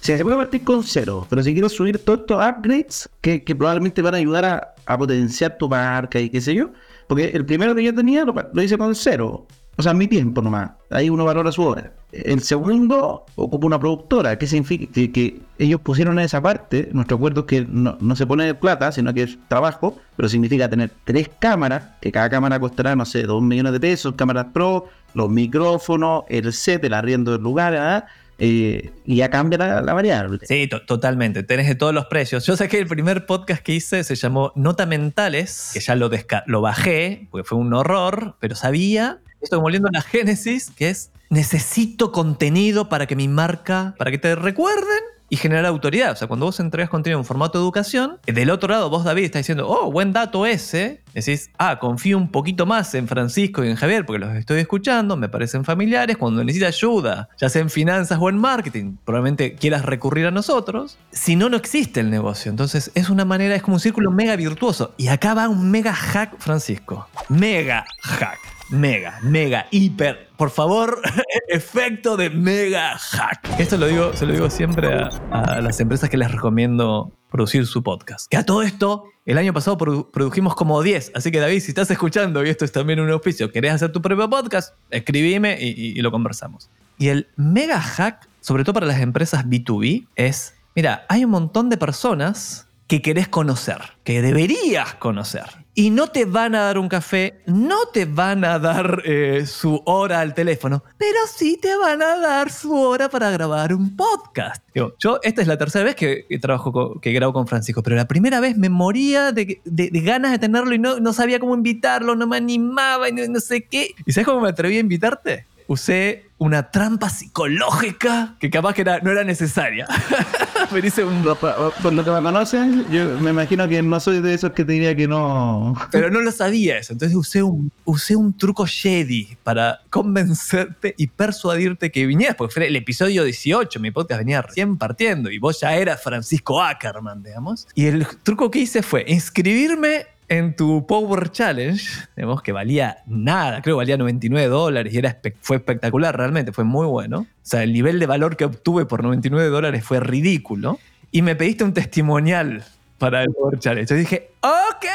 Sí, 0.00 0.14
se 0.14 0.22
puede 0.22 0.36
partir 0.36 0.62
con 0.62 0.84
cero, 0.84 1.26
pero 1.30 1.42
si 1.42 1.54
quiero 1.54 1.70
subir 1.70 2.04
todos 2.04 2.20
estos 2.20 2.36
upgrades 2.36 3.08
que, 3.22 3.44
que 3.44 3.56
probablemente 3.56 4.02
van 4.02 4.14
a 4.14 4.18
ayudar 4.18 4.44
a, 4.44 4.74
a 4.84 4.98
potenciar 4.98 5.56
tu 5.56 5.70
marca 5.70 6.20
y 6.20 6.28
qué 6.28 6.40
sé 6.40 6.54
yo, 6.54 6.72
porque 7.12 7.26
el 7.26 7.44
primero 7.44 7.74
que 7.74 7.84
yo 7.84 7.94
tenía 7.94 8.24
lo, 8.24 8.62
hice 8.62 8.78
con 8.78 8.94
cero, 8.94 9.46
o 9.76 9.82
sea, 9.82 9.92
mi 9.92 10.08
tiempo 10.08 10.40
nomás, 10.40 10.70
ahí 10.88 11.10
uno 11.10 11.26
valora 11.26 11.52
su 11.52 11.62
hora. 11.62 11.92
El 12.10 12.40
segundo 12.40 13.26
ocupa 13.34 13.66
una 13.66 13.78
productora, 13.78 14.38
que 14.38 14.46
significa 14.46 14.90
que, 14.94 15.42
ellos 15.58 15.78
pusieron 15.82 16.18
en 16.18 16.24
esa 16.24 16.40
parte, 16.40 16.88
nuestro 16.94 17.18
acuerdo 17.18 17.42
es 17.42 17.46
que 17.48 17.66
no, 17.68 17.98
no 18.00 18.16
se 18.16 18.26
pone 18.26 18.54
plata, 18.54 18.90
sino 18.92 19.12
que 19.12 19.24
es 19.24 19.38
trabajo, 19.46 19.98
pero 20.16 20.26
significa 20.30 20.70
tener 20.70 20.90
tres 21.04 21.28
cámaras, 21.38 21.82
que 22.00 22.10
cada 22.10 22.30
cámara 22.30 22.58
costará, 22.58 22.96
no 22.96 23.04
sé, 23.04 23.24
dos 23.24 23.42
millones 23.42 23.74
de 23.74 23.80
pesos, 23.80 24.14
cámaras 24.14 24.46
pro, 24.54 24.86
los 25.12 25.28
micrófonos, 25.28 26.24
el 26.30 26.50
set, 26.54 26.82
el 26.84 26.94
arriendo 26.94 27.32
del 27.32 27.42
lugar, 27.42 27.76
¿ah? 27.76 28.06
Eh, 28.38 28.90
y 29.04 29.16
ya 29.16 29.30
cambia 29.30 29.58
la, 29.58 29.80
la 29.82 29.94
variable. 29.94 30.38
Sí, 30.46 30.66
to- 30.66 30.82
totalmente. 30.84 31.42
Tenés 31.42 31.68
de 31.68 31.74
todos 31.74 31.94
los 31.94 32.06
precios. 32.06 32.44
Yo 32.46 32.56
sé 32.56 32.68
que 32.68 32.78
el 32.78 32.86
primer 32.86 33.26
podcast 33.26 33.62
que 33.62 33.72
hice 33.74 34.02
se 34.04 34.14
llamó 34.16 34.52
Nota 34.56 34.86
Mentales, 34.86 35.70
que 35.72 35.80
ya 35.80 35.94
lo, 35.94 36.10
lo 36.46 36.60
bajé, 36.60 37.28
porque 37.30 37.46
fue 37.48 37.58
un 37.58 37.72
horror, 37.74 38.36
pero 38.40 38.54
sabía, 38.56 39.20
esto 39.40 39.56
como 39.56 39.64
volviendo 39.64 39.88
a 39.88 39.92
la 39.92 40.02
génesis, 40.02 40.70
que 40.76 40.90
es 40.90 41.10
necesito 41.30 42.12
contenido 42.12 42.88
para 42.88 43.06
que 43.06 43.16
mi 43.16 43.28
marca, 43.28 43.94
para 43.98 44.10
que 44.10 44.18
te 44.18 44.34
recuerden 44.34 45.00
y 45.32 45.36
generar 45.38 45.64
autoridad. 45.64 46.12
O 46.12 46.16
sea, 46.16 46.28
cuando 46.28 46.44
vos 46.44 46.60
entregas 46.60 46.90
contenido 46.90 47.18
en 47.18 47.24
formato 47.24 47.58
de 47.58 47.64
educación, 47.64 48.18
del 48.26 48.50
otro 48.50 48.68
lado 48.68 48.90
vos, 48.90 49.02
David, 49.02 49.24
estás 49.24 49.40
diciendo, 49.40 49.66
oh, 49.66 49.90
buen 49.90 50.12
dato 50.12 50.44
ese. 50.44 51.00
Decís, 51.14 51.48
ah, 51.56 51.78
confío 51.78 52.18
un 52.18 52.30
poquito 52.30 52.66
más 52.66 52.94
en 52.94 53.08
Francisco 53.08 53.64
y 53.64 53.70
en 53.70 53.76
Javier 53.76 54.04
porque 54.04 54.18
los 54.18 54.36
estoy 54.36 54.60
escuchando, 54.60 55.16
me 55.16 55.30
parecen 55.30 55.64
familiares. 55.64 56.18
Cuando 56.18 56.44
necesita 56.44 56.66
ayuda, 56.66 57.30
ya 57.40 57.48
sea 57.48 57.62
en 57.62 57.70
finanzas 57.70 58.18
o 58.20 58.28
en 58.28 58.36
marketing, 58.36 58.96
probablemente 59.06 59.54
quieras 59.54 59.86
recurrir 59.86 60.26
a 60.26 60.30
nosotros. 60.30 60.98
Si 61.12 61.34
no, 61.34 61.48
no 61.48 61.56
existe 61.56 62.00
el 62.00 62.10
negocio. 62.10 62.50
Entonces, 62.50 62.90
es 62.94 63.08
una 63.08 63.24
manera, 63.24 63.54
es 63.54 63.62
como 63.62 63.76
un 63.76 63.80
círculo 63.80 64.10
mega 64.10 64.36
virtuoso. 64.36 64.92
Y 64.98 65.08
acá 65.08 65.32
va 65.32 65.48
un 65.48 65.70
mega 65.70 65.94
hack, 65.94 66.34
Francisco. 66.40 67.08
Mega 67.30 67.86
hack. 68.02 68.38
Mega, 68.72 69.18
mega, 69.22 69.66
hiper. 69.70 70.28
Por 70.38 70.50
favor, 70.50 71.00
efecto 71.48 72.16
de 72.16 72.30
mega 72.30 72.96
hack. 72.98 73.60
Esto 73.60 73.76
lo 73.76 73.86
digo, 73.86 74.16
se 74.16 74.24
lo 74.26 74.32
digo 74.32 74.48
siempre 74.48 74.88
a, 75.30 75.60
las 75.60 75.78
empresas 75.80 76.08
que 76.08 76.16
les 76.16 76.30
recomiendo 76.32 77.12
producir 77.30 77.66
su 77.66 77.82
podcast. 77.82 78.28
Que 78.30 78.38
a 78.38 78.46
todo 78.46 78.62
esto, 78.62 79.04
el 79.26 79.36
año 79.36 79.52
pasado 79.52 79.76
produ- 79.76 80.10
produjimos 80.10 80.54
como 80.54 80.82
10. 80.82 81.12
Así 81.14 81.30
que 81.30 81.38
David, 81.38 81.60
si 81.60 81.68
estás 81.72 81.90
escuchando 81.90 82.44
y 82.44 82.48
esto 82.48 82.64
es 82.64 82.72
también 82.72 82.98
un 83.00 83.10
auspicio, 83.10 83.52
querés 83.52 83.72
hacer 83.72 83.92
tu 83.92 84.00
propio 84.00 84.28
podcast, 84.30 84.74
escribime 84.90 85.58
y, 85.60 85.68
y- 85.68 85.98
y 85.98 86.02
lo 86.02 86.10
conversamos. 86.10 86.70
Y 86.98 87.08
el 87.08 87.28
mega 87.36 87.78
hack, 87.80 88.26
sobre 88.40 88.64
todo 88.64 88.72
para 88.74 88.86
las 88.86 89.00
empresas 89.00 89.44
B2B, 89.44 90.06
es, 90.16 90.54
mira, 90.74 91.04
hay 91.10 91.24
un 91.26 91.30
montón 91.30 91.68
de 91.68 91.76
personas 91.76 92.66
que 92.86 93.02
querés 93.02 93.28
conocer, 93.28 93.78
que 94.04 94.22
deberías 94.22 94.94
conocer. 94.94 95.61
Y 95.74 95.88
no 95.88 96.08
te 96.08 96.26
van 96.26 96.54
a 96.54 96.64
dar 96.64 96.76
un 96.78 96.86
café, 96.88 97.40
no 97.46 97.86
te 97.94 98.04
van 98.04 98.44
a 98.44 98.58
dar 98.58 99.00
eh, 99.06 99.46
su 99.46 99.80
hora 99.86 100.20
al 100.20 100.34
teléfono, 100.34 100.84
pero 100.98 101.18
sí 101.34 101.58
te 101.60 101.74
van 101.76 102.02
a 102.02 102.18
dar 102.18 102.50
su 102.52 102.74
hora 102.74 103.08
para 103.08 103.30
grabar 103.30 103.72
un 103.72 103.96
podcast. 103.96 104.62
Digo, 104.74 104.94
yo 104.98 105.18
esta 105.22 105.40
es 105.40 105.48
la 105.48 105.56
tercera 105.56 105.84
vez 105.86 105.94
que, 105.96 106.26
trabajo 106.42 106.72
con- 106.72 107.00
que 107.00 107.10
grabo 107.12 107.32
con 107.32 107.46
Francisco, 107.46 107.82
pero 107.82 107.96
la 107.96 108.06
primera 108.06 108.38
vez 108.38 108.54
me 108.58 108.68
moría 108.68 109.32
de, 109.32 109.62
ganas 109.64 110.32
de 110.32 110.38
tenerlo 110.38 110.74
y 110.74 110.78
no, 110.78 111.00
no 111.00 111.14
sabía 111.14 111.38
cómo 111.38 111.54
invitarlo, 111.54 112.16
no 112.16 112.26
me 112.26 112.36
animaba 112.36 113.08
y 113.08 113.12
no 113.12 113.40
sé 113.40 113.62
qué. 113.64 113.94
¿Y 114.04 114.12
sabes 114.12 114.26
cómo 114.26 114.42
me 114.42 114.50
atreví 114.50 114.76
a 114.76 114.80
invitarte? 114.80 115.46
Usé 115.68 116.26
una 116.42 116.70
trampa 116.70 117.08
psicológica 117.08 118.34
que 118.40 118.50
capaz 118.50 118.74
que 118.74 118.80
era- 118.82 118.98
no 119.00 119.10
era 119.12 119.22
necesaria. 119.22 119.86
me 120.72 121.04
un 121.04 121.22
Por 121.22 121.72
por 121.82 121.92
lo 121.92 122.04
que 122.04 122.10
me 122.10 122.20
conocen, 122.22 122.84
yo 122.90 123.18
me 123.20 123.30
imagino 123.30 123.68
que 123.68 123.80
no 123.82 124.00
soy 124.00 124.20
de 124.20 124.34
esos 124.34 124.52
que 124.52 124.64
te 124.64 124.72
diría 124.72 124.96
que 124.96 125.06
no. 125.06 125.74
Pero 125.90 126.10
no 126.10 126.20
lo 126.20 126.32
sabía 126.32 126.78
eso. 126.78 126.92
Entonces 126.92 127.16
usé 127.16 127.42
un, 127.42 127.70
usé 127.84 128.16
un 128.16 128.36
truco 128.36 128.66
Jedi 128.66 129.36
para 129.44 129.80
convencerte 129.90 130.94
y 130.98 131.06
persuadirte 131.06 131.92
que 131.92 132.06
vinieras. 132.06 132.36
Porque 132.36 132.54
fue 132.54 132.66
el 132.66 132.74
episodio 132.76 133.22
18, 133.24 133.78
mi 133.80 133.90
podcast 133.90 134.18
venía 134.20 134.42
recién 134.42 134.76
partiendo 134.76 135.30
y 135.30 135.38
vos 135.38 135.60
ya 135.60 135.74
eras 135.76 136.02
Francisco 136.02 136.60
Ackerman, 136.62 137.22
digamos. 137.22 137.68
Y 137.74 137.86
el 137.86 138.06
truco 138.24 138.50
que 138.50 138.60
hice 138.60 138.82
fue 138.82 139.04
inscribirme 139.06 140.06
en 140.28 140.56
tu 140.56 140.86
Power 140.86 141.30
Challenge, 141.30 141.82
digamos 142.16 142.42
que 142.42 142.52
valía 142.52 142.98
nada, 143.06 143.62
creo 143.62 143.76
que 143.76 143.78
valía 143.78 143.96
99 143.96 144.48
dólares 144.48 144.94
y 144.94 144.98
era 144.98 145.18
fue 145.40 145.56
espectacular 145.56 146.16
realmente, 146.16 146.52
fue 146.52 146.64
muy 146.64 146.86
bueno. 146.86 147.20
O 147.20 147.26
sea, 147.42 147.62
el 147.62 147.72
nivel 147.72 147.98
de 147.98 148.06
valor 148.06 148.36
que 148.36 148.44
obtuve 148.44 148.86
por 148.86 149.02
99 149.02 149.48
dólares 149.48 149.84
fue 149.84 150.00
ridículo. 150.00 150.78
Y 151.10 151.20
me 151.20 151.36
pediste 151.36 151.64
un 151.64 151.74
testimonial 151.74 152.64
para 153.02 153.24
el 153.24 153.32
Power 153.32 153.58
Challenge. 153.58 153.90
Yo 153.92 153.96
dije, 153.96 154.30
ok, 154.40 154.86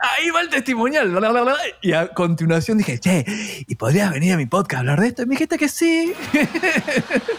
ahí 0.00 0.30
va 0.30 0.40
el 0.40 0.50
testimonial. 0.50 1.08
bla, 1.10 1.30
bla, 1.30 1.42
bla. 1.42 1.56
Y 1.80 1.92
a 1.92 2.08
continuación 2.08 2.76
dije, 2.76 2.98
che, 2.98 3.24
¿y 3.68 3.74
podrías 3.76 4.10
venir 4.10 4.32
a 4.32 4.36
mi 4.36 4.46
podcast 4.46 4.74
a 4.74 4.78
hablar 4.80 5.00
de 5.00 5.06
esto? 5.06 5.22
Y 5.22 5.26
me 5.26 5.36
dijiste 5.36 5.56
que 5.56 5.68
sí. 5.68 6.12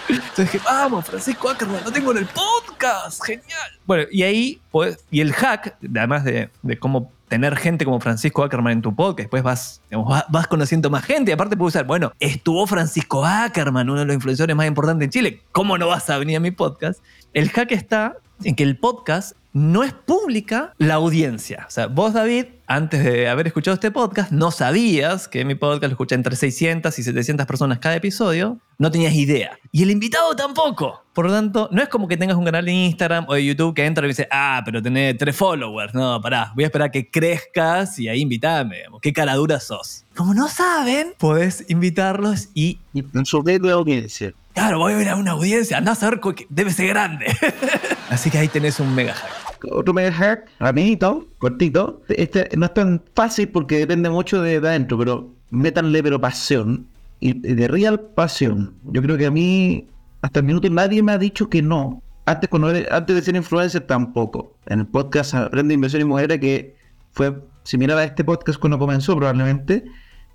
Entonces 0.08 0.52
dije, 0.52 0.62
vamos, 0.64 1.06
Francisco 1.06 1.50
Ackerman, 1.50 1.84
lo 1.84 1.92
tengo 1.92 2.12
en 2.12 2.20
el 2.20 2.28
podcast, 2.28 3.22
genial. 3.22 3.80
Bueno, 3.86 4.06
y 4.10 4.24
ahí, 4.24 4.62
pues, 4.72 4.98
y 5.12 5.20
el 5.20 5.34
hack, 5.34 5.76
además 5.84 6.24
de, 6.24 6.50
de 6.62 6.80
cómo 6.80 7.12
tener 7.28 7.56
gente 7.58 7.86
como 7.86 8.00
Francisco 8.00 8.44
Ackerman 8.44 8.74
en 8.74 8.82
tu 8.82 8.96
podcast, 8.96 9.26
después 9.26 9.44
vas, 9.44 9.82
vas 10.30 10.48
conociendo 10.48 10.90
más 10.90 11.04
gente, 11.04 11.32
y 11.32 11.34
aparte 11.34 11.58
puedes 11.58 11.76
usar, 11.76 11.86
bueno, 11.86 12.14
estuvo 12.20 12.66
Francisco 12.68 13.26
Ackerman, 13.26 13.90
uno 13.90 14.00
de 14.00 14.06
los 14.06 14.16
influencers 14.16 14.56
más 14.56 14.68
importantes 14.68 15.06
en 15.06 15.10
Chile, 15.10 15.42
¿cómo 15.52 15.78
no 15.78 15.88
vas 15.88 16.10
a 16.10 16.18
venir 16.18 16.38
a 16.38 16.40
mi 16.40 16.52
podcast? 16.52 17.02
El 17.34 17.50
hack 17.50 17.72
está 17.72 18.18
en 18.44 18.56
que 18.56 18.64
el 18.64 18.78
podcast 18.78 19.34
no 19.58 19.84
es 19.84 19.92
pública 19.92 20.74
la 20.78 20.96
audiencia. 20.96 21.66
O 21.68 21.72
sea, 21.72 21.88
vos, 21.88 22.14
David, 22.14 22.46
antes 22.68 23.04
de 23.04 23.28
haber 23.28 23.48
escuchado 23.48 23.74
este 23.74 23.90
podcast, 23.90 24.32
no 24.32 24.52
sabías 24.52 25.28
que 25.28 25.44
mi 25.46 25.56
podcast 25.56 25.84
lo 25.86 25.90
escucha 25.90 26.14
entre 26.14 26.36
600 26.36 26.98
y 27.00 27.04
700 27.04 27.48
personas 27.48 27.80
cada 27.80 27.96
episodio. 27.96 28.60
No 28.78 28.92
tenías 28.92 29.16
idea. 29.16 29.58
Y 29.72 29.82
el 29.82 29.90
invitado 29.90 30.36
tampoco. 30.36 31.04
Por 31.14 31.26
lo 31.26 31.32
tanto, 31.32 31.70
no 31.72 31.82
es 31.82 31.90
como 31.90 32.08
que 32.08 32.18
tengas 32.18 32.38
un 32.38 32.46
canal 32.46 32.66
de 32.66 32.72
Instagram 32.72 33.26
o 33.28 33.34
de 33.34 33.46
YouTube 33.46 33.74
que 33.74 33.84
entra 33.84 34.06
y 34.06 34.10
dice, 34.10 34.28
ah, 34.30 34.62
pero 34.64 34.80
tenés 34.84 35.18
tres 35.18 35.36
followers. 35.36 35.96
No, 35.96 36.22
pará, 36.22 36.52
voy 36.54 36.66
a 36.66 36.68
esperar 36.68 36.90
a 36.90 36.92
que 36.92 37.10
crezcas 37.10 37.98
y 37.98 38.10
ahí 38.10 38.22
invitame. 38.22 38.84
¿Qué 39.02 39.12
cara 39.12 39.34
dura 39.34 39.60
sos? 39.60 40.06
Como 40.16 40.36
no 40.36 40.48
saben, 40.50 41.16
podés 41.18 41.66
invitarlos 41.68 42.50
y 42.54 42.80
su 43.24 43.42
red 43.42 43.60
de 43.62 43.72
audiencia. 43.72 44.34
Claro, 44.54 44.78
voy 44.78 44.94
a 44.94 44.98
ver 44.98 45.10
a 45.10 45.16
una 45.16 45.32
audiencia, 45.32 45.78
andá 45.78 45.94
a 45.94 46.34
que 46.36 46.46
debe 46.50 46.72
ser 46.72 46.88
grande. 46.88 47.26
Así 48.10 48.30
que 48.30 48.38
ahí 48.38 48.48
tenés 48.48 48.80
un 48.80 48.94
mega 48.96 49.14
hack. 49.14 49.66
Otro 49.72 49.94
mega 49.94 50.12
hack, 50.12 50.50
rapidito, 50.60 51.28
cortito. 51.40 52.02
Este 52.10 52.50
no 52.58 52.68
es 52.68 52.74
tan 52.74 53.04
fácil 53.16 53.50
porque 53.50 53.80
depende 53.80 54.10
mucho 54.10 54.42
de, 54.42 54.60
de 54.60 54.68
adentro, 54.68 54.98
pero 54.98 55.30
métanle 55.50 56.02
pero 56.04 56.20
pasión. 56.20 56.88
Y 57.20 57.34
de 57.34 57.68
real 57.68 58.00
pasión. 58.00 58.76
Yo 58.84 59.02
creo 59.02 59.18
que 59.18 59.26
a 59.26 59.32
mí 59.32 59.88
hasta 60.22 60.40
el 60.40 60.46
minuto 60.46 60.70
nadie 60.70 61.02
me 61.02 61.12
ha 61.14 61.18
dicho 61.18 61.50
que 61.50 61.62
no. 61.62 62.02
Antes, 62.26 62.50
cuando 62.50 62.68
antes 62.92 63.16
de 63.16 63.22
ser 63.22 63.36
influencer 63.36 63.82
tampoco. 63.88 64.54
En 64.66 64.82
el 64.82 64.88
podcast 64.88 65.34
Aprende 65.34 65.74
Inversión 65.74 66.02
y 66.02 66.06
Mujeres, 66.06 66.40
que 66.40 66.76
fue 67.14 67.42
similar 67.64 67.98
a 67.98 68.04
este 68.04 68.24
podcast 68.24 68.60
cuando 68.60 68.78
comenzó 68.78 69.16
probablemente, 69.16 69.86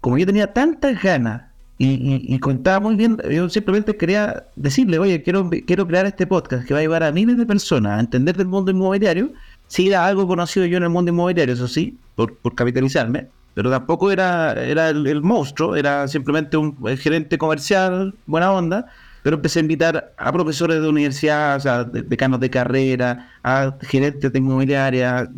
como 0.00 0.18
yo 0.18 0.26
tenía 0.26 0.52
tantas 0.52 1.00
ganas 1.02 1.51
y, 1.84 2.38
contaba 2.38 2.78
muy 2.78 2.94
bien, 2.94 3.18
yo 3.28 3.48
simplemente 3.48 3.96
quería 3.96 4.44
decirle, 4.54 5.00
oye, 5.00 5.22
quiero, 5.22 5.50
quiero 5.66 5.86
crear 5.86 6.06
este 6.06 6.28
podcast 6.28 6.64
que 6.64 6.74
va 6.74 6.78
a 6.78 6.82
llevar 6.82 7.02
a 7.02 7.10
miles 7.10 7.36
de 7.36 7.44
personas 7.44 7.98
a 7.98 8.00
entender 8.00 8.36
del 8.36 8.46
mundo 8.46 8.70
inmobiliario. 8.70 9.32
Si 9.66 9.88
era 9.88 10.06
algo 10.06 10.28
conocido 10.28 10.64
yo 10.66 10.76
en 10.76 10.84
el 10.84 10.90
mundo 10.90 11.10
inmobiliario, 11.10 11.54
eso 11.54 11.66
sí, 11.66 11.98
por, 12.14 12.36
por 12.36 12.54
capitalizarme, 12.54 13.26
pero 13.54 13.68
tampoco 13.68 14.12
era, 14.12 14.52
era 14.52 14.90
el, 14.90 15.22
monstruo, 15.22 15.74
era 15.74 16.06
simplemente 16.06 16.56
un 16.56 16.76
gerente 16.98 17.36
comercial, 17.36 18.14
buena 18.26 18.52
onda, 18.52 18.86
pero 19.24 19.36
empecé 19.36 19.58
a 19.58 19.62
invitar 19.62 20.14
a 20.16 20.32
profesores 20.32 20.80
de 20.80 20.88
universidad, 20.88 21.56
o 21.56 21.60
sea, 21.60 21.84
decanos 21.84 22.38
de 22.38 22.50
carrera, 22.50 23.30
a 23.42 23.74
gerentes 23.80 24.32
de 24.32 24.38
inmobiliaria, 24.38 25.28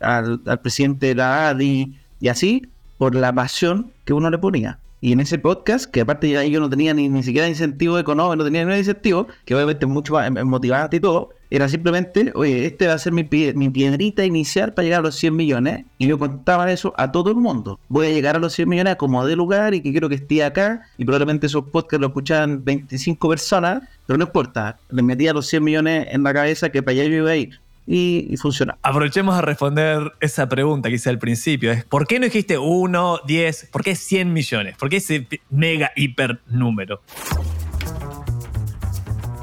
al, 0.00 0.40
al 0.44 0.60
presidente 0.60 1.06
de 1.06 1.14
la 1.14 1.48
ADI, 1.48 1.96
y 2.20 2.28
así, 2.28 2.68
por 2.98 3.14
la 3.14 3.32
pasión 3.32 3.90
que 4.04 4.12
uno 4.12 4.28
le 4.28 4.36
ponía. 4.36 4.78
Y 5.00 5.12
en 5.12 5.20
ese 5.20 5.38
podcast, 5.38 5.90
que 5.90 6.02
aparte 6.02 6.28
ya 6.28 6.44
yo 6.44 6.60
no 6.60 6.68
tenía 6.68 6.92
ni, 6.92 7.08
ni 7.08 7.22
siquiera 7.22 7.48
incentivo 7.48 7.98
económico, 7.98 8.36
no 8.36 8.44
tenía 8.44 8.62
ningún 8.62 8.78
incentivo, 8.78 9.26
que 9.44 9.54
obviamente 9.54 9.86
es 9.86 9.90
mucho 9.90 10.14
más 10.14 10.30
motivante 10.44 10.98
y 10.98 11.00
todo, 11.00 11.30
era 11.48 11.68
simplemente, 11.68 12.32
oye, 12.34 12.66
este 12.66 12.86
va 12.86 12.94
a 12.94 12.98
ser 12.98 13.12
mi, 13.12 13.26
mi 13.54 13.70
piedrita 13.70 14.24
inicial 14.24 14.72
para 14.72 14.84
llegar 14.84 15.00
a 15.00 15.04
los 15.04 15.16
100 15.16 15.34
millones. 15.34 15.84
Y 15.98 16.06
yo 16.06 16.18
contaba 16.18 16.70
eso 16.70 16.94
a 16.96 17.10
todo 17.10 17.30
el 17.30 17.36
mundo. 17.36 17.80
Voy 17.88 18.06
a 18.06 18.10
llegar 18.10 18.36
a 18.36 18.38
los 18.38 18.52
100 18.52 18.68
millones 18.68 18.96
como 18.96 19.26
de 19.26 19.34
lugar 19.34 19.74
y 19.74 19.80
que 19.80 19.90
quiero 19.90 20.08
que 20.08 20.14
esté 20.16 20.44
acá. 20.44 20.82
Y 20.96 21.04
probablemente 21.04 21.46
esos 21.46 21.64
podcasts 21.64 22.00
lo 22.00 22.06
escuchaban 22.08 22.64
25 22.64 23.28
personas, 23.28 23.82
pero 24.06 24.16
no 24.16 24.26
importa. 24.26 24.78
Les 24.90 25.04
metía 25.04 25.32
los 25.32 25.46
100 25.48 25.64
millones 25.64 26.06
en 26.10 26.22
la 26.22 26.32
cabeza 26.32 26.70
que 26.70 26.82
para 26.82 26.92
allá 26.92 27.04
yo 27.04 27.16
iba 27.16 27.30
a 27.30 27.36
ir 27.36 27.60
y, 27.92 28.36
funciona. 28.36 28.78
Aprovechemos 28.82 29.34
a 29.34 29.42
responder 29.42 30.12
esa 30.20 30.48
pregunta 30.48 30.88
que 30.88 30.94
hice 30.94 31.10
al 31.10 31.18
principio. 31.18 31.72
Es, 31.72 31.84
¿Por 31.84 32.06
qué 32.06 32.20
no 32.20 32.26
dijiste 32.26 32.56
1, 32.56 33.20
10? 33.26 33.70
¿Por 33.72 33.82
qué 33.82 33.96
100 33.96 34.32
millones? 34.32 34.76
¿Por 34.76 34.88
qué 34.88 34.98
ese 34.98 35.26
mega 35.50 35.90
hiper 35.96 36.40
número? 36.46 37.02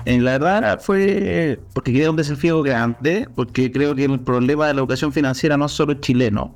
En 0.06 0.24
la 0.24 0.32
verdad 0.32 0.80
fue 0.82 1.60
porque 1.74 1.92
quería 1.92 2.10
un 2.10 2.16
desafío 2.16 2.64
grande, 2.64 3.28
porque 3.36 3.70
creo 3.70 3.94
que 3.94 4.06
el 4.06 4.22
problema 4.22 4.68
de 4.68 4.76
la 4.76 4.80
educación 4.80 5.12
financiera 5.12 5.58
no 5.58 5.66
es 5.66 5.74
solo 5.74 5.96
chileno, 5.96 6.54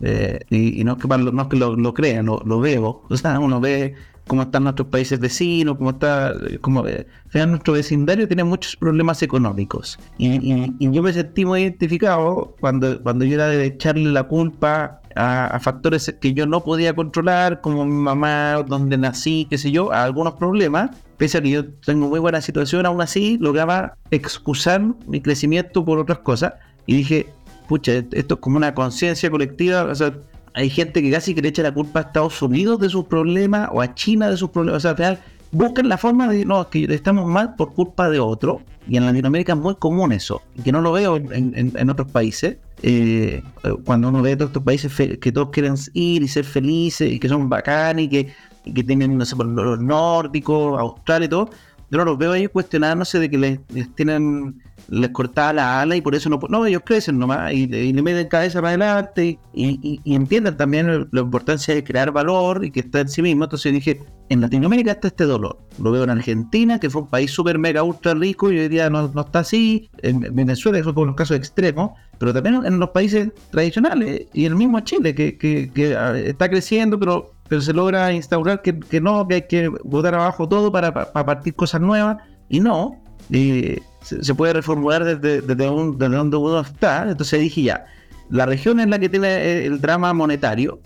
eh, 0.00 0.38
y, 0.48 0.82
no 0.84 0.92
es 0.92 0.98
que, 0.98 1.06
no 1.06 1.48
que 1.50 1.56
lo, 1.58 1.94
crean, 1.94 2.24
lo, 2.24 2.40
lo, 2.46 2.60
veo. 2.60 3.02
O 3.10 3.16
sea, 3.18 3.38
uno 3.38 3.60
ve 3.60 3.94
cómo 4.30 4.42
están 4.42 4.62
nuestros 4.62 4.86
países 4.86 5.18
vecinos, 5.18 5.76
cómo 5.76 5.90
está, 5.90 6.32
como 6.60 6.86
eh, 6.86 7.04
nuestro 7.34 7.72
vecindario 7.74 8.28
tiene 8.28 8.44
muchos 8.44 8.76
problemas 8.76 9.24
económicos. 9.24 9.98
Y, 10.18 10.72
yo 10.78 11.02
me 11.02 11.12
sentí 11.12 11.44
muy 11.44 11.62
identificado 11.62 12.54
cuando, 12.60 13.02
cuando 13.02 13.24
yo 13.24 13.34
era 13.34 13.48
de 13.48 13.64
echarle 13.64 14.08
la 14.12 14.22
culpa 14.22 15.00
a, 15.16 15.58
factores 15.60 16.14
que 16.20 16.32
yo 16.32 16.46
no 16.46 16.62
podía 16.62 16.94
controlar, 16.94 17.60
como 17.60 17.84
mi 17.84 17.92
mamá, 17.92 18.62
donde 18.68 18.96
nací, 18.96 19.48
qué 19.50 19.58
sé 19.58 19.72
yo, 19.72 19.92
a 19.92 20.04
algunos 20.04 20.34
problemas. 20.34 20.90
Pese 21.16 21.38
a 21.38 21.42
que 21.42 21.50
yo 21.50 21.68
tengo 21.68 22.08
muy 22.08 22.20
buena 22.20 22.40
situación, 22.40 22.86
aún 22.86 23.00
así 23.00 23.36
lograba 23.36 23.96
excusar 24.12 24.80
mi 25.08 25.20
crecimiento 25.20 25.84
por 25.84 25.98
otras 25.98 26.20
cosas. 26.20 26.52
Y 26.86 26.94
dije, 26.98 27.26
pucha, 27.66 27.94
esto 27.94 28.34
es 28.34 28.40
como 28.40 28.58
una 28.58 28.74
conciencia 28.74 29.28
colectiva, 29.28 29.82
o 29.86 29.94
sea, 29.96 30.14
hay 30.54 30.70
gente 30.70 31.02
que 31.02 31.10
casi 31.10 31.34
que 31.34 31.42
le 31.42 31.48
echa 31.48 31.62
la 31.62 31.72
culpa 31.72 32.00
a 32.00 32.02
Estados 32.02 32.40
Unidos 32.42 32.80
de 32.80 32.88
sus 32.88 33.04
problemas 33.04 33.68
o 33.72 33.80
a 33.80 33.94
China 33.94 34.28
de 34.30 34.36
sus 34.36 34.50
problemas. 34.50 34.78
O 34.78 34.80
sea, 34.80 34.90
al 34.92 34.96
final 34.96 35.18
buscan 35.52 35.88
la 35.88 35.98
forma 35.98 36.28
de 36.28 36.44
no, 36.44 36.68
que 36.68 36.84
estamos 36.92 37.26
mal 37.26 37.54
por 37.54 37.74
culpa 37.74 38.08
de 38.08 38.20
otro. 38.20 38.62
Y 38.88 38.96
en 38.96 39.06
Latinoamérica 39.06 39.52
es 39.52 39.58
muy 39.58 39.76
común 39.76 40.10
eso, 40.12 40.42
que 40.64 40.72
no 40.72 40.80
lo 40.80 40.92
veo 40.92 41.16
en, 41.16 41.90
otros 41.90 42.10
países. 42.10 42.56
Eh, 42.82 43.42
cuando 43.84 44.08
uno 44.08 44.22
ve 44.22 44.32
a 44.32 44.36
todos 44.38 44.48
estos 44.48 44.62
países 44.62 45.18
que 45.18 45.32
todos 45.32 45.50
quieren 45.50 45.74
ir 45.92 46.22
y 46.22 46.28
ser 46.28 46.44
felices 46.44 47.12
y 47.12 47.20
que 47.20 47.28
son 47.28 47.48
bacanes 47.48 48.06
y 48.06 48.08
que, 48.08 48.32
que 48.74 48.82
tienen, 48.82 49.18
no 49.18 49.24
sé, 49.24 49.36
los 49.36 49.80
nórdicos, 49.80 50.80
Australia 50.80 51.26
y 51.26 51.28
todo, 51.28 51.50
yo 51.90 51.98
no 51.98 52.04
los 52.04 52.18
veo 52.18 52.34
ellos 52.34 52.52
cuestionándose 52.52 53.18
de 53.18 53.28
que 53.28 53.38
les, 53.38 53.94
tienen 53.94 54.62
les 54.88 55.10
cortaba 55.10 55.52
la 55.52 55.80
ala 55.82 55.96
y 55.96 56.00
por 56.00 56.14
eso 56.14 56.28
no 56.30 56.40
no 56.48 56.66
ellos 56.66 56.82
crecen 56.84 57.18
nomás 57.18 57.52
y, 57.52 57.66
le 57.66 58.02
meten 58.02 58.28
cabeza 58.28 58.60
para 58.60 58.70
adelante 58.70 59.38
y, 59.52 60.00
entienden 60.04 60.56
también 60.56 61.08
la 61.10 61.20
importancia 61.20 61.74
de 61.74 61.84
crear 61.84 62.12
valor 62.12 62.64
y 62.64 62.70
que 62.70 62.80
está 62.80 63.00
en 63.00 63.08
sí 63.08 63.22
mismo. 63.22 63.44
Entonces 63.44 63.72
dije 63.72 64.00
en 64.28 64.40
Latinoamérica 64.40 64.92
está 64.92 65.08
este 65.08 65.24
dolor. 65.24 65.58
Lo 65.82 65.90
veo 65.90 66.04
en 66.04 66.10
Argentina 66.10 66.78
que 66.78 66.90
fue 66.90 67.02
un 67.02 67.08
país 67.08 67.30
súper 67.32 67.58
mega 67.58 67.82
ultra 67.82 68.14
rico 68.14 68.52
y 68.52 68.58
hoy 68.58 68.68
día 68.68 68.88
no, 68.88 69.06
está 69.20 69.40
así. 69.40 69.90
En 69.98 70.20
Venezuela 70.34 70.78
eso 70.78 70.94
fue 70.94 71.04
un 71.04 71.14
caso 71.14 71.34
extremo 71.34 71.96
pero 72.18 72.34
también 72.34 72.66
en 72.66 72.78
los 72.78 72.90
países 72.90 73.30
tradicionales 73.50 74.26
y 74.34 74.44
el 74.44 74.54
mismo 74.54 74.78
Chile 74.80 75.14
que, 75.14 75.38
que 75.38 75.96
ah, 75.96 76.18
está 76.18 76.50
creciendo 76.50 77.00
pero 77.00 77.32
pero 77.50 77.60
se 77.60 77.72
logra 77.72 78.12
instaurar 78.12 78.62
que, 78.62 79.00
no, 79.00 79.26
que 79.26 79.34
hay 79.34 79.42
que 79.42 79.68
botar 79.82 80.14
abajo 80.14 80.48
todo 80.48 80.70
para, 80.70 80.94
partir 80.94 81.52
cosas 81.56 81.80
nuevas, 81.80 82.18
y 82.48 82.60
no, 82.60 83.02
se, 83.28 84.34
puede 84.36 84.52
reformular 84.52 85.02
desde, 85.02 85.40
donde 85.40 86.36
uno 86.36 86.60
está. 86.60 87.10
Entonces 87.10 87.40
dije 87.40 87.62
ya, 87.62 87.86
la 88.30 88.46
región 88.46 88.78
es 88.78 88.86
la 88.86 89.00
que 89.00 89.08
tiene 89.08 89.66
el 89.66 89.80
drama 89.80 90.12
monetario, 90.12 90.80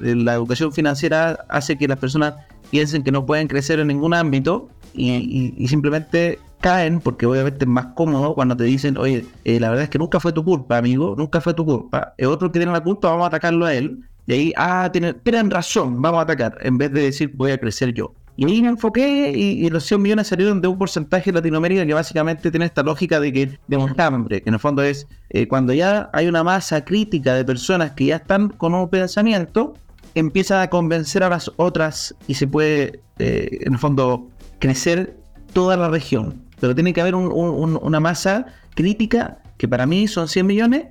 la 0.00 0.34
educación 0.34 0.72
financiera 0.72 1.46
hace 1.48 1.78
que 1.78 1.86
las 1.86 1.98
personas 1.98 2.34
piensen 2.72 3.04
que 3.04 3.12
no 3.12 3.24
pueden 3.24 3.46
crecer 3.46 3.78
en 3.78 3.86
ningún 3.86 4.12
ámbito 4.12 4.70
y, 4.94 5.64
simplemente 5.68 6.40
caen 6.60 7.00
porque 7.00 7.26
obviamente 7.26 7.64
es 7.64 7.68
más 7.68 7.86
cómodo 7.94 8.34
cuando 8.34 8.56
te 8.56 8.64
dicen, 8.64 8.96
oye, 8.96 9.24
eh, 9.44 9.60
la 9.60 9.68
verdad 9.68 9.84
es 9.84 9.90
que 9.90 9.98
nunca 9.98 10.18
fue 10.18 10.32
tu 10.32 10.44
culpa, 10.44 10.78
amigo, 10.78 11.14
nunca 11.16 11.40
fue 11.40 11.54
tu 11.54 11.64
culpa, 11.64 12.14
es 12.16 12.26
otro 12.26 12.50
que 12.50 12.58
tiene 12.58 12.72
la 12.72 12.82
culpa, 12.82 13.08
vamos 13.10 13.24
a 13.24 13.28
atacarlo 13.28 13.66
a 13.66 13.74
él 13.74 14.00
y 14.26 14.32
ahí, 14.32 14.52
ah, 14.56 14.88
tienen, 14.92 15.20
tienen 15.22 15.50
razón, 15.50 16.00
vamos 16.00 16.20
a 16.20 16.22
atacar, 16.22 16.56
en 16.62 16.78
vez 16.78 16.92
de 16.92 17.02
decir 17.02 17.32
voy 17.34 17.50
a 17.50 17.58
crecer 17.58 17.92
yo. 17.92 18.14
Y 18.36 18.46
ahí 18.46 18.62
me 18.62 18.68
enfoqué 18.68 19.30
y, 19.30 19.68
los 19.68 19.84
100 19.84 20.00
millones 20.00 20.28
salieron 20.28 20.60
de 20.60 20.68
un 20.68 20.78
porcentaje 20.78 21.30
de 21.30 21.34
Latinoamérica 21.34 21.84
que 21.84 21.92
básicamente 21.92 22.50
tiene 22.50 22.64
esta 22.64 22.82
lógica 22.82 23.20
de 23.20 23.32
que 23.32 23.58
de 23.68 23.76
un 23.76 23.94
hambre, 24.00 24.40
que 24.40 24.48
en 24.48 24.54
el 24.54 24.60
fondo 24.60 24.82
es 24.82 25.06
eh, 25.30 25.46
cuando 25.46 25.74
ya 25.74 26.08
hay 26.14 26.28
una 26.28 26.42
masa 26.42 26.82
crítica 26.82 27.34
de 27.34 27.44
personas 27.44 27.92
que 27.92 28.06
ya 28.06 28.16
están 28.16 28.48
con 28.48 28.74
un 28.74 28.88
pensamiento, 28.88 29.74
empieza 30.14 30.62
a 30.62 30.70
convencer 30.70 31.22
a 31.22 31.28
las 31.28 31.50
otras 31.56 32.14
y 32.26 32.34
se 32.34 32.46
puede, 32.46 33.00
eh, 33.18 33.58
en 33.60 33.74
el 33.74 33.78
fondo, 33.78 34.28
crecer 34.60 35.14
toda 35.52 35.76
la 35.76 35.88
región. 35.88 36.42
Pero 36.58 36.74
tiene 36.74 36.94
que 36.94 37.02
haber 37.02 37.14
una 37.14 38.00
masa 38.00 38.46
crítica 38.74 39.38
que 39.58 39.68
para 39.68 39.84
mí 39.84 40.08
son 40.08 40.28
100 40.28 40.46
millones 40.46 40.86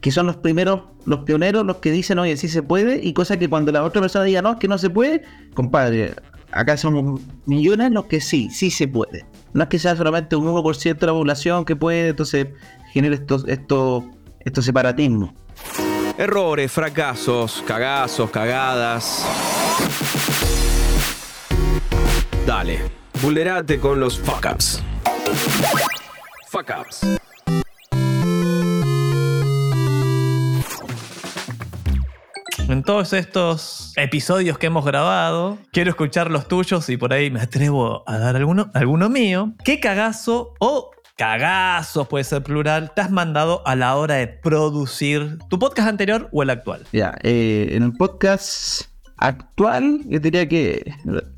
que 0.00 0.10
son 0.10 0.26
los 0.26 0.36
primeros, 0.36 0.82
los 1.06 1.20
pioneros, 1.20 1.66
los 1.66 1.76
que 1.76 1.90
dicen, 1.90 2.18
oye, 2.18 2.36
sí 2.36 2.48
se 2.48 2.62
puede, 2.62 3.00
y 3.02 3.12
cosa 3.12 3.38
que 3.38 3.48
cuando 3.48 3.72
la 3.72 3.82
otra 3.84 4.00
persona 4.00 4.24
diga, 4.24 4.42
no, 4.42 4.52
es 4.52 4.58
que 4.58 4.68
no 4.68 4.78
se 4.78 4.90
puede, 4.90 5.22
compadre, 5.54 6.14
acá 6.52 6.76
son 6.76 7.20
millones 7.46 7.90
los 7.90 8.06
que 8.06 8.20
sí, 8.20 8.50
sí 8.50 8.70
se 8.70 8.88
puede. 8.88 9.26
No 9.52 9.62
es 9.62 9.68
que 9.68 9.78
sea 9.78 9.96
solamente 9.96 10.36
un 10.36 10.46
1% 10.46 10.98
de 10.98 11.06
la 11.06 11.12
población 11.12 11.64
que 11.64 11.76
puede, 11.76 12.08
entonces 12.08 12.48
genera 12.92 13.14
estos, 13.14 13.46
estos, 13.48 14.04
estos 14.40 14.64
separatismos. 14.64 15.30
Errores, 16.16 16.70
fracasos, 16.70 17.62
cagazos, 17.66 18.30
cagadas. 18.30 19.24
Dale, 22.46 22.80
vulnerate 23.22 23.78
con 23.78 24.00
los 24.00 24.18
fuck 24.18 24.46
ups. 24.52 24.82
Fuck 26.50 26.70
ups. 26.80 27.18
En 32.68 32.82
todos 32.82 33.14
estos 33.14 33.92
episodios 33.96 34.58
que 34.58 34.66
hemos 34.66 34.84
grabado, 34.84 35.58
quiero 35.72 35.90
escuchar 35.90 36.30
los 36.30 36.48
tuyos 36.48 36.88
y 36.90 36.98
por 36.98 37.12
ahí 37.12 37.30
me 37.30 37.40
atrevo 37.40 38.04
a 38.06 38.18
dar 38.18 38.36
alguno, 38.36 38.70
alguno 38.74 39.08
mío. 39.08 39.54
¿Qué 39.64 39.80
cagazo 39.80 40.54
o 40.60 40.90
cagazos, 41.16 42.06
puede 42.08 42.24
ser 42.24 42.42
plural, 42.42 42.92
te 42.94 43.00
has 43.00 43.10
mandado 43.10 43.66
a 43.66 43.74
la 43.74 43.96
hora 43.96 44.16
de 44.16 44.28
producir 44.28 45.38
tu 45.48 45.58
podcast 45.58 45.88
anterior 45.88 46.28
o 46.30 46.42
el 46.42 46.50
actual? 46.50 46.84
Ya, 46.92 47.14
eh, 47.22 47.68
en 47.72 47.84
el 47.84 47.92
podcast 47.94 48.82
actual, 49.16 50.00
yo 50.04 50.20
diría 50.20 50.46
que 50.46 50.92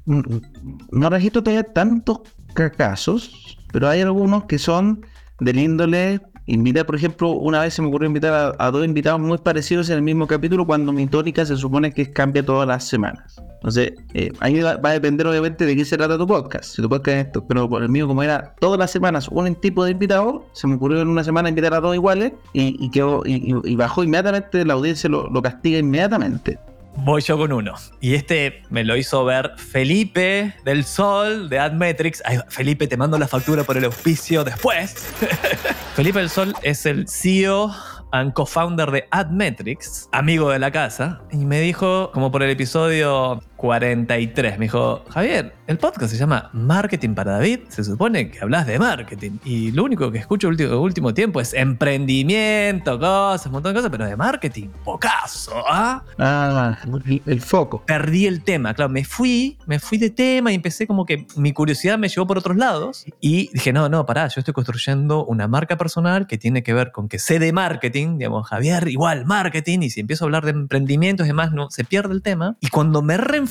no 0.07 1.11
registro 1.11 1.43
todavía 1.43 1.72
tantos 1.72 2.22
cagazos, 2.55 3.57
pero 3.72 3.89
hay 3.89 4.01
algunos 4.01 4.45
que 4.45 4.59
son 4.59 5.07
del 5.39 5.59
índole 5.61 6.20
Invitar, 6.51 6.85
por 6.85 6.97
ejemplo, 6.97 7.31
una 7.31 7.61
vez 7.61 7.75
se 7.75 7.81
me 7.81 7.87
ocurrió 7.87 8.09
invitar 8.09 8.57
a, 8.59 8.71
dos 8.73 8.85
invitados 8.85 9.21
muy 9.21 9.39
parecidos 9.39 9.89
en 9.89 9.97
el 9.97 10.03
mismo 10.03 10.27
capítulo 10.27 10.67
cuando 10.67 10.93
mi 10.93 11.07
tónica 11.07 11.47
se 11.47 11.57
supone 11.57 11.93
que 11.93 12.13
cambia 12.13 12.45
todas 12.45 12.67
las 12.67 12.89
semanas. 12.89 13.41
Entonces, 13.55 13.93
eh, 14.15 14.33
ahí 14.41 14.61
va, 14.61 14.73
a 14.83 14.91
depender 14.91 15.29
obviamente 15.29 15.65
de 15.65 15.77
qué 15.77 15.85
se 15.85 15.97
trata 15.97 16.19
tu 16.19 16.27
podcast. 16.27 16.75
Si 16.75 16.83
tu 16.83 16.89
podcast 16.89 17.19
es 17.19 17.27
esto, 17.27 17.47
pero 17.47 17.69
por 17.69 17.85
el 17.85 17.89
mío, 17.89 18.09
como 18.09 18.25
era 18.25 18.53
todas 18.59 18.81
las 18.81 18.91
semanas 18.91 19.29
un 19.29 19.55
tipo 19.55 19.85
de 19.85 19.93
invitado, 19.93 20.45
se 20.53 20.67
me 20.67 20.75
ocurrió 20.75 21.01
en 21.01 21.09
una 21.09 21.23
semana 21.23 21.49
invitar 21.49 21.73
a 21.73 21.79
dos 21.79 21.95
iguales 21.95 22.33
y, 22.53 22.91
quedó, 22.91 23.23
y, 23.25 23.77
bajó 23.77 24.03
inmediatamente, 24.03 24.65
la 24.65 24.75
audiencia 24.75 25.09
lo 25.09 25.43
castiga 25.43 25.79
inmediatamente. 25.79 26.59
Voy 26.97 27.22
yo 27.22 27.38
con 27.38 27.53
uno. 27.53 27.74
Y 28.01 28.14
este 28.14 28.62
me 28.70 28.84
lo 28.84 28.97
hizo 28.97 29.24
ver 29.24 29.53
Felipe 29.57 30.55
del 30.64 30.84
Sol 30.84 31.49
de 31.49 31.59
Admetrics. 31.59 32.22
Ay, 32.24 32.38
Felipe, 32.49 32.86
te 32.86 32.97
mando 32.97 33.18
la 33.18 33.28
factura 33.28 33.64
por 33.64 33.76
el 33.76 33.84
auspicio 33.84 34.45
después. 34.45 34.95
Felipe 35.95 36.18
del 36.18 36.30
Sol 36.30 36.55
es 36.62 36.86
el 36.86 37.09
CEO 37.09 37.72
and 38.12 38.32
co-founder 38.32 38.91
de 38.91 39.07
Admetrics, 39.11 40.09
amigo 40.12 40.51
de 40.51 40.59
la 40.59 40.70
casa, 40.70 41.20
y 41.30 41.38
me 41.38 41.61
dijo, 41.61 42.11
como 42.12 42.30
por 42.30 42.43
el 42.43 42.51
episodio 42.51 43.41
43, 43.61 44.59
me 44.59 44.65
dijo, 44.65 45.05
Javier, 45.11 45.53
el 45.67 45.77
podcast 45.77 46.11
se 46.11 46.17
llama 46.17 46.49
Marketing 46.55 47.11
para 47.11 47.33
David, 47.33 47.61
se 47.69 47.85
supone 47.85 48.31
que 48.31 48.41
hablas 48.41 48.67
de 48.67 48.79
marketing, 48.79 49.33
y 49.45 49.71
lo 49.73 49.85
único 49.85 50.11
que 50.11 50.17
escucho 50.17 50.49
último, 50.49 50.81
último 50.81 51.13
tiempo 51.13 51.43
es 51.43 51.53
emprendimiento, 51.53 52.99
cosas, 52.99 53.45
un 53.49 53.53
montón 53.53 53.75
de 53.75 53.79
cosas, 53.79 53.91
pero 53.91 54.07
de 54.07 54.17
marketing, 54.17 54.69
pocaso, 54.83 55.53
¿ah? 55.69 56.03
Ah, 56.19 56.79
el, 57.05 57.21
el 57.27 57.41
foco. 57.43 57.85
Perdí 57.85 58.27
el 58.27 58.43
tema, 58.43 58.73
claro, 58.73 58.89
me 58.89 59.05
fui, 59.05 59.59
me 59.67 59.79
fui 59.79 59.99
de 59.99 60.09
tema 60.09 60.53
y 60.53 60.55
empecé 60.55 60.87
como 60.87 61.05
que 61.05 61.27
mi 61.37 61.53
curiosidad 61.53 61.99
me 61.99 62.09
llevó 62.09 62.27
por 62.27 62.39
otros 62.39 62.57
lados, 62.57 63.05
y 63.21 63.51
dije, 63.53 63.75
no, 63.75 63.91
no, 63.91 64.07
pará, 64.07 64.27
yo 64.29 64.39
estoy 64.39 64.55
construyendo 64.55 65.27
una 65.27 65.49
marca 65.49 65.77
personal 65.77 66.27
que 66.27 66.39
tiene 66.39 66.63
que 66.63 66.73
ver 66.73 66.93
con 66.93 67.11
que 67.11 67.19
sé 67.19 67.39
de 67.39 67.53
marketing, 67.53 68.17
digamos, 68.17 68.49
Javier, 68.49 68.89
igual, 68.89 69.27
marketing, 69.27 69.81
y 69.83 69.91
si 69.91 70.01
empiezo 70.01 70.25
a 70.25 70.29
hablar 70.29 70.47
de 70.47 70.53
emprendimientos 70.53 71.27
y 71.27 71.29
demás, 71.29 71.53
no, 71.53 71.69
se 71.69 71.85
pierde 71.85 72.15
el 72.15 72.23
tema, 72.23 72.57
y 72.61 72.69
cuando 72.69 73.03
me 73.03 73.19
reenfoqué, 73.19 73.50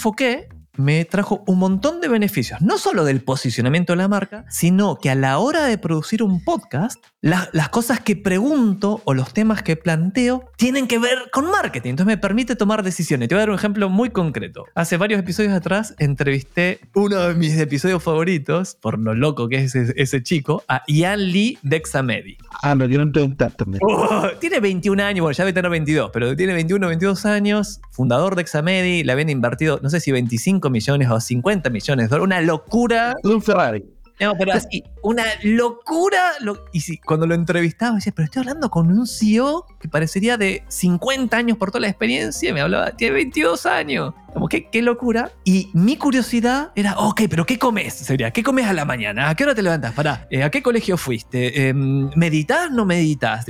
me 0.78 1.04
trajo 1.04 1.43
un 1.45 1.60
montón 1.60 2.00
de 2.00 2.08
beneficios, 2.08 2.62
no 2.62 2.78
solo 2.78 3.04
del 3.04 3.22
posicionamiento 3.22 3.91
de 3.93 3.97
la 3.97 4.08
marca, 4.08 4.45
sino 4.50 4.97
que 4.97 5.10
a 5.10 5.16
la 5.16 5.38
hora 5.38 5.66
de 5.66 5.78
producir 5.78 6.24
un 6.24 6.41
podcast, 6.43 7.04
la- 7.22 7.49
las 7.51 7.70
cosas 7.70 7.99
que 7.99 8.15
pregunto 8.15 9.01
o 9.03 9.13
los 9.13 9.34
temas 9.34 9.61
que 9.61 9.76
planteo 9.76 10.45
tienen 10.57 10.88
que 10.88 10.99
ver 10.99 11.30
con 11.32 11.49
marketing. 11.51 11.89
Entonces 11.91 12.07
me 12.15 12.17
permite 12.17 12.55
tomar 12.55 12.82
decisiones. 12.84 13.28
Te 13.28 13.36
voy 13.36 13.39
a 13.39 13.41
dar 13.43 13.49
un 13.49 13.55
ejemplo 13.55 13.89
muy 13.89 14.09
concreto. 14.09 14.65
Hace 14.76 14.95
varios 14.97 15.20
episodios 15.20 15.51
atrás 15.53 15.93
entrevisté 15.99 16.80
uno 16.95 17.17
de 17.20 17.34
mis 17.36 17.57
episodios 17.57 18.01
favoritos, 18.01 18.76
por 18.82 18.97
lo 18.99 19.13
loco 19.15 19.49
que 19.49 19.57
es 19.57 19.76
ese, 19.76 19.93
ese 19.97 20.24
chico, 20.24 20.63
a 20.67 20.84
Ian 20.88 21.32
Lee 21.32 21.57
Dexamedi. 21.61 22.38
Ah, 22.61 22.74
lo 22.76 22.88
quiero 22.88 23.11
preguntar 23.11 23.51
también. 23.51 23.82
Oh, 23.86 24.28
tiene 24.39 24.59
21 24.59 24.99
años, 25.03 25.24
bueno, 25.24 25.34
ya 25.36 25.43
debe 25.43 25.53
tener 25.53 25.70
22, 25.72 26.11
pero 26.13 26.36
tiene 26.36 26.53
21, 26.53 26.88
22 26.88 27.26
años, 27.26 27.82
fundador 27.91 28.36
de 28.36 28.41
Examedi, 28.43 29.03
le 29.03 29.11
habían 29.11 29.30
invertido, 29.30 29.80
no 29.84 29.89
sé 29.89 29.99
si 29.99 30.11
25 30.11 30.70
millones 30.70 31.09
o 31.09 31.20
50 31.20 31.70
millones 31.70 32.05
de 32.09 32.15
dólares, 32.17 32.26
una 32.26 32.41
locura. 32.41 33.15
Un 33.24 33.41
Ferrari. 33.41 33.84
No, 34.20 34.36
pero 34.38 34.53
así, 34.53 34.84
una 35.01 35.24
locura. 35.43 36.34
lo- 36.41 36.65
y 36.74 36.82
si, 36.82 36.97
cuando 36.97 37.26
lo 37.28 37.36
entrevistaba, 37.36 37.95
decía, 37.95 38.11
pero 38.15 38.26
estoy 38.26 38.41
hablando 38.41 38.70
con 38.70 38.89
un 38.91 39.07
CEO 39.07 39.65
que 39.80 39.88
parecería 39.88 40.38
de 40.38 40.63
50 40.67 41.38
años 41.38 41.57
por 41.57 41.72
toda 41.72 41.82
la 41.82 41.88
experiencia, 41.88 42.53
me 42.53 42.61
hablaba, 42.61 42.91
tiene 42.91 43.13
22 43.13 43.65
años. 43.65 44.13
Como, 44.34 44.47
qué, 44.47 44.70
qué 44.70 44.82
locura. 44.82 45.32
Y 45.43 45.70
mi 45.74 45.97
curiosidad 45.97 46.72
era, 46.76 46.97
ok, 46.99 47.22
pero 47.30 47.45
¿qué 47.45 47.57
comes? 47.57 47.93
Sería, 47.93 48.32
¿qué 48.32 48.43
comes 48.43 48.65
a 48.67 48.74
la 48.74 48.86
mañana? 48.86 49.30
¿A 49.30 49.36
qué 49.36 49.43
hora 49.43 49.55
te 49.55 49.61
levantas? 49.63 49.93
Pará, 49.93 50.28
eh, 50.30 50.43
¿a 50.43 50.51
qué 50.51 50.61
colegio 50.61 50.97
fuiste? 50.97 51.70
Eh, 51.70 51.74
¿Meditas? 51.74 52.70
¿No 52.72 52.86
meditas? 52.86 53.45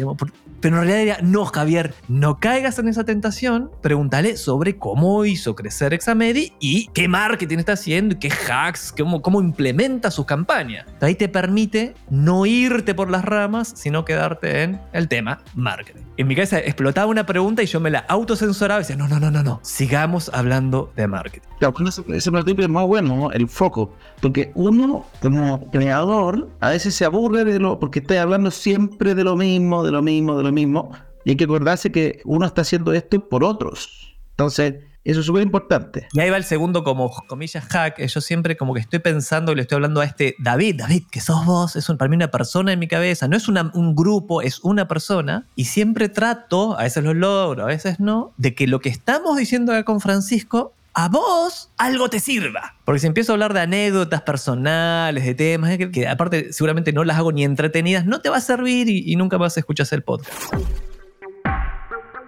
Pero 0.62 0.76
en 0.78 0.88
realidad 0.88 1.02
era, 1.02 1.18
no, 1.22 1.46
Javier, 1.46 1.94
no 2.08 2.40
caigas 2.40 2.80
en 2.80 2.88
esa 2.88 3.04
tentación. 3.04 3.72
Pregúntale 3.82 4.38
sobre 4.38 4.78
cómo 4.78 5.26
hizo 5.26 5.56
crecer 5.56 5.94
Examedi 5.94 6.54
y 6.60 6.88
qué 6.88 7.08
marketing 7.08 7.60
está 7.60 7.74
haciendo, 7.74 8.16
y 8.16 8.20
qué 8.20 8.30
hacks, 8.30 8.94
cómo, 8.98 9.22
cómo 9.22 9.42
implementa 9.42 10.12
sus 10.12 10.26
campañas. 10.26 10.86
Ahí 11.02 11.16
te 11.16 11.30
permite 11.30 11.94
no 12.10 12.46
irte 12.46 12.94
por 12.94 13.10
las 13.10 13.26
ramas, 13.26 13.74
sino 13.76 14.06
quedarte 14.06 14.64
en 14.64 14.82
el 14.94 15.08
tema 15.08 15.42
marketing. 15.56 16.02
En 16.18 16.28
mi 16.28 16.36
cabeza 16.36 16.60
explotaba 16.60 17.08
una 17.08 17.26
pregunta 17.26 17.64
y 17.64 17.66
yo 17.66 17.80
me 17.80 17.90
la 17.90 18.00
autocensuraba 18.00 18.82
y 18.82 18.84
decía, 18.84 18.96
no, 18.96 19.08
no, 19.08 19.20
no, 19.20 19.32
no, 19.32 19.42
no, 19.44 19.60
sigamos 19.64 20.30
hablando 20.34 20.92
de 20.96 21.08
marketing. 21.08 21.48
Claro, 21.60 21.76
ese, 21.88 22.02
ese 22.10 22.30
es 22.30 22.70
más 22.70 22.86
bueno, 22.86 23.16
¿no? 23.16 23.32
el 23.32 23.48
foco. 23.48 23.94
Porque 24.22 24.52
uno, 24.56 25.06
como 25.22 25.70
creador, 25.72 26.50
a 26.60 26.70
veces 26.70 26.96
se 26.96 27.06
aburre 27.06 27.46
de 27.46 27.60
lo. 27.60 27.80
porque 27.80 28.00
está 28.00 28.22
hablando 28.22 28.52
siempre 28.52 29.16
de 29.16 29.24
lo 29.24 29.36
mismo, 29.36 29.84
de 29.84 29.92
lo 29.92 30.02
mismo, 30.02 30.38
de 30.38 30.44
lo 30.44 30.49
mismo. 30.52 30.92
Y 31.26 31.32
hay 31.32 31.36
que 31.38 31.44
acordarse 31.46 31.92
que 31.92 32.22
uno 32.26 32.46
está 32.46 32.62
haciendo 32.62 32.94
esto 32.94 33.28
por 33.28 33.44
otros. 33.44 34.16
Entonces, 34.32 34.76
eso 35.04 35.22
es 35.22 35.26
súper 35.26 35.44
importante. 35.44 36.08
Y 36.14 36.20
ahí 36.20 36.30
va 36.30 36.38
el 36.38 36.44
segundo, 36.44 36.84
como 36.84 37.10
comillas, 37.28 37.66
hack. 37.66 38.06
Yo 38.06 38.22
siempre 38.22 38.56
como 38.58 38.74
que 38.74 38.80
estoy 38.82 39.00
pensando 39.00 39.52
y 39.52 39.56
le 39.56 39.62
estoy 39.64 39.78
hablando 39.78 40.02
a 40.02 40.06
este 40.06 40.36
David, 40.40 40.76
David, 40.80 41.04
que 41.12 41.20
sos 41.20 41.46
vos, 41.46 41.76
es 41.76 41.90
un- 41.90 41.98
para 41.98 42.10
mí 42.10 42.16
una 42.16 42.30
persona 42.32 42.72
en 42.74 42.80
mi 42.80 42.88
cabeza, 42.88 43.28
no 43.28 43.36
es 43.36 43.48
una- 43.48 43.72
un 43.74 43.96
grupo, 43.96 44.42
es 44.42 44.60
una 44.60 44.88
persona. 44.88 45.46
Y 45.56 45.66
siempre 45.66 46.10
trato, 46.10 46.78
a 46.78 46.84
veces 46.84 47.04
lo 47.04 47.14
logro, 47.14 47.64
a 47.64 47.68
veces 47.68 48.00
no, 48.00 48.32
de 48.38 48.54
que 48.56 48.68
lo 48.68 48.80
que 48.80 48.90
estamos 48.90 49.38
diciendo 49.38 49.72
acá 49.74 49.84
con 49.84 50.00
Francisco, 50.02 50.74
a 50.94 51.08
vos 51.08 51.72
algo 51.78 52.10
te 52.10 52.20
sirva. 52.20 52.76
Porque 52.86 53.00
si 53.00 53.08
empiezo 53.08 53.32
a 53.32 53.36
hablar 53.36 53.54
de 53.54 53.62
anécdotas 53.62 54.22
personales, 54.22 55.26
de 55.26 55.36
temas, 55.36 55.78
que, 55.78 55.92
que 55.92 56.08
aparte 56.08 56.52
seguramente 56.54 56.94
no 56.94 57.04
las 57.04 57.18
hago 57.18 57.32
ni 57.32 57.44
entretenidas, 57.44 58.06
no 58.06 58.22
te 58.22 58.30
va 58.30 58.38
a 58.38 58.42
servir 58.42 58.90
y, 58.90 59.12
y 59.12 59.16
nunca 59.16 59.38
más 59.38 59.58
escuchas 59.58 59.92
el 59.94 60.04
podcast. 60.04 60.54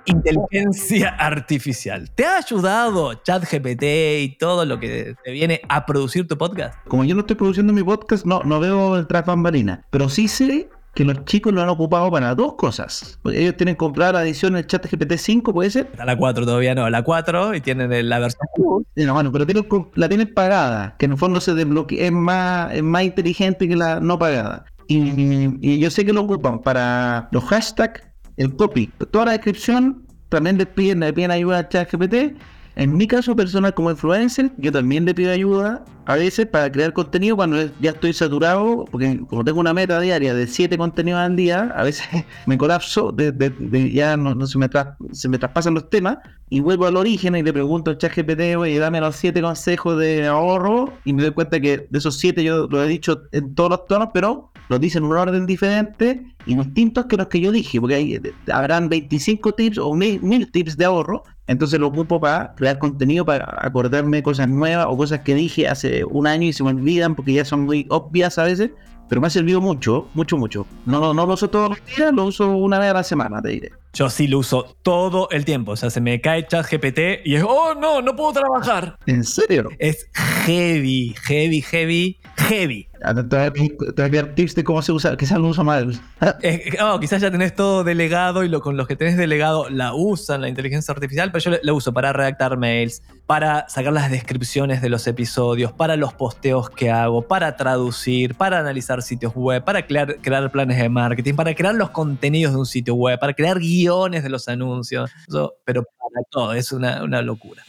Inteligencia 0.06 1.10
artificial. 1.10 2.10
¿Te 2.12 2.26
ha 2.26 2.38
ayudado 2.38 3.14
ChatGPT 3.14 3.84
y 4.20 4.38
todo 4.40 4.66
lo 4.66 4.80
que 4.80 5.16
te 5.24 5.32
viene 5.32 5.62
a 5.70 5.86
producir 5.86 6.28
tu 6.28 6.38
podcast? 6.38 6.76
Como 6.88 7.04
yo 7.04 7.14
no 7.14 7.22
estoy 7.22 7.36
produciendo 7.36 7.72
mi 7.72 7.84
podcast, 7.84 8.26
no, 8.26 8.42
no 8.44 8.60
veo 8.60 8.98
el 8.98 9.08
tras 9.08 9.26
bambalina. 9.26 9.86
Pero 9.92 10.10
sí 10.10 10.28
sé 10.28 10.70
que 10.94 11.06
los 11.06 11.24
chicos 11.26 11.54
lo 11.54 11.62
han 11.62 11.70
ocupado 11.70 12.12
para 12.12 12.36
dos 12.36 12.56
cosas. 12.56 13.20
Ellos 13.26 13.56
tienen 13.56 13.76
que 13.76 13.80
comprar 13.80 14.14
la 14.14 14.24
edición 14.24 14.54
del 14.54 14.68
chat 14.68 14.86
GPT 14.86 15.14
5, 15.18 15.54
¿puede 15.54 15.70
ser? 15.70 15.88
Está 15.92 16.06
la 16.06 16.18
4 16.18 16.46
todavía 16.46 16.76
no, 16.76 16.90
la 16.90 17.04
4 17.04 17.56
y 17.56 17.62
tienen 17.62 18.10
la 18.10 18.20
versión 18.20 18.48
no, 18.96 19.14
bueno, 19.14 19.32
pero 19.32 19.46
tienen 19.46 19.66
la 19.96 20.10
tienen 20.10 20.34
pagada, 20.34 20.96
que 20.98 21.06
en 21.06 21.14
el 21.14 21.18
fondo 21.18 21.40
se 21.40 21.54
desbloquea, 21.54 22.06
es 22.06 22.12
más, 22.12 22.74
es 22.74 22.84
más 22.84 23.04
inteligente 23.04 23.68
que 23.68 23.76
la 23.76 24.00
no 24.00 24.20
pagada. 24.20 24.66
Y, 24.88 25.58
y 25.62 25.80
yo 25.80 25.90
sé 25.90 26.06
que 26.06 26.12
lo 26.12 26.22
ocupan 26.22 26.62
para 26.62 27.30
los 27.32 27.44
hashtags, 27.46 28.02
el 28.38 28.56
copy, 28.56 28.88
toda 29.12 29.26
la 29.26 29.32
descripción, 29.32 30.06
también 30.30 30.58
les 30.58 30.68
piden, 30.68 31.02
le 31.02 31.14
piden 31.14 31.32
ayuda 31.32 31.60
a 31.60 31.70
ChatGPT. 31.70 32.38
En 32.76 32.96
mi 32.96 33.06
caso 33.06 33.36
personal 33.36 33.74
como 33.74 33.92
influencer, 33.92 34.52
yo 34.58 34.72
también 34.72 35.04
le 35.06 35.14
pido 35.14 35.32
ayuda 35.32 35.84
a 36.06 36.16
veces 36.16 36.46
para 36.48 36.72
crear 36.72 36.94
contenido 36.94 37.36
cuando 37.36 37.58
ya 37.80 37.92
estoy 37.92 38.14
saturado, 38.14 38.86
porque 38.90 39.20
como 39.28 39.44
tengo 39.44 39.60
una 39.60 39.74
meta 39.74 40.00
diaria 40.00 40.34
de 40.34 40.48
7 40.48 40.78
contenidos 40.78 41.20
al 41.20 41.36
día, 41.36 41.72
a 41.76 41.84
veces 41.84 42.08
me 42.48 42.58
colapso, 42.58 43.12
de, 43.12 43.32
de- 43.34 43.50
de- 43.52 43.92
ya 43.92 44.16
no, 44.18 44.34
no 44.36 44.48
se, 44.48 44.58
me 44.58 44.70
se 45.12 45.28
me 45.30 45.38
traspasan 45.38 45.74
los 45.74 45.90
temas 45.90 46.18
y 46.50 46.60
vuelvo 46.62 46.86
al 46.88 46.96
origen 46.98 47.36
y 47.36 47.44
le 47.44 47.52
pregunto 47.54 47.92
al 47.92 47.98
chat 47.98 48.14
GPT, 48.16 48.58
oye, 48.58 48.80
dame 48.80 49.00
los 49.02 49.16
7 49.18 49.42
consejos 49.42 50.00
de 50.00 50.26
ahorro 50.28 50.94
y 51.06 51.14
me 51.14 51.24
doy 51.24 51.32
cuenta 51.32 51.60
que 51.60 51.88
de 51.90 51.98
esos 52.00 52.18
7 52.20 52.42
yo 52.44 52.68
lo 52.68 52.84
he 52.84 52.88
dicho 52.88 53.24
en 53.34 53.54
todos 53.54 53.70
los 53.70 53.86
tonos, 53.86 54.10
pero 54.14 54.50
los 54.70 54.80
dice 54.80 54.98
en 54.98 55.04
un 55.04 55.18
orden 55.18 55.46
diferente 55.46 56.26
y 56.46 56.56
distintos 56.56 57.06
que 57.06 57.18
los 57.18 57.28
que 57.28 57.42
yo 57.42 57.52
dije, 57.52 57.80
porque 57.80 57.96
hay, 57.96 58.22
habrán 58.52 58.88
25 58.90 59.52
tips 59.54 59.78
o 59.78 59.94
1000 59.94 60.22
1000 60.22 60.52
tips 60.52 60.78
de 60.78 60.86
ahorro, 60.86 61.24
entonces 61.48 61.80
lo 61.80 61.88
ocupo 61.88 62.20
para 62.20 62.54
crear 62.56 62.80
contenido, 62.80 63.26
para 63.26 63.46
acordarme 63.60 64.24
cosas 64.24 64.48
nuevas 64.48 64.86
o 64.90 64.96
cosas 64.96 65.20
que 65.22 65.36
dije 65.36 65.68
hace 65.68 66.06
un 66.06 66.28
año 66.28 66.48
y 66.48 66.54
se 66.54 66.64
me 66.64 66.70
olvidan 66.70 67.16
porque 67.16 67.34
ya 67.34 67.46
son 67.46 67.62
muy 67.62 67.86
obvias 67.90 68.38
a 68.38 68.44
veces, 68.44 68.72
pero 69.12 69.20
me 69.20 69.28
ha 69.28 69.30
servido 69.30 69.60
mucho, 69.60 70.08
mucho, 70.14 70.38
mucho. 70.38 70.66
No, 70.86 71.02
no, 71.02 71.14
no 71.14 71.26
lo 71.26 71.34
uso 71.34 71.50
todos 71.50 71.72
los 71.72 71.86
días, 71.86 72.14
lo 72.14 72.24
uso 72.24 72.56
una 72.56 72.80
vez 72.80 72.92
a 72.92 72.94
la 72.94 73.04
semana, 73.04 73.42
te 73.42 73.50
diré. 73.50 73.72
Yo 73.92 74.10
sí 74.10 74.26
lo 74.26 74.40
uso 74.40 74.78
todo 74.84 75.28
el 75.32 75.44
tiempo. 75.44 75.74
O 75.74 75.76
sea, 75.76 75.90
se 75.90 76.00
me 76.00 76.22
cae 76.22 76.48
ChatGPT 76.48 77.26
y 77.26 77.36
es, 77.36 77.44
oh 77.46 77.76
no, 77.76 78.02
no 78.02 78.16
puedo 78.16 78.32
trabajar. 78.32 78.98
¿En 79.08 79.26
serio? 79.26 79.68
Es 79.80 80.08
heavy, 80.46 81.14
heavy, 81.24 81.62
heavy, 81.62 82.20
heavy. 82.52 82.88
Ah, 83.04 83.14
Te 83.16 83.22
voy 83.22 83.48
a- 83.48 83.52
te 83.94 84.08
voy 84.10 84.18
a 84.18 84.22
dar 84.24 84.36
tips 84.36 84.56
de 84.56 84.64
cómo 84.64 84.82
se 84.82 84.92
usa, 84.92 85.16
se 85.18 85.40
lo 85.40 85.48
uso 85.48 85.64
mal. 85.64 86.00
Oh, 86.84 87.00
quizás 87.00 87.22
ya 87.22 87.32
tenés 87.32 87.56
todo 87.56 87.84
delegado 87.84 88.44
y 88.44 88.50
lo, 88.50 88.62
con 88.62 88.76
los 88.78 88.88
que 88.88 88.96
tenés 88.96 89.18
delegado 89.18 89.70
la 89.70 89.94
usan 89.94 90.42
la 90.42 90.50
inteligencia 90.50 90.92
artificial, 90.94 91.32
pero 91.32 91.44
yo 91.44 91.52
la- 91.52 91.60
la 91.64 91.74
uso 91.74 91.94
para 91.94 92.12
redactar 92.14 92.58
mails, 92.58 93.02
para 93.26 93.68
sacar 93.70 93.94
las 93.94 94.12
descripciones 94.12 94.82
de 94.82 94.90
los 94.90 95.08
episodios, 95.08 95.72
para 95.72 95.96
los 95.96 96.14
posteos 96.14 96.70
que 96.70 96.92
hago, 96.92 97.22
para 97.28 97.56
traducir, 97.56 98.36
para 98.36 98.60
analizar 98.60 99.02
sitios 99.02 99.34
web, 99.36 99.64
para 99.64 99.86
crear, 99.88 100.18
crear 100.22 100.52
planes 100.52 100.78
de 100.78 100.90
marketing, 100.90 101.36
para 101.36 101.56
crear 101.56 101.76
los 101.76 101.90
contenidos 101.92 102.54
de 102.54 102.60
un 102.60 102.66
sitio 102.66 102.96
web, 102.96 103.20
para 103.20 103.34
crear 103.34 103.60
guiones 103.60 104.24
de 104.24 104.30
los 104.30 104.48
anuncios. 104.48 105.10
Eso, 105.28 105.54
pero 105.66 105.84
para 105.84 106.24
todo, 106.30 106.54
es 106.54 106.72
una, 106.72 107.04
una 107.04 107.22
locura. 107.22 107.64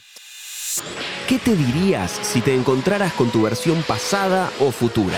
¿Qué 1.27 1.39
te 1.39 1.55
dirías 1.55 2.11
si 2.21 2.41
te 2.41 2.55
encontraras 2.55 3.13
con 3.13 3.29
tu 3.29 3.41
versión 3.41 3.83
pasada 3.83 4.49
o 4.59 4.71
futura? 4.71 5.17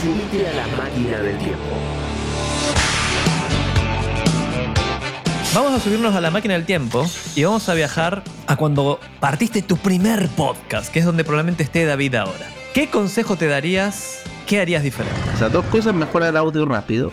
Subite 0.00 0.48
a 0.48 0.52
la 0.54 0.66
máquina 0.76 1.18
del 1.18 1.38
tiempo. 1.38 1.76
Vamos 5.52 5.72
a 5.72 5.80
subirnos 5.80 6.14
a 6.14 6.20
la 6.20 6.30
máquina 6.30 6.54
del 6.54 6.64
tiempo 6.64 7.04
y 7.34 7.42
vamos 7.44 7.68
a 7.68 7.74
viajar 7.74 8.22
a 8.46 8.56
cuando 8.56 9.00
partiste 9.18 9.62
tu 9.62 9.76
primer 9.76 10.28
podcast, 10.28 10.92
que 10.92 11.00
es 11.00 11.04
donde 11.04 11.24
probablemente 11.24 11.64
esté 11.64 11.84
David 11.84 12.14
ahora. 12.14 12.46
¿Qué 12.72 12.88
consejo 12.88 13.36
te 13.36 13.46
darías? 13.46 14.22
¿Qué 14.46 14.60
harías 14.60 14.82
diferente? 14.82 15.20
O 15.34 15.38
sea, 15.38 15.48
dos 15.48 15.64
cosas, 15.66 15.92
mejora 15.92 16.28
el 16.28 16.36
audio 16.36 16.64
rápido. 16.66 17.10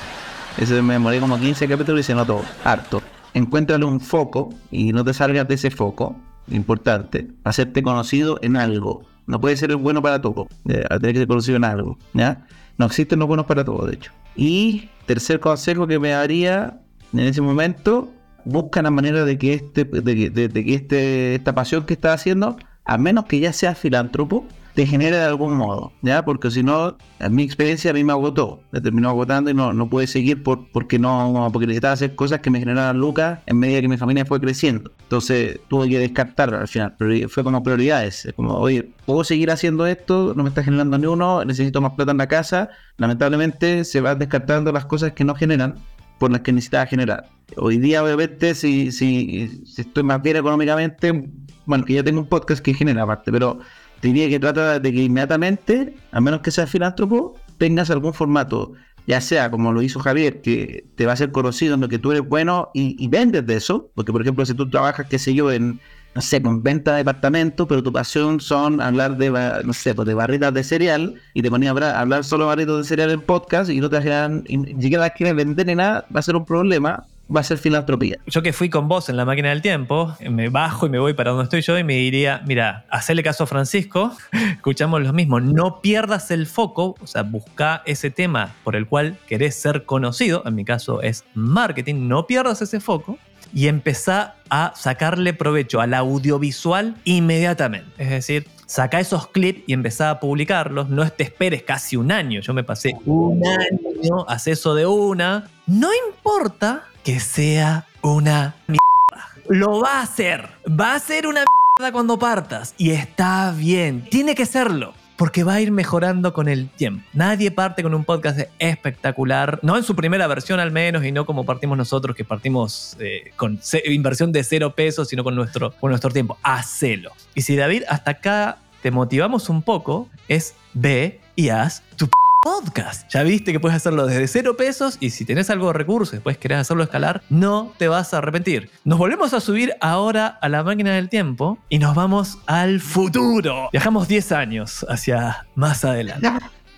Eso 0.58 0.82
me 0.82 0.94
demoré 0.94 1.20
como 1.20 1.38
15 1.38 1.68
capítulos 1.68 2.00
y 2.00 2.04
se 2.04 2.14
notó 2.14 2.42
harto. 2.64 3.02
Encuéntrale 3.36 3.84
un 3.84 4.00
foco 4.00 4.48
y 4.70 4.92
no 4.92 5.04
te 5.04 5.12
salgas 5.12 5.46
de 5.46 5.54
ese 5.54 5.70
foco, 5.70 6.16
importante, 6.48 7.28
hacerte 7.44 7.82
conocido 7.82 8.38
en 8.40 8.56
algo. 8.56 9.02
No 9.26 9.40
puede 9.40 9.56
ser 9.58 9.76
bueno 9.76 10.00
para 10.00 10.22
todo, 10.22 10.48
eh, 10.68 10.84
que 11.02 11.14
ser 11.14 11.26
conocido 11.26 11.56
en 11.58 11.64
algo, 11.64 11.98
¿ya? 12.14 12.46
No 12.78 12.86
existen 12.86 13.18
los 13.18 13.28
buenos 13.28 13.44
para 13.44 13.62
todo, 13.62 13.86
de 13.86 13.94
hecho. 13.94 14.12
Y 14.36 14.88
tercer 15.04 15.38
consejo 15.38 15.86
que 15.86 15.98
me 15.98 16.10
daría 16.10 16.80
en 17.12 17.20
ese 17.20 17.42
momento, 17.42 18.10
busca 18.46 18.80
la 18.80 18.90
manera 18.90 19.24
de 19.26 19.36
que, 19.36 19.52
este, 19.52 19.84
de 19.84 20.64
que 20.64 20.74
este, 20.74 21.34
esta 21.34 21.54
pasión 21.54 21.84
que 21.84 21.92
estás 21.92 22.20
haciendo, 22.20 22.56
a 22.86 22.96
menos 22.96 23.26
que 23.26 23.38
ya 23.38 23.52
seas 23.52 23.76
filántropo, 23.78 24.46
te 24.76 24.86
genere 24.86 25.16
de 25.16 25.24
algún 25.24 25.54
modo, 25.54 25.90
¿ya? 26.02 26.22
Porque 26.22 26.50
si 26.50 26.62
no, 26.62 26.98
en 27.18 27.34
mi 27.34 27.42
experiencia 27.42 27.92
a 27.92 27.94
mí 27.94 28.04
me 28.04 28.12
agotó, 28.12 28.60
me 28.72 28.82
terminó 28.82 29.08
agotando 29.08 29.50
y 29.50 29.54
no, 29.54 29.72
no 29.72 29.88
pude 29.88 30.06
seguir 30.06 30.42
por, 30.42 30.70
porque 30.70 30.98
no, 30.98 31.48
porque 31.50 31.66
necesitaba 31.66 31.94
hacer 31.94 32.14
cosas 32.14 32.40
que 32.40 32.50
me 32.50 32.58
generaran 32.58 32.98
lucas 32.98 33.38
en 33.46 33.58
medida 33.58 33.80
que 33.80 33.88
mi 33.88 33.96
familia 33.96 34.26
fue 34.26 34.38
creciendo. 34.38 34.92
Entonces 35.04 35.60
tuve 35.68 35.88
que 35.88 35.98
descartar 35.98 36.54
al 36.54 36.68
final, 36.68 36.94
pero 36.98 37.26
fue 37.30 37.42
como 37.42 37.62
prioridades, 37.62 38.30
como, 38.36 38.52
oye, 38.52 38.90
puedo 39.06 39.24
seguir 39.24 39.50
haciendo 39.50 39.86
esto, 39.86 40.34
no 40.36 40.42
me 40.42 40.50
está 40.50 40.62
generando 40.62 40.98
ni 40.98 41.06
uno, 41.06 41.42
necesito 41.46 41.80
más 41.80 41.92
plata 41.92 42.10
en 42.10 42.18
la 42.18 42.28
casa, 42.28 42.68
lamentablemente 42.98 43.82
se 43.82 44.02
van 44.02 44.18
descartando 44.18 44.72
las 44.72 44.84
cosas 44.84 45.12
que 45.12 45.24
no 45.24 45.34
generan 45.34 45.76
por 46.18 46.30
las 46.30 46.42
que 46.42 46.52
necesitaba 46.52 46.84
generar. 46.84 47.30
Hoy 47.56 47.78
día, 47.78 48.04
obviamente, 48.04 48.54
si, 48.54 48.92
si, 48.92 49.48
si 49.64 49.80
estoy 49.80 50.02
más 50.02 50.20
bien 50.20 50.36
económicamente, 50.36 51.30
bueno, 51.64 51.84
que 51.86 51.94
ya 51.94 52.04
tengo 52.04 52.20
un 52.20 52.28
podcast 52.28 52.62
que 52.62 52.74
genera 52.74 53.04
aparte, 53.04 53.32
pero 53.32 53.60
diría 54.02 54.28
que 54.28 54.38
trata 54.38 54.78
de 54.78 54.92
que 54.92 55.02
inmediatamente, 55.02 55.94
a 56.12 56.20
menos 56.20 56.40
que 56.40 56.50
seas 56.50 56.70
filántropo, 56.70 57.34
tengas 57.58 57.90
algún 57.90 58.14
formato, 58.14 58.72
ya 59.06 59.20
sea 59.20 59.50
como 59.50 59.72
lo 59.72 59.82
hizo 59.82 60.00
Javier, 60.00 60.40
que 60.40 60.84
te 60.96 61.06
va 61.06 61.12
a 61.12 61.16
ser 61.16 61.32
conocido 61.32 61.74
en 61.74 61.80
lo 61.80 61.88
que 61.88 61.98
tú 61.98 62.12
eres 62.12 62.26
bueno 62.26 62.70
y, 62.74 63.06
vendes 63.08 63.46
de 63.46 63.56
eso, 63.56 63.90
porque 63.94 64.12
por 64.12 64.22
ejemplo 64.22 64.44
si 64.44 64.54
tú 64.54 64.68
trabajas, 64.68 65.06
qué 65.08 65.18
sé 65.18 65.34
yo, 65.34 65.52
en, 65.52 65.80
no 66.14 66.22
sé, 66.22 66.42
con 66.42 66.62
venta 66.62 66.92
de 66.92 66.98
departamentos, 66.98 67.66
pero 67.68 67.82
tu 67.82 67.92
pasión 67.92 68.40
son 68.40 68.80
hablar 68.80 69.16
de, 69.16 69.30
no 69.64 69.72
sé, 69.72 69.94
pues, 69.94 70.06
de 70.06 70.14
barritas 70.14 70.52
de 70.52 70.64
cereal 70.64 71.14
y 71.34 71.42
te 71.42 71.50
ponías 71.50 71.76
a 71.76 72.00
hablar, 72.00 72.24
solo 72.24 72.46
barritas 72.46 72.78
de 72.78 72.84
cereal 72.84 73.10
en 73.10 73.20
podcast 73.20 73.70
y 73.70 73.80
no 73.80 73.88
te 73.88 73.98
generan, 73.98 74.44
ni 74.48 74.82
siquiera 74.82 75.10
quieres 75.10 75.36
vender 75.36 75.66
ni 75.66 75.74
nada, 75.74 76.06
va 76.14 76.20
a 76.20 76.22
ser 76.22 76.36
un 76.36 76.44
problema 76.44 77.06
va 77.34 77.40
a 77.40 77.44
ser 77.44 77.58
filantropía. 77.58 78.18
Yo 78.26 78.42
que 78.42 78.52
fui 78.52 78.70
con 78.70 78.88
vos 78.88 79.08
en 79.08 79.16
la 79.16 79.24
máquina 79.24 79.48
del 79.48 79.62
tiempo, 79.62 80.14
me 80.30 80.48
bajo 80.48 80.86
y 80.86 80.90
me 80.90 80.98
voy 80.98 81.14
para 81.14 81.30
donde 81.30 81.44
estoy 81.44 81.62
yo 81.62 81.78
y 81.78 81.84
me 81.84 81.94
diría, 81.94 82.42
mira, 82.46 82.84
hacele 82.88 83.22
caso 83.22 83.44
a 83.44 83.46
Francisco, 83.46 84.16
escuchamos 84.32 85.02
lo 85.02 85.12
mismo, 85.12 85.40
no 85.40 85.80
pierdas 85.80 86.30
el 86.30 86.46
foco, 86.46 86.94
o 87.00 87.06
sea, 87.06 87.22
busca 87.22 87.82
ese 87.86 88.10
tema 88.10 88.54
por 88.64 88.76
el 88.76 88.86
cual 88.86 89.16
querés 89.26 89.54
ser 89.56 89.84
conocido, 89.84 90.42
en 90.46 90.54
mi 90.54 90.64
caso 90.64 91.02
es 91.02 91.24
marketing, 91.34 92.08
no 92.08 92.26
pierdas 92.26 92.62
ese 92.62 92.80
foco 92.80 93.18
y 93.56 93.68
empezá 93.68 94.34
a 94.50 94.74
sacarle 94.76 95.32
provecho 95.32 95.80
al 95.80 95.94
audiovisual 95.94 96.94
inmediatamente. 97.04 97.90
Es 97.96 98.10
decir, 98.10 98.46
saca 98.66 99.00
esos 99.00 99.28
clips 99.28 99.62
y 99.66 99.72
empezá 99.72 100.10
a 100.10 100.20
publicarlos. 100.20 100.90
No 100.90 101.08
te 101.10 101.24
esperes 101.24 101.62
casi 101.62 101.96
un 101.96 102.12
año. 102.12 102.42
Yo 102.42 102.52
me 102.52 102.64
pasé 102.64 102.94
un 103.06 103.42
año, 103.46 104.26
haz 104.28 104.46
eso 104.48 104.74
de 104.74 104.84
una. 104.84 105.48
No 105.66 105.88
importa 106.06 106.84
que 107.02 107.18
sea 107.18 107.86
una 108.02 108.56
mierda. 108.66 109.30
Lo 109.48 109.80
va 109.80 110.00
a 110.00 110.02
hacer. 110.02 110.50
Va 110.68 110.94
a 110.94 110.98
ser 110.98 111.26
una 111.26 111.42
mierda 111.78 111.92
cuando 111.92 112.18
partas. 112.18 112.74
Y 112.76 112.90
está 112.90 113.54
bien. 113.56 114.06
Tiene 114.10 114.34
que 114.34 114.44
serlo. 114.44 114.92
Porque 115.16 115.44
va 115.44 115.54
a 115.54 115.60
ir 115.60 115.72
mejorando 115.72 116.32
con 116.32 116.48
el 116.48 116.68
tiempo. 116.68 117.02
Nadie 117.12 117.50
parte 117.50 117.82
con 117.82 117.94
un 117.94 118.04
podcast 118.04 118.40
espectacular, 118.58 119.58
no 119.62 119.76
en 119.76 119.82
su 119.82 119.96
primera 119.96 120.26
versión 120.26 120.60
al 120.60 120.70
menos, 120.70 121.04
y 121.04 121.12
no 121.12 121.24
como 121.24 121.44
partimos 121.44 121.78
nosotros, 121.78 122.14
que 122.14 122.24
partimos 122.24 122.96
eh, 123.00 123.32
con 123.36 123.60
inversión 123.86 124.32
de 124.32 124.44
cero 124.44 124.74
pesos, 124.74 125.08
sino 125.08 125.24
con 125.24 125.34
nuestro, 125.34 125.72
con 125.72 125.90
nuestro 125.90 126.10
tiempo. 126.10 126.38
Hacelo. 126.42 127.12
Y 127.34 127.42
si 127.42 127.56
David, 127.56 127.84
hasta 127.88 128.12
acá 128.12 128.58
te 128.82 128.90
motivamos 128.90 129.48
un 129.48 129.62
poco, 129.62 130.08
es 130.28 130.54
ve 130.74 131.20
y 131.34 131.48
haz 131.48 131.82
tu 131.96 132.08
podcast. 132.46 133.12
Ya 133.12 133.24
viste 133.24 133.50
que 133.50 133.58
puedes 133.58 133.74
hacerlo 133.74 134.06
desde 134.06 134.28
cero 134.28 134.56
pesos 134.56 134.98
y 135.00 135.10
si 135.10 135.24
tenés 135.24 135.50
algo 135.50 135.66
de 135.66 135.72
recursos 135.72 136.12
y 136.12 136.18
después 136.18 136.38
querés 136.38 136.58
hacerlo 136.58 136.84
escalar, 136.84 137.24
no 137.28 137.72
te 137.76 137.88
vas 137.88 138.14
a 138.14 138.18
arrepentir. 138.18 138.70
Nos 138.84 139.00
volvemos 139.00 139.34
a 139.34 139.40
subir 139.40 139.74
ahora 139.80 140.38
a 140.40 140.48
la 140.48 140.62
máquina 140.62 140.92
del 140.94 141.08
tiempo 141.08 141.58
y 141.68 141.80
nos 141.80 141.96
vamos 141.96 142.38
al 142.46 142.80
futuro. 142.80 143.68
Viajamos 143.72 144.06
10 144.06 144.30
años 144.30 144.86
hacia 144.88 145.44
más 145.56 145.84
adelante. 145.84 146.28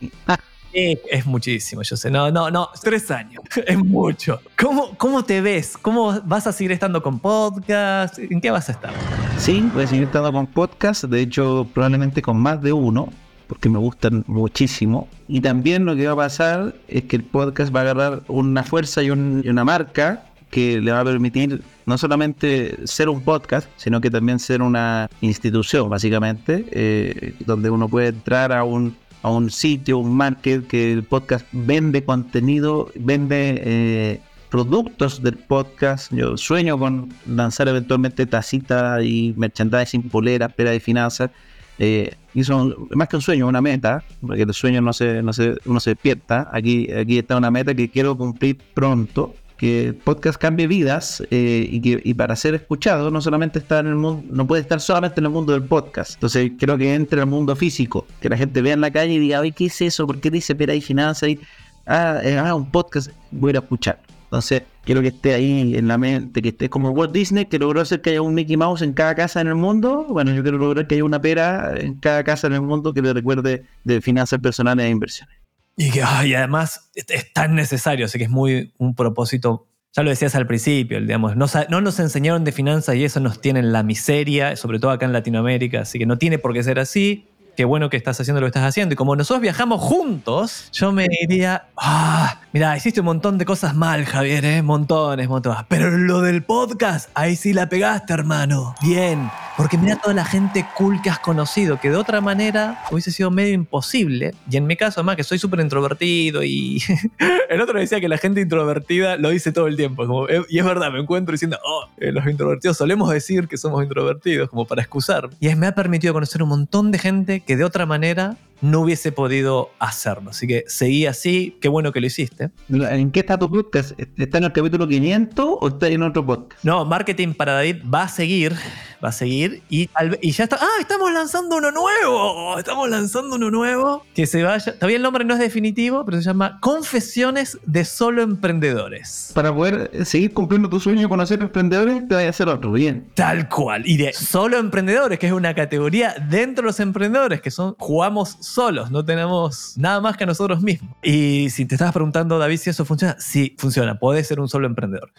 Es, 0.72 1.26
muchísimo, 1.26 1.82
yo 1.82 1.96
sé. 1.96 2.08
No, 2.08 2.30
no, 2.30 2.50
no, 2.50 2.68
tres 2.82 3.10
años. 3.10 3.42
Es 3.66 3.76
mucho. 3.76 4.40
¿Cómo, 4.56 4.96
¿Cómo 4.96 5.24
te 5.24 5.40
ves? 5.40 5.76
¿Cómo 5.76 6.20
vas 6.24 6.46
a 6.46 6.52
seguir 6.52 6.72
estando 6.72 7.02
con 7.02 7.18
podcast? 7.18 8.18
¿En 8.18 8.40
qué 8.40 8.50
vas 8.50 8.68
a 8.68 8.72
estar? 8.72 8.92
Sí, 9.38 9.68
voy 9.74 9.84
a 9.84 9.86
seguir 9.86 10.04
estando 10.04 10.32
con 10.32 10.46
podcast. 10.46 11.04
De 11.04 11.20
hecho, 11.20 11.66
probablemente 11.74 12.22
con 12.22 12.38
más 12.38 12.62
de 12.62 12.72
uno 12.72 13.08
porque 13.48 13.68
me 13.68 13.78
gustan 13.78 14.24
muchísimo. 14.28 15.08
Y 15.26 15.40
también 15.40 15.84
lo 15.84 15.96
que 15.96 16.06
va 16.06 16.12
a 16.12 16.16
pasar 16.16 16.74
es 16.86 17.04
que 17.04 17.16
el 17.16 17.24
podcast 17.24 17.74
va 17.74 17.80
a 17.80 17.82
agarrar 17.82 18.22
una 18.28 18.62
fuerza 18.62 19.02
y, 19.02 19.10
una 19.10 19.64
marca 19.64 20.24
que 20.50 20.80
le 20.80 20.92
va 20.92 21.00
a 21.00 21.04
permitir 21.04 21.62
no 21.86 21.98
solamente 21.98 22.86
ser 22.86 23.08
un 23.08 23.22
podcast, 23.22 23.68
sino 23.76 24.00
que 24.00 24.10
también 24.10 24.38
ser 24.38 24.62
una 24.62 25.10
institución, 25.20 25.88
básicamente, 25.90 26.66
eh, 26.70 27.34
donde 27.44 27.70
uno 27.70 27.88
puede 27.88 28.08
entrar 28.08 28.52
a 28.52 28.64
un, 28.64 28.94
a 29.22 29.30
un 29.30 29.50
sitio, 29.50 29.98
un 29.98 30.14
market, 30.14 30.66
que 30.66 30.92
el 30.92 31.02
podcast 31.02 31.46
vende 31.52 32.04
contenido, 32.04 32.90
vende 32.94 33.62
eh, 33.64 34.20
productos 34.50 35.22
del 35.22 35.36
podcast. 35.36 36.12
Yo 36.12 36.36
sueño 36.36 36.78
con 36.78 37.12
lanzar 37.26 37.68
eventualmente 37.68 38.26
tacita 38.26 39.02
y 39.02 39.34
merchandising, 39.36 40.08
polera, 40.08 40.48
pera 40.48 40.70
de 40.70 40.80
finanzas 40.80 41.30
eh, 41.78 42.16
son 42.42 42.88
más 42.94 43.08
que 43.08 43.16
un 43.16 43.22
sueño, 43.22 43.46
una 43.46 43.60
meta, 43.60 44.02
porque 44.20 44.42
el 44.42 44.54
sueño 44.54 44.80
no 44.80 44.92
se, 44.92 45.22
no 45.22 45.32
se, 45.32 45.56
uno 45.64 45.80
se 45.80 45.90
despierta. 45.90 46.48
Aquí, 46.52 46.90
aquí 46.92 47.18
está 47.18 47.36
una 47.36 47.50
meta 47.50 47.74
que 47.74 47.88
quiero 47.88 48.16
cumplir 48.16 48.58
pronto, 48.74 49.34
que 49.56 49.88
el 49.88 49.94
podcast 49.96 50.40
cambie 50.40 50.68
vidas 50.68 51.22
eh, 51.30 51.68
y 51.68 51.80
que 51.80 52.00
y 52.04 52.14
para 52.14 52.36
ser 52.36 52.54
escuchado 52.54 53.10
no 53.10 53.20
solamente 53.20 53.58
está 53.58 53.80
en 53.80 53.88
el 53.88 53.96
mundo, 53.96 54.24
no 54.30 54.46
puede 54.46 54.62
estar 54.62 54.80
solamente 54.80 55.20
en 55.20 55.26
el 55.26 55.32
mundo 55.32 55.52
del 55.52 55.64
podcast. 55.64 56.14
Entonces 56.14 56.52
quiero 56.58 56.78
que 56.78 56.94
entre 56.94 57.20
al 57.20 57.26
mundo 57.26 57.56
físico, 57.56 58.06
que 58.20 58.28
la 58.28 58.36
gente 58.36 58.62
vea 58.62 58.74
en 58.74 58.80
la 58.80 58.90
calle 58.90 59.14
y 59.14 59.18
diga, 59.18 59.40
ay, 59.40 59.52
¿qué 59.52 59.66
es 59.66 59.80
eso? 59.82 60.06
¿Por 60.06 60.20
qué 60.20 60.30
dice 60.30 60.54
Pera 60.54 60.74
y 60.74 60.80
Finanza? 60.80 61.28
Y, 61.28 61.40
ah, 61.86 62.20
eh, 62.22 62.38
ah, 62.38 62.54
un 62.54 62.70
podcast, 62.70 63.10
voy 63.32 63.54
a 63.54 63.58
escuchar. 63.58 64.00
Entonces, 64.24 64.62
quiero 64.88 65.02
que 65.02 65.08
esté 65.08 65.34
ahí 65.34 65.76
en 65.76 65.86
la 65.86 65.98
mente, 65.98 66.40
que 66.40 66.48
esté 66.48 66.70
como 66.70 66.88
Walt 66.92 67.12
Disney, 67.12 67.44
que 67.44 67.58
logró 67.58 67.82
hacer 67.82 68.00
que 68.00 68.08
haya 68.08 68.22
un 68.22 68.32
Mickey 68.32 68.56
Mouse 68.56 68.80
en 68.80 68.94
cada 68.94 69.14
casa 69.14 69.42
en 69.42 69.48
el 69.48 69.54
mundo. 69.54 70.06
Bueno, 70.08 70.32
yo 70.32 70.40
quiero 70.40 70.56
lograr 70.56 70.86
que 70.86 70.94
haya 70.94 71.04
una 71.04 71.20
pera 71.20 71.74
en 71.76 71.96
cada 71.96 72.24
casa 72.24 72.46
en 72.46 72.54
el 72.54 72.62
mundo 72.62 72.94
que 72.94 73.02
le 73.02 73.12
recuerde 73.12 73.66
de 73.84 74.00
finanzas 74.00 74.40
personales 74.40 74.86
e 74.86 74.88
inversiones. 74.88 75.36
Y 75.76 75.90
que 75.90 76.02
además 76.02 76.90
es 76.94 77.32
tan 77.34 77.54
necesario, 77.54 78.06
así 78.06 78.16
que 78.16 78.24
es 78.24 78.30
muy 78.30 78.72
un 78.78 78.94
propósito 78.94 79.66
ya 79.94 80.02
lo 80.02 80.10
decías 80.10 80.34
al 80.34 80.46
principio, 80.46 81.00
digamos, 81.00 81.34
no, 81.34 81.46
no, 81.70 81.80
nos 81.80 81.98
enseñaron 81.98 82.44
de 82.44 82.52
finanzas 82.52 82.94
y 82.94 83.04
eso 83.04 83.20
nos 83.20 83.40
tiene 83.40 83.60
en 83.60 83.72
la 83.72 83.82
miseria, 83.82 84.54
sobre 84.54 84.78
todo 84.78 84.90
acá 84.90 85.06
en 85.06 85.12
Latinoamérica, 85.12 85.80
así 85.80 85.98
que 85.98 86.06
no 86.06 86.18
tiene 86.18 86.38
por 86.38 86.52
qué 86.52 86.62
ser 86.62 86.78
así 86.78 87.26
qué 87.58 87.64
bueno 87.64 87.90
que 87.90 87.96
estás 87.96 88.20
haciendo 88.20 88.40
lo 88.40 88.44
que 88.44 88.50
estás 88.50 88.68
haciendo. 88.68 88.92
Y 88.92 88.96
como 88.96 89.16
nosotros 89.16 89.42
viajamos 89.42 89.80
juntos, 89.80 90.68
yo 90.72 90.92
me 90.92 91.08
diría, 91.08 91.64
ah, 91.76 92.38
mira, 92.52 92.76
hiciste 92.76 93.00
un 93.00 93.06
montón 93.06 93.36
de 93.36 93.44
cosas 93.44 93.74
mal, 93.74 94.04
Javier, 94.04 94.44
¿eh? 94.44 94.62
Montones, 94.62 95.28
montones. 95.28 95.64
Pero 95.66 95.90
lo 95.90 96.20
del 96.20 96.44
podcast, 96.44 97.10
ahí 97.14 97.34
sí 97.34 97.52
la 97.52 97.68
pegaste, 97.68 98.12
hermano. 98.12 98.76
Bien. 98.80 99.28
Porque 99.58 99.76
mira 99.76 99.96
toda 99.96 100.14
la 100.14 100.24
gente 100.24 100.64
cool 100.76 101.02
que 101.02 101.10
has 101.10 101.18
conocido, 101.18 101.80
que 101.80 101.90
de 101.90 101.96
otra 101.96 102.20
manera 102.20 102.80
hubiese 102.92 103.10
sido 103.10 103.32
medio 103.32 103.54
imposible. 103.54 104.32
Y 104.48 104.56
en 104.56 104.68
mi 104.68 104.76
caso, 104.76 105.00
además, 105.00 105.16
que 105.16 105.24
soy 105.24 105.40
súper 105.40 105.58
introvertido 105.58 106.44
y 106.44 106.80
el 107.50 107.60
otro 107.60 107.80
decía 107.80 108.00
que 108.00 108.08
la 108.08 108.18
gente 108.18 108.40
introvertida 108.40 109.16
lo 109.16 109.30
dice 109.30 109.50
todo 109.50 109.66
el 109.66 109.76
tiempo. 109.76 110.28
Eh, 110.28 110.44
y 110.48 110.60
es 110.60 110.64
verdad, 110.64 110.92
me 110.92 111.00
encuentro 111.00 111.32
diciendo, 111.32 111.58
oh, 111.64 111.86
eh, 111.96 112.12
los 112.12 112.24
introvertidos 112.28 112.76
solemos 112.76 113.10
decir 113.10 113.48
que 113.48 113.56
somos 113.56 113.82
introvertidos, 113.82 114.48
como 114.48 114.64
para 114.64 114.80
excusar. 114.80 115.28
Y 115.40 115.48
es, 115.48 115.56
me 115.56 115.66
ha 115.66 115.74
permitido 115.74 116.14
conocer 116.14 116.40
un 116.40 116.50
montón 116.50 116.92
de 116.92 117.00
gente 117.00 117.40
que 117.40 117.56
de 117.56 117.64
otra 117.64 117.84
manera 117.84 118.36
no 118.60 118.80
hubiese 118.80 119.12
podido 119.12 119.70
hacerlo. 119.78 120.30
Así 120.30 120.46
que 120.46 120.64
seguí 120.66 121.06
así, 121.06 121.56
qué 121.60 121.68
bueno 121.68 121.92
que 121.92 122.00
lo 122.00 122.06
hiciste. 122.06 122.50
¿En 122.68 123.10
qué 123.10 123.20
está 123.20 123.38
tu 123.38 123.50
podcast? 123.50 123.98
¿Está 124.16 124.38
en 124.38 124.44
el 124.44 124.52
capítulo 124.52 124.86
500 124.86 125.46
o 125.60 125.68
está 125.68 125.88
en 125.88 126.02
otro 126.02 126.24
podcast? 126.24 126.64
No, 126.64 126.84
Marketing 126.84 127.34
para 127.34 127.54
David 127.54 127.76
va 127.92 128.02
a 128.04 128.08
seguir, 128.08 128.54
va 129.02 129.10
a 129.10 129.12
seguir 129.12 129.62
y, 129.68 129.88
y 130.20 130.30
ya 130.32 130.44
está. 130.44 130.58
¡Ah! 130.60 130.80
Estamos 130.80 131.12
lanzando 131.12 131.56
uno 131.56 131.70
nuevo. 131.70 132.58
Estamos 132.58 132.88
lanzando 132.88 133.36
uno 133.36 133.50
nuevo 133.50 134.04
que 134.14 134.26
se 134.26 134.42
vaya. 134.42 134.74
Todavía 134.74 134.96
el 134.96 135.02
nombre 135.02 135.24
no 135.24 135.34
es 135.34 135.40
definitivo, 135.40 136.04
pero 136.04 136.18
se 136.18 136.24
llama 136.24 136.58
Confesiones 136.60 137.58
de 137.64 137.84
Solo 137.84 138.22
Emprendedores. 138.22 139.32
Para 139.34 139.54
poder 139.54 140.04
seguir 140.04 140.32
cumpliendo 140.32 140.68
tu 140.68 140.80
sueño 140.80 141.02
de 141.02 141.08
conocer 141.08 141.40
emprendedores, 141.40 142.06
te 142.08 142.14
voy 142.14 142.24
a 142.24 142.30
hacer 142.30 142.48
otro, 142.48 142.72
bien. 142.72 143.08
Tal 143.14 143.48
cual. 143.48 143.82
Y 143.86 143.96
de 143.96 144.12
Solo 144.12 144.58
Emprendedores, 144.58 145.18
que 145.18 145.26
es 145.26 145.32
una 145.32 145.54
categoría 145.54 146.14
dentro 146.28 146.62
de 146.62 146.66
los 146.68 146.80
emprendedores, 146.80 147.40
que 147.40 147.50
son 147.50 147.74
jugamos 147.78 148.36
solos, 148.40 148.90
no 148.90 149.04
tenemos 149.04 149.74
nada 149.76 150.00
más 150.00 150.16
que 150.16 150.26
nosotros 150.26 150.62
mismos. 150.62 150.94
Y 151.02 151.50
si 151.50 151.64
te 151.64 151.74
estabas 151.74 151.94
preguntando, 151.94 152.38
David, 152.38 152.58
si 152.58 152.70
eso 152.70 152.84
funciona, 152.84 153.16
sí 153.18 153.54
funciona, 153.58 153.98
puedes 153.98 154.26
ser 154.26 154.40
un 154.40 154.48
solo 154.48 154.66
emprendedor. 154.66 155.12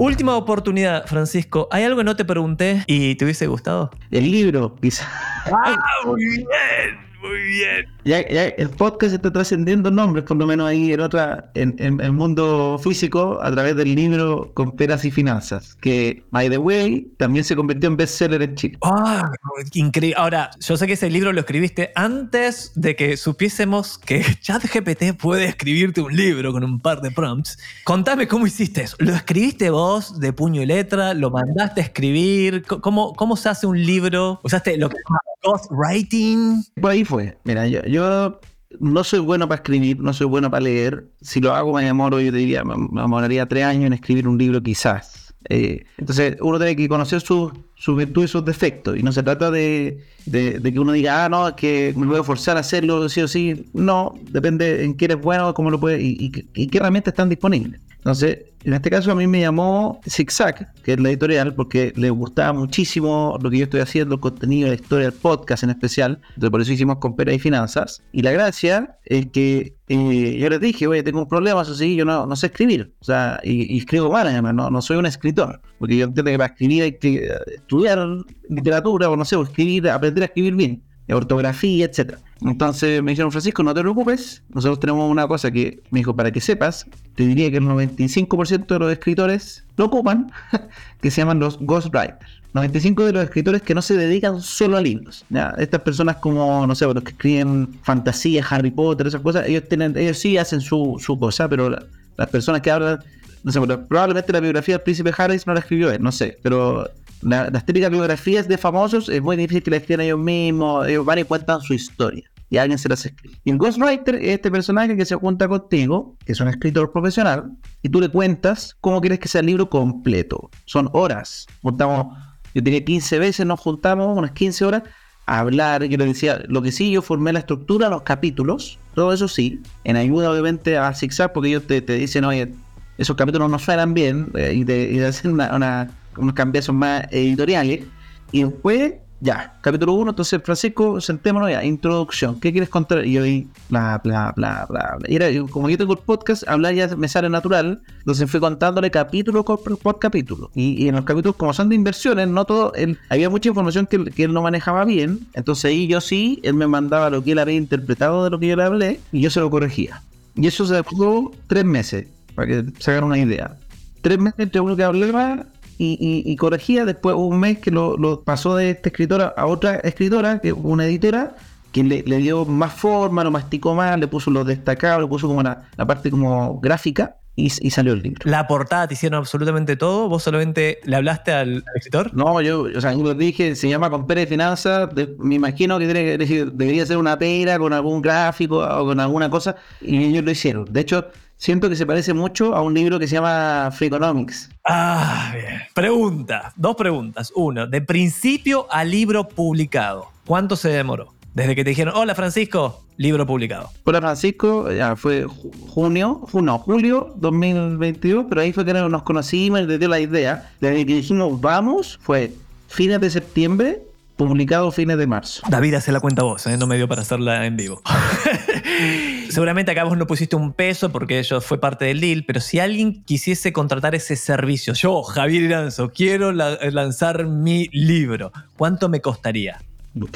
Última 0.00 0.34
oportunidad, 0.34 1.06
Francisco. 1.06 1.68
¿Hay 1.70 1.84
algo 1.84 1.98
que 1.98 2.04
no 2.04 2.16
te 2.16 2.24
pregunté 2.24 2.84
y 2.86 3.16
te 3.16 3.26
hubiese 3.26 3.46
gustado? 3.48 3.90
El 4.10 4.30
libro, 4.30 4.74
quizás. 4.80 5.06
¡Ah, 5.52 5.76
muy 6.06 6.24
bien! 6.24 7.09
Muy 7.20 7.38
bien. 7.38 7.86
Ya, 8.04 8.26
ya 8.28 8.44
el 8.44 8.70
podcast 8.70 9.14
está 9.14 9.30
trascendiendo 9.32 9.90
nombres, 9.90 10.24
por 10.24 10.36
lo 10.36 10.46
menos 10.46 10.68
ahí 10.68 10.92
en 10.92 11.00
otra, 11.00 11.50
en, 11.54 11.74
en 11.78 12.00
el 12.00 12.12
mundo 12.12 12.78
físico, 12.82 13.38
a 13.42 13.50
través 13.50 13.76
del 13.76 13.94
libro 13.94 14.52
Con 14.54 14.74
peras 14.76 15.04
y 15.04 15.10
finanzas, 15.10 15.76
que, 15.80 16.24
by 16.30 16.48
the 16.48 16.58
way, 16.58 17.12
también 17.18 17.44
se 17.44 17.54
convirtió 17.54 17.88
en 17.88 17.96
bestseller 17.96 18.42
en 18.42 18.54
Chile. 18.54 18.78
¡Ah! 18.82 19.30
increíble. 19.74 20.16
Ahora, 20.18 20.50
yo 20.60 20.76
sé 20.76 20.86
que 20.86 20.94
ese 20.94 21.10
libro 21.10 21.32
lo 21.32 21.40
escribiste 21.40 21.92
antes 21.94 22.72
de 22.74 22.96
que 22.96 23.16
supiésemos 23.16 23.98
que 23.98 24.24
ChatGPT 24.40 25.18
puede 25.18 25.44
escribirte 25.44 26.00
un 26.00 26.14
libro 26.14 26.52
con 26.52 26.64
un 26.64 26.80
par 26.80 27.00
de 27.00 27.10
prompts. 27.10 27.58
Contame 27.84 28.26
cómo 28.26 28.46
hiciste 28.46 28.82
eso. 28.82 28.96
¿Lo 28.98 29.14
escribiste 29.14 29.70
vos 29.70 30.18
de 30.20 30.32
puño 30.32 30.62
y 30.62 30.66
letra? 30.66 31.14
¿Lo 31.14 31.30
mandaste 31.30 31.80
a 31.80 31.84
escribir? 31.84 32.64
¿Cómo, 32.64 33.14
cómo 33.14 33.36
se 33.36 33.48
hace 33.48 33.66
un 33.66 33.80
libro? 33.80 34.40
¿Usaste 34.42 34.76
lo 34.76 34.88
que 34.88 34.96
se 34.96 35.02
llama 35.08 35.20
ghostwriting? 35.42 36.64
Por 36.80 36.90
ahí 36.90 37.04
fue. 37.10 37.36
Mira, 37.44 37.66
yo, 37.68 37.82
yo 37.84 38.40
no 38.78 39.04
soy 39.04 39.18
bueno 39.20 39.46
para 39.48 39.56
escribir, 39.60 39.98
no 40.00 40.12
soy 40.14 40.26
bueno 40.28 40.50
para 40.50 40.62
leer. 40.62 41.08
Si 41.20 41.40
lo 41.40 41.52
hago 41.54 41.74
me 41.74 41.84
demoro, 41.84 42.20
yo 42.20 42.30
te 42.32 42.38
diría, 42.38 42.64
me, 42.64 42.74
demoraría 43.02 43.46
tres 43.46 43.64
años 43.64 43.84
en 43.88 43.92
escribir 43.92 44.26
un 44.26 44.38
libro 44.38 44.62
quizás. 44.62 45.34
Eh, 45.48 45.84
entonces 45.98 46.36
uno 46.40 46.58
tiene 46.58 46.76
que 46.76 46.88
conocer 46.88 47.20
sus 47.20 47.52
sus 47.74 47.96
virtudes 47.96 48.28
y 48.28 48.32
sus 48.32 48.44
defectos. 48.44 48.98
Y 48.98 49.02
no 49.02 49.10
se 49.10 49.22
trata 49.22 49.50
de, 49.50 50.04
de- 50.26 50.58
de 50.60 50.72
que 50.72 50.78
uno 50.78 50.92
diga, 50.92 51.24
ah, 51.24 51.28
no, 51.30 51.48
es 51.48 51.54
que 51.54 51.94
me 51.96 52.06
voy 52.06 52.18
a 52.18 52.22
forzar 52.22 52.58
a 52.58 52.60
hacerlo 52.60 53.08
sí 53.08 53.22
o 53.22 53.28
sí. 53.28 53.64
No, 53.72 54.14
depende 54.30 54.84
en 54.84 54.94
qué 54.98 55.06
eres 55.06 55.18
bueno, 55.20 55.54
cómo 55.54 55.70
lo 55.70 55.80
puedes 55.80 56.02
y, 56.02 56.10
y, 56.26 56.62
y 56.62 56.66
qué 56.68 56.76
herramientas 56.78 57.12
están 57.12 57.30
disponibles. 57.30 57.80
Entonces, 57.96 58.49
en 58.64 58.74
este 58.74 58.90
caso 58.90 59.12
a 59.12 59.14
mí 59.14 59.26
me 59.26 59.40
llamó 59.40 60.00
Zigzag, 60.06 60.72
que 60.82 60.92
es 60.92 61.00
la 61.00 61.08
editorial, 61.08 61.54
porque 61.54 61.92
le 61.96 62.10
gustaba 62.10 62.52
muchísimo 62.52 63.38
lo 63.42 63.50
que 63.50 63.58
yo 63.58 63.64
estoy 63.64 63.80
haciendo, 63.80 64.16
el 64.16 64.20
contenido, 64.20 64.68
la 64.68 64.74
historia, 64.74 65.06
el 65.06 65.12
podcast 65.12 65.62
en 65.62 65.70
especial. 65.70 66.20
Entonces, 66.28 66.50
por 66.50 66.60
eso 66.60 66.72
hicimos 66.72 66.98
con 66.98 67.16
Pera 67.16 67.32
y 67.32 67.38
Finanzas. 67.38 68.02
Y 68.12 68.22
la 68.22 68.32
gracia 68.32 68.98
es 69.04 69.26
que 69.26 69.76
eh, 69.88 70.38
yo 70.38 70.48
les 70.50 70.60
dije, 70.60 70.86
oye, 70.86 71.02
tengo 71.02 71.20
un 71.20 71.28
problema, 71.28 71.62
eso 71.62 71.74
sí, 71.74 71.96
yo 71.96 72.04
no, 72.04 72.26
no 72.26 72.36
sé 72.36 72.46
escribir. 72.46 72.94
O 73.00 73.04
sea, 73.04 73.40
y, 73.42 73.74
y 73.74 73.78
escribo 73.78 74.10
mal 74.10 74.26
además, 74.26 74.54
no, 74.54 74.70
no 74.70 74.82
soy 74.82 74.98
un 74.98 75.06
escritor. 75.06 75.60
Porque 75.78 75.96
yo 75.96 76.04
entiendo 76.04 76.30
que 76.30 76.38
para 76.38 76.52
escribir 76.52 76.82
hay 76.82 76.98
que 76.98 77.26
eh, 77.26 77.30
estudiar 77.54 78.06
literatura 78.48 79.08
o 79.08 79.16
no 79.16 79.24
sé, 79.24 79.36
o 79.36 79.42
escribir, 79.42 79.88
aprender 79.88 80.22
a 80.22 80.26
escribir 80.26 80.54
bien 80.54 80.82
ortografía, 81.14 81.86
etcétera. 81.86 82.18
Entonces 82.42 83.02
me 83.02 83.12
dijeron, 83.12 83.30
Francisco, 83.30 83.62
no 83.62 83.74
te 83.74 83.80
preocupes, 83.82 84.42
nosotros 84.54 84.80
tenemos 84.80 85.10
una 85.10 85.26
cosa 85.28 85.50
que 85.50 85.82
me 85.90 86.00
dijo, 86.00 86.16
para 86.16 86.30
que 86.30 86.40
sepas, 86.40 86.86
te 87.14 87.26
diría 87.26 87.50
que 87.50 87.58
el 87.58 87.64
95% 87.64 88.66
de 88.66 88.78
los 88.78 88.92
escritores 88.92 89.64
lo 89.76 89.86
ocupan, 89.86 90.32
que 91.02 91.10
se 91.10 91.20
llaman 91.20 91.38
los 91.38 91.58
ghostwriters. 91.60 92.40
95 92.52 93.04
de 93.04 93.12
los 93.12 93.24
escritores 93.24 93.62
que 93.62 93.74
no 93.76 93.82
se 93.82 93.96
dedican 93.96 94.40
solo 94.40 94.76
a 94.76 94.80
libros. 94.80 95.24
Estas 95.58 95.82
personas 95.82 96.16
como, 96.16 96.66
no 96.66 96.74
sé, 96.74 96.84
los 96.86 97.04
que 97.04 97.10
escriben 97.10 97.68
fantasía, 97.82 98.44
Harry 98.50 98.72
Potter, 98.72 99.06
esas 99.06 99.20
cosas, 99.20 99.46
ellos 99.46 99.64
tienen, 99.68 99.96
ellos 99.96 100.18
sí 100.18 100.36
hacen 100.36 100.60
su, 100.60 100.96
su 100.98 101.16
cosa, 101.18 101.48
pero 101.48 101.70
la- 101.70 101.84
las 102.16 102.28
personas 102.28 102.60
que 102.62 102.70
hablan, 102.70 102.98
no 103.44 103.52
sé, 103.52 103.60
probablemente 103.60 104.32
la 104.32 104.40
biografía 104.40 104.74
del 104.76 104.82
príncipe 104.82 105.12
Harris 105.16 105.46
no 105.46 105.54
la 105.54 105.60
escribió 105.60 105.92
él, 105.92 106.02
no 106.02 106.10
sé, 106.10 106.38
pero 106.42 106.90
la- 107.22 107.50
las 107.50 107.64
típicas 107.66 107.90
biografías 107.90 108.48
de 108.48 108.58
famosos 108.58 109.08
es 109.08 109.20
muy 109.22 109.36
difícil 109.36 109.62
que 109.62 109.70
la 109.70 109.76
escriban 109.78 110.04
ellos 110.06 110.18
mismos, 110.18 110.86
ellos 110.88 111.04
van 111.04 111.18
y 111.18 111.24
cuentan 111.24 111.60
su 111.60 111.74
historia. 111.74 112.24
Y 112.52 112.56
alguien 112.56 112.78
se 112.78 112.88
las 112.88 113.06
escribe. 113.06 113.36
Y 113.44 113.50
el 113.50 113.58
ghostwriter 113.58 114.16
es 114.16 114.30
este 114.34 114.50
personaje 114.50 114.96
que 114.96 115.04
se 115.04 115.14
junta 115.14 115.46
contigo, 115.46 116.16
que 116.24 116.32
es 116.32 116.40
un 116.40 116.48
escritor 116.48 116.90
profesional, 116.90 117.52
y 117.80 117.88
tú 117.88 118.00
le 118.00 118.08
cuentas 118.08 118.76
cómo 118.80 119.00
quieres 119.00 119.20
que 119.20 119.28
sea 119.28 119.40
el 119.40 119.46
libro 119.46 119.70
completo. 119.70 120.50
Son 120.64 120.88
horas. 120.92 121.46
Juntamos, 121.62 122.16
yo 122.52 122.62
tenía 122.64 122.84
15 122.84 123.20
veces, 123.20 123.46
nos 123.46 123.60
juntamos 123.60 124.18
unas 124.18 124.32
15 124.32 124.64
horas 124.64 124.82
a 125.26 125.38
hablar. 125.38 125.84
Yo 125.84 125.96
le 125.96 126.06
decía, 126.06 126.42
lo 126.48 126.60
que 126.60 126.72
sí, 126.72 126.90
yo 126.90 127.02
formé 127.02 127.32
la 127.32 127.38
estructura, 127.38 127.88
los 127.88 128.02
capítulos, 128.02 128.80
todo 128.96 129.12
eso 129.12 129.28
sí, 129.28 129.60
en 129.84 129.94
ayuda 129.96 130.32
obviamente 130.32 130.76
a 130.76 130.92
Zigzag, 130.92 131.32
porque 131.32 131.50
ellos 131.50 131.68
te, 131.68 131.80
te 131.82 131.92
dicen, 131.94 132.24
oye, 132.24 132.52
esos 132.98 133.14
capítulos 133.16 133.48
no 133.48 133.60
suenan 133.60 133.94
bien, 133.94 134.26
eh, 134.34 134.54
y 134.56 134.64
te, 134.64 135.06
hacen 135.06 135.34
una- 135.34 135.88
unos 136.16 136.34
cambios 136.34 136.68
más 136.72 137.04
editoriales. 137.10 137.84
Y 138.32 138.44
después, 138.44 138.94
ya, 139.20 139.58
capítulo 139.60 139.92
1, 139.94 140.10
entonces 140.12 140.40
Francisco, 140.42 141.00
sentémonos 141.00 141.50
ya, 141.50 141.64
introducción, 141.64 142.38
¿qué 142.40 142.52
quieres 142.52 142.68
contar? 142.70 143.04
Y 143.04 143.12
yo 143.12 143.22
ahí, 143.24 143.46
bla, 143.68 144.00
bla, 144.02 144.32
bla, 144.36 144.66
bla, 144.68 144.96
bla. 144.98 145.08
Y 145.10 145.16
era, 145.16 145.26
como 145.50 145.68
yo 145.68 145.76
tengo 145.76 145.92
el 145.94 145.98
podcast, 145.98 146.46
hablar 146.48 146.74
ya 146.74 146.88
me 146.96 147.08
sale 147.08 147.28
natural, 147.28 147.82
entonces 147.98 148.30
fui 148.30 148.40
contándole 148.40 148.90
capítulo 148.90 149.44
por, 149.44 149.78
por 149.78 149.98
capítulo. 149.98 150.50
Y, 150.54 150.84
y 150.84 150.88
en 150.88 150.94
los 150.94 151.04
capítulos, 151.04 151.36
como 151.36 151.52
son 151.52 151.68
de 151.68 151.74
inversiones, 151.74 152.28
no 152.28 152.44
todo, 152.44 152.72
él- 152.74 152.98
había 153.08 153.28
mucha 153.28 153.48
información 153.50 153.86
que, 153.86 154.04
que 154.06 154.24
él 154.24 154.32
no 154.32 154.42
manejaba 154.42 154.84
bien, 154.84 155.20
entonces 155.34 155.66
ahí 155.66 155.86
yo 155.88 156.00
sí, 156.00 156.40
él 156.42 156.54
me 156.54 156.66
mandaba 156.66 157.10
lo 157.10 157.22
que 157.22 157.32
él 157.32 157.40
había 157.40 157.56
interpretado 157.56 158.24
de 158.24 158.30
lo 158.30 158.38
que 158.38 158.46
yo 158.46 158.56
le 158.56 158.62
hablé, 158.62 159.00
y 159.12 159.20
yo 159.20 159.28
se 159.30 159.40
lo 159.40 159.50
corregía. 159.50 160.02
Y 160.36 160.46
eso 160.46 160.64
se 160.64 160.80
duró 160.90 161.32
tres 161.48 161.64
meses, 161.64 162.06
para 162.34 162.46
que 162.48 162.64
se 162.78 162.92
hagan 162.92 163.04
una 163.04 163.18
idea. 163.18 163.56
Tres 164.00 164.18
meses 164.18 164.38
entre 164.38 164.60
uno 164.62 164.76
que 164.76 164.84
hablaba 164.84 165.44
y, 165.82 165.96
y- 166.26 166.30
y 166.30 166.36
corregía, 166.36 166.84
después 166.84 167.16
un 167.16 167.40
mes 167.40 167.58
que 167.58 167.70
lo, 167.70 167.96
lo 167.96 168.22
pasó 168.22 168.54
de 168.56 168.70
esta 168.70 168.90
escritora 168.90 169.32
a 169.36 169.46
otra 169.46 169.76
escritora, 169.76 170.38
que 170.40 170.52
una 170.52 170.84
editora, 170.84 171.34
que 171.72 171.82
le, 171.84 172.02
le 172.06 172.18
dio 172.18 172.44
más 172.44 172.72
forma, 172.74 173.24
lo 173.24 173.30
masticó 173.30 173.74
más, 173.74 173.98
le 173.98 174.06
puso 174.08 174.30
los 174.30 174.46
destacados, 174.46 175.00
le 175.02 175.08
puso 175.08 175.26
como 175.28 175.42
la, 175.42 175.68
la 175.76 175.86
parte 175.86 176.10
como 176.10 176.60
gráfica 176.60 177.16
y, 177.36 177.46
y 177.46 177.70
salió 177.70 177.92
el 177.94 178.02
libro. 178.02 178.20
La 178.24 178.46
portada 178.46 178.88
te 178.88 178.94
hicieron 178.94 179.18
absolutamente 179.18 179.76
todo. 179.76 180.08
¿Vos 180.08 180.22
solamente 180.24 180.80
le 180.84 180.96
hablaste 180.96 181.32
al, 181.32 181.48
al 181.66 181.76
escritor? 181.76 182.12
No, 182.12 182.40
yo, 182.42 182.62
o 182.76 182.80
sea, 182.80 182.92
yo 182.92 183.04
les 183.04 183.16
dije, 183.18 183.54
se 183.56 183.68
llama 183.68 183.88
con 183.88 184.06
Pérez 184.06 184.28
Finanzas, 184.28 184.92
de- 184.94 185.14
me 185.18 185.36
imagino 185.36 185.78
que 185.78 185.86
decir, 186.18 186.52
debería 186.52 186.84
ser 186.84 186.96
una 186.98 187.16
pera 187.18 187.58
con 187.58 187.72
algún 187.72 188.02
gráfico 188.02 188.58
o 188.58 188.84
con 188.84 189.00
alguna 189.00 189.30
cosa, 189.30 189.56
y 189.80 190.04
ellos 190.04 190.24
lo 190.24 190.30
hicieron. 190.32 190.64
De 190.70 190.80
hecho, 190.80 191.06
siento 191.40 191.70
que 191.70 191.74
se 191.76 191.86
parece 191.86 192.12
mucho 192.12 192.54
a 192.54 192.60
un 192.60 192.74
libro 192.74 192.98
que 192.98 193.08
se 193.08 193.14
llama 193.14 193.70
Freakonomics. 193.72 194.50
Ah, 194.68 195.32
bien. 195.34 195.62
Pregunta. 195.74 196.52
Dos 196.54 196.76
preguntas. 196.76 197.32
Uno, 197.34 197.66
de 197.66 197.80
principio 197.80 198.66
a 198.70 198.84
libro 198.84 199.26
publicado. 199.26 200.08
¿Cuánto 200.26 200.54
se 200.54 200.68
demoró? 200.68 201.14
Desde 201.32 201.54
que 201.56 201.64
te 201.64 201.70
dijeron, 201.70 201.94
hola 201.96 202.14
Francisco, 202.14 202.82
libro 202.98 203.24
publicado. 203.26 203.70
Hola 203.84 204.00
Francisco, 204.00 204.70
ya 204.70 204.96
fue 204.96 205.24
ju- 205.26 205.50
junio, 205.68 206.20
ju- 206.30 206.42
no, 206.42 206.58
julio 206.58 207.14
2022, 207.16 208.26
pero 208.28 208.42
ahí 208.42 208.52
fue 208.52 208.64
que 208.66 208.74
nos 208.74 209.02
conocimos 209.04 209.60
y 209.60 209.66
le 209.66 209.78
dio 209.78 209.88
la 209.88 210.00
idea. 210.00 210.50
Desde 210.60 210.84
que 210.84 210.94
dijimos 210.96 211.40
vamos, 211.40 211.98
fue 212.02 212.32
fines 212.68 213.00
de 213.00 213.08
septiembre, 213.10 213.80
publicado 214.16 214.70
fines 214.72 214.98
de 214.98 215.06
marzo. 215.06 215.40
David, 215.48 215.74
hace 215.74 215.92
la 215.92 216.00
cuenta 216.00 216.22
vos, 216.24 216.46
¿eh? 216.46 216.56
no 216.58 216.66
me 216.66 216.76
dio 216.76 216.86
para 216.88 217.00
hacerla 217.02 217.46
en 217.46 217.56
vivo. 217.56 217.80
Seguramente 219.30 219.70
acá 219.72 219.84
vos 219.84 219.96
no 219.96 220.06
pusiste 220.06 220.36
un 220.36 220.52
peso 220.52 220.90
porque 220.90 221.18
ello 221.18 221.40
fue 221.40 221.60
parte 221.60 221.84
del 221.84 222.00
deal, 222.00 222.24
pero 222.26 222.40
si 222.40 222.58
alguien 222.58 223.02
quisiese 223.04 223.52
contratar 223.52 223.94
ese 223.94 224.16
servicio, 224.16 224.74
yo, 224.74 225.02
Javier 225.02 225.42
Iranzo, 225.44 225.90
quiero 225.90 226.32
la- 226.32 226.58
lanzar 226.70 227.26
mi 227.26 227.68
libro, 227.72 228.32
¿cuánto 228.56 228.88
me 228.88 229.00
costaría? 229.00 229.58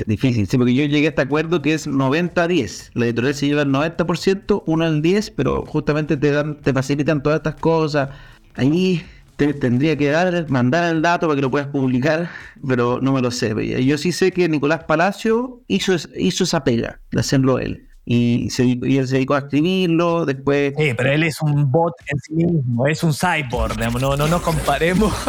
Difícil, 0.06 0.46
sí, 0.46 0.56
porque 0.56 0.74
yo 0.74 0.84
llegué 0.84 1.06
a 1.06 1.10
este 1.10 1.22
acuerdo 1.22 1.60
que 1.60 1.74
es 1.74 1.88
90-10. 1.88 2.90
La 2.94 3.06
editorial 3.06 3.34
se 3.34 3.46
lleva 3.46 3.62
el 3.62 3.70
90%, 3.70 4.62
uno 4.66 4.86
el 4.86 5.02
10%, 5.02 5.32
pero 5.36 5.64
justamente 5.66 6.16
te 6.16 6.30
dan, 6.30 6.60
te 6.60 6.72
facilitan 6.72 7.22
todas 7.22 7.38
estas 7.38 7.56
cosas. 7.56 8.10
Ahí 8.54 9.02
te 9.36 9.52
tendría 9.52 9.96
que 9.96 10.10
dar, 10.10 10.48
mandar 10.48 10.94
el 10.94 11.02
dato 11.02 11.26
para 11.26 11.34
que 11.36 11.42
lo 11.42 11.50
puedas 11.50 11.66
publicar, 11.68 12.30
pero 12.66 13.00
no 13.02 13.12
me 13.12 13.20
lo 13.20 13.32
sé. 13.32 13.52
Yo 13.84 13.98
sí 13.98 14.12
sé 14.12 14.30
que 14.30 14.48
Nicolás 14.48 14.84
Palacio 14.84 15.62
hizo, 15.66 15.96
hizo 16.16 16.44
esa 16.44 16.62
pega 16.62 17.00
de 17.10 17.18
hacerlo 17.20 17.58
él. 17.58 17.88
Y, 18.06 18.50
se, 18.50 18.64
y 18.66 18.98
él 18.98 19.08
se 19.08 19.14
dedicó 19.14 19.34
a 19.34 19.38
escribirlo, 19.38 20.26
después 20.26 20.74
Sí, 20.76 20.90
pero 20.94 21.10
él 21.10 21.22
es 21.22 21.40
un 21.40 21.72
bot 21.72 21.94
en 22.08 22.18
sí 22.20 22.34
mismo, 22.34 22.86
es 22.86 23.02
un 23.02 23.14
cyborg, 23.14 23.76
digamos, 23.76 24.02
no, 24.02 24.14
no 24.14 24.28
nos 24.28 24.42
comparemos. 24.42 25.10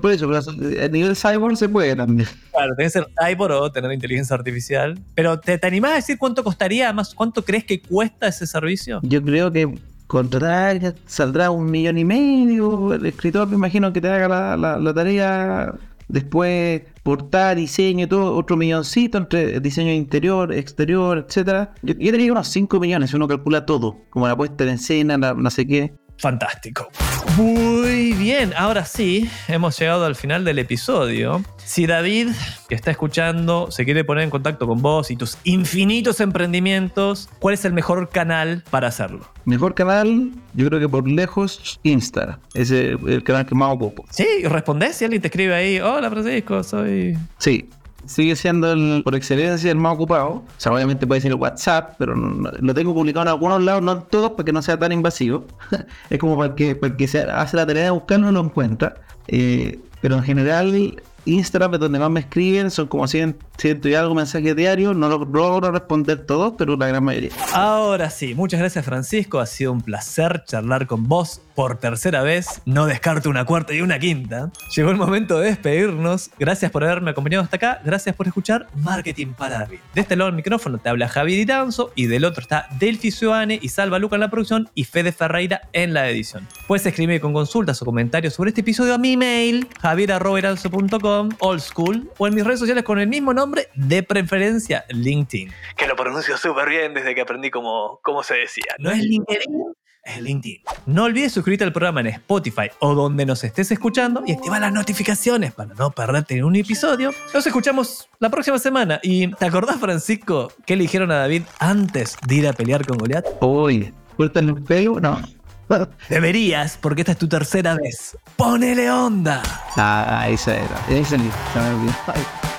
Por 0.00 0.12
eso, 0.12 0.28
pero 0.28 0.84
a 0.84 0.88
nivel 0.88 1.16
cyborg 1.16 1.56
se 1.56 1.68
puede 1.68 1.96
también. 1.96 2.28
claro, 2.52 2.74
tenés 2.76 2.92
que 2.92 2.98
ser 3.00 3.08
cyborg 3.26 3.52
o 3.54 3.72
tener 3.72 3.92
inteligencia 3.92 4.36
artificial. 4.36 4.98
Pero 5.14 5.40
¿te, 5.40 5.58
te 5.58 5.66
animás 5.66 5.92
a 5.92 5.94
decir 5.96 6.18
cuánto 6.18 6.44
costaría? 6.44 6.84
Además, 6.86 7.14
¿cuánto 7.14 7.44
crees 7.44 7.64
que 7.64 7.80
cuesta 7.80 8.28
ese 8.28 8.46
servicio? 8.46 9.00
Yo 9.02 9.22
creo 9.22 9.50
que 9.50 9.74
contratar 10.06 10.94
saldrá 11.06 11.50
un 11.50 11.70
millón 11.70 11.98
y 11.98 12.04
medio. 12.04 12.92
El 12.94 13.06
escritor 13.06 13.48
me 13.48 13.54
imagino 13.56 13.92
que 13.92 14.00
te 14.00 14.08
haga 14.08 14.28
la, 14.28 14.56
la- 14.56 14.78
la 14.78 14.94
tarea. 14.94 15.72
Después 16.08 16.82
portar, 17.02 17.56
diseño 17.56 18.04
y 18.04 18.08
todo, 18.08 18.34
otro 18.36 18.56
milloncito 18.56 19.18
entre 19.18 19.60
diseño 19.60 19.92
interior, 19.92 20.52
exterior, 20.52 21.24
etcétera. 21.26 21.74
Yo, 21.82 21.94
diría 21.94 22.32
unos 22.32 22.48
5 22.48 22.78
millones 22.80 23.10
si 23.10 23.16
uno 23.16 23.26
calcula 23.28 23.66
todo, 23.66 23.96
como 24.10 24.28
la 24.28 24.36
puesta 24.36 24.64
en 24.64 24.70
escena, 24.70 25.18
la- 25.18 25.34
no 25.34 25.50
sé 25.50 25.66
qué. 25.66 25.94
Fantástico. 26.22 26.88
Muy 27.36 28.12
bien, 28.12 28.52
ahora 28.56 28.84
sí, 28.84 29.28
hemos 29.48 29.76
llegado 29.76 30.04
al 30.04 30.14
final 30.14 30.44
del 30.44 30.60
episodio. 30.60 31.42
Si 31.56 31.88
David, 31.88 32.28
que 32.68 32.76
está 32.76 32.92
escuchando, 32.92 33.72
se 33.72 33.84
quiere 33.84 34.04
poner 34.04 34.22
en 34.22 34.30
contacto 34.30 34.68
con 34.68 34.80
vos 34.80 35.10
y 35.10 35.16
tus 35.16 35.36
infinitos 35.42 36.20
emprendimientos, 36.20 37.28
¿cuál 37.40 37.54
es 37.54 37.64
el 37.64 37.72
mejor 37.72 38.08
canal 38.08 38.62
para 38.70 38.86
hacerlo? 38.86 39.26
Mejor 39.46 39.74
canal, 39.74 40.30
yo 40.54 40.68
creo 40.68 40.78
que 40.78 40.88
por 40.88 41.08
lejos, 41.10 41.80
Insta. 41.82 42.38
Es 42.54 42.70
el 42.70 43.24
canal 43.24 43.44
que 43.44 43.56
más 43.56 43.74
ocupo. 43.74 44.04
Sí, 44.08 44.44
respondés 44.44 44.94
si 44.94 45.04
alguien 45.04 45.22
te 45.22 45.26
escribe 45.26 45.56
ahí, 45.56 45.80
hola 45.80 46.08
Francisco, 46.08 46.62
soy... 46.62 47.18
Sí, 47.38 47.68
sigue 48.06 48.36
siendo 48.36 48.72
el, 48.72 49.02
por 49.04 49.14
excelencia 49.14 49.70
el 49.70 49.76
más 49.76 49.94
ocupado. 49.94 50.28
O 50.30 50.44
sea, 50.56 50.72
obviamente 50.72 51.06
puede 51.06 51.20
ser 51.20 51.30
el 51.32 51.36
WhatsApp, 51.38 51.94
pero 51.98 52.14
no- 52.16 52.50
lo 52.50 52.74
tengo 52.74 52.94
publicado 52.94 53.22
en 53.22 53.28
algunos 53.28 53.62
lados, 53.62 53.82
no 53.82 53.92
en 53.92 54.02
todos, 54.02 54.32
para 54.32 54.44
que 54.44 54.52
no 54.52 54.62
sea 54.62 54.78
tan 54.78 54.92
invasivo. 54.92 55.44
es 56.10 56.18
como 56.18 56.36
para 56.36 56.54
que, 56.54 56.74
para 56.74 56.96
que 56.96 57.06
se 57.08 57.20
hace 57.22 57.56
la 57.56 57.66
tarea 57.66 57.84
de 57.84 57.90
buscarlo, 57.90 58.30
lo 58.32 58.40
encuentra. 58.40 58.94
Eh, 59.28 59.78
pero 60.00 60.16
en 60.16 60.22
general, 60.24 60.96
Instagram 61.24 61.74
es 61.74 61.80
donde 61.80 62.00
más 62.00 62.10
me 62.10 62.18
escriben, 62.18 62.68
son 62.72 62.88
como 62.88 63.06
100, 63.06 63.36
ciento 63.56 63.88
y 63.88 63.94
algo 63.94 64.12
mensajes 64.16 64.56
diarios. 64.56 64.96
No 64.96 65.08
lo- 65.08 65.24
logro 65.24 65.70
responder 65.70 66.26
todos, 66.26 66.54
pero 66.58 66.76
la 66.76 66.88
gran 66.88 67.04
mayoría. 67.04 67.30
Ahora 67.54 68.10
sí, 68.10 68.34
muchas 68.34 68.58
gracias 68.58 68.84
Francisco, 68.84 69.38
ha 69.38 69.46
sido 69.46 69.70
un 69.70 69.80
placer 69.80 70.42
charlar 70.44 70.88
con 70.88 71.06
vos 71.06 71.40
por 71.54 71.78
tercera 71.78 72.22
vez, 72.22 72.62
no 72.64 72.86
descarto 72.86 73.30
una 73.30 73.44
cuarta 73.44 73.74
y 73.74 73.80
una 73.80 73.98
quinta. 73.98 74.50
Llegó 74.74 74.90
el 74.90 74.96
momento 74.96 75.38
de 75.38 75.48
despedirnos, 75.48 76.30
gracias 76.38 76.70
por 76.70 76.84
haberme 76.84 77.10
acompañado 77.10 77.44
hasta 77.44 77.56
acá, 77.56 77.80
gracias 77.84 78.14
por 78.16 78.26
escuchar 78.26 78.68
Marketing 78.74 79.28
para 79.28 79.58
David. 79.58 79.78
De 79.94 80.00
este 80.00 80.16
lado 80.16 80.30
del 80.30 80.36
micrófono 80.36 80.78
te 80.78 80.88
habla 80.88 81.08
Javi 81.08 81.36
Ditanzo 81.36 81.92
y 81.94 82.06
del 82.06 82.24
otro 82.24 82.42
está 82.42 82.66
Delphi 82.78 83.10
Suane 83.10 83.58
y 83.60 83.68
Salva 83.68 83.98
Luca 83.98 84.16
en 84.16 84.20
la 84.20 84.30
producción 84.30 84.68
y 84.74 84.84
Fede 84.84 85.12
Ferreira 85.12 85.62
en 85.72 85.94
la 85.94 86.08
edición. 86.08 86.46
Puedes 86.66 86.86
escribirme 86.86 87.20
con 87.20 87.32
consultas 87.32 87.80
o 87.82 87.84
comentarios 87.84 88.34
sobre 88.34 88.50
este 88.50 88.62
episodio 88.62 88.94
a 88.94 88.98
mi 88.98 89.16
mail, 89.16 89.68
javier.com, 89.80 91.28
old 91.38 91.60
school, 91.60 92.10
o 92.18 92.26
en 92.26 92.34
mis 92.34 92.44
redes 92.44 92.60
sociales 92.60 92.84
con 92.84 92.98
el 92.98 93.08
mismo 93.08 93.34
nombre, 93.34 93.68
de 93.74 94.02
preferencia 94.02 94.84
LinkedIn. 94.88 95.52
Que 95.76 95.86
lo 95.86 95.96
pronuncio 95.96 96.36
súper 96.36 96.68
bien 96.68 96.94
desde 96.94 97.14
que 97.14 97.20
aprendí 97.20 97.50
cómo, 97.50 98.00
cómo 98.02 98.22
se 98.22 98.34
decía. 98.34 98.74
No 98.78 98.90
es 98.90 98.98
LinkedIn, 98.98 99.74
es 100.04 100.20
LinkedIn. 100.20 100.62
No 100.86 101.04
olvides 101.04 101.32
suscribirte 101.32 101.64
al 101.64 101.72
programa 101.72 102.00
en 102.00 102.08
Spotify 102.08 102.70
o 102.80 102.94
donde 102.94 103.26
nos 103.26 103.44
estés 103.44 103.70
escuchando 103.70 104.22
y 104.26 104.32
activar 104.32 104.60
las 104.60 104.72
notificaciones 104.72 105.52
para 105.52 105.74
no 105.74 105.90
perderte 105.90 106.42
un 106.42 106.56
episodio. 106.56 107.10
Nos 107.32 107.46
escuchamos 107.46 108.08
la 108.18 108.30
próxima 108.30 108.58
semana. 108.58 109.00
¿Y 109.02 109.28
te 109.34 109.46
acordás, 109.46 109.76
Francisco, 109.78 110.52
que 110.66 110.74
eligieron 110.74 111.10
a 111.10 111.16
David 111.18 111.42
antes 111.58 112.16
de 112.26 112.34
ir 112.34 112.48
a 112.48 112.52
pelear 112.52 112.86
con 112.86 112.98
Goliat? 112.98 113.26
Oye, 113.40 113.92
¿puertas 114.16 114.42
en 114.42 114.48
el 114.50 114.62
pelo? 114.62 115.00
No. 115.00 115.20
Deberías, 116.08 116.78
porque 116.80 117.02
esta 117.02 117.12
es 117.12 117.18
tu 117.18 117.28
tercera 117.28 117.74
vez. 117.76 118.16
¡Ponele 118.36 118.90
onda! 118.90 119.42
ah, 119.76 120.26
esa 120.28 120.56
era. 120.56 120.86
Esa 120.88 121.16
era. 121.16 122.51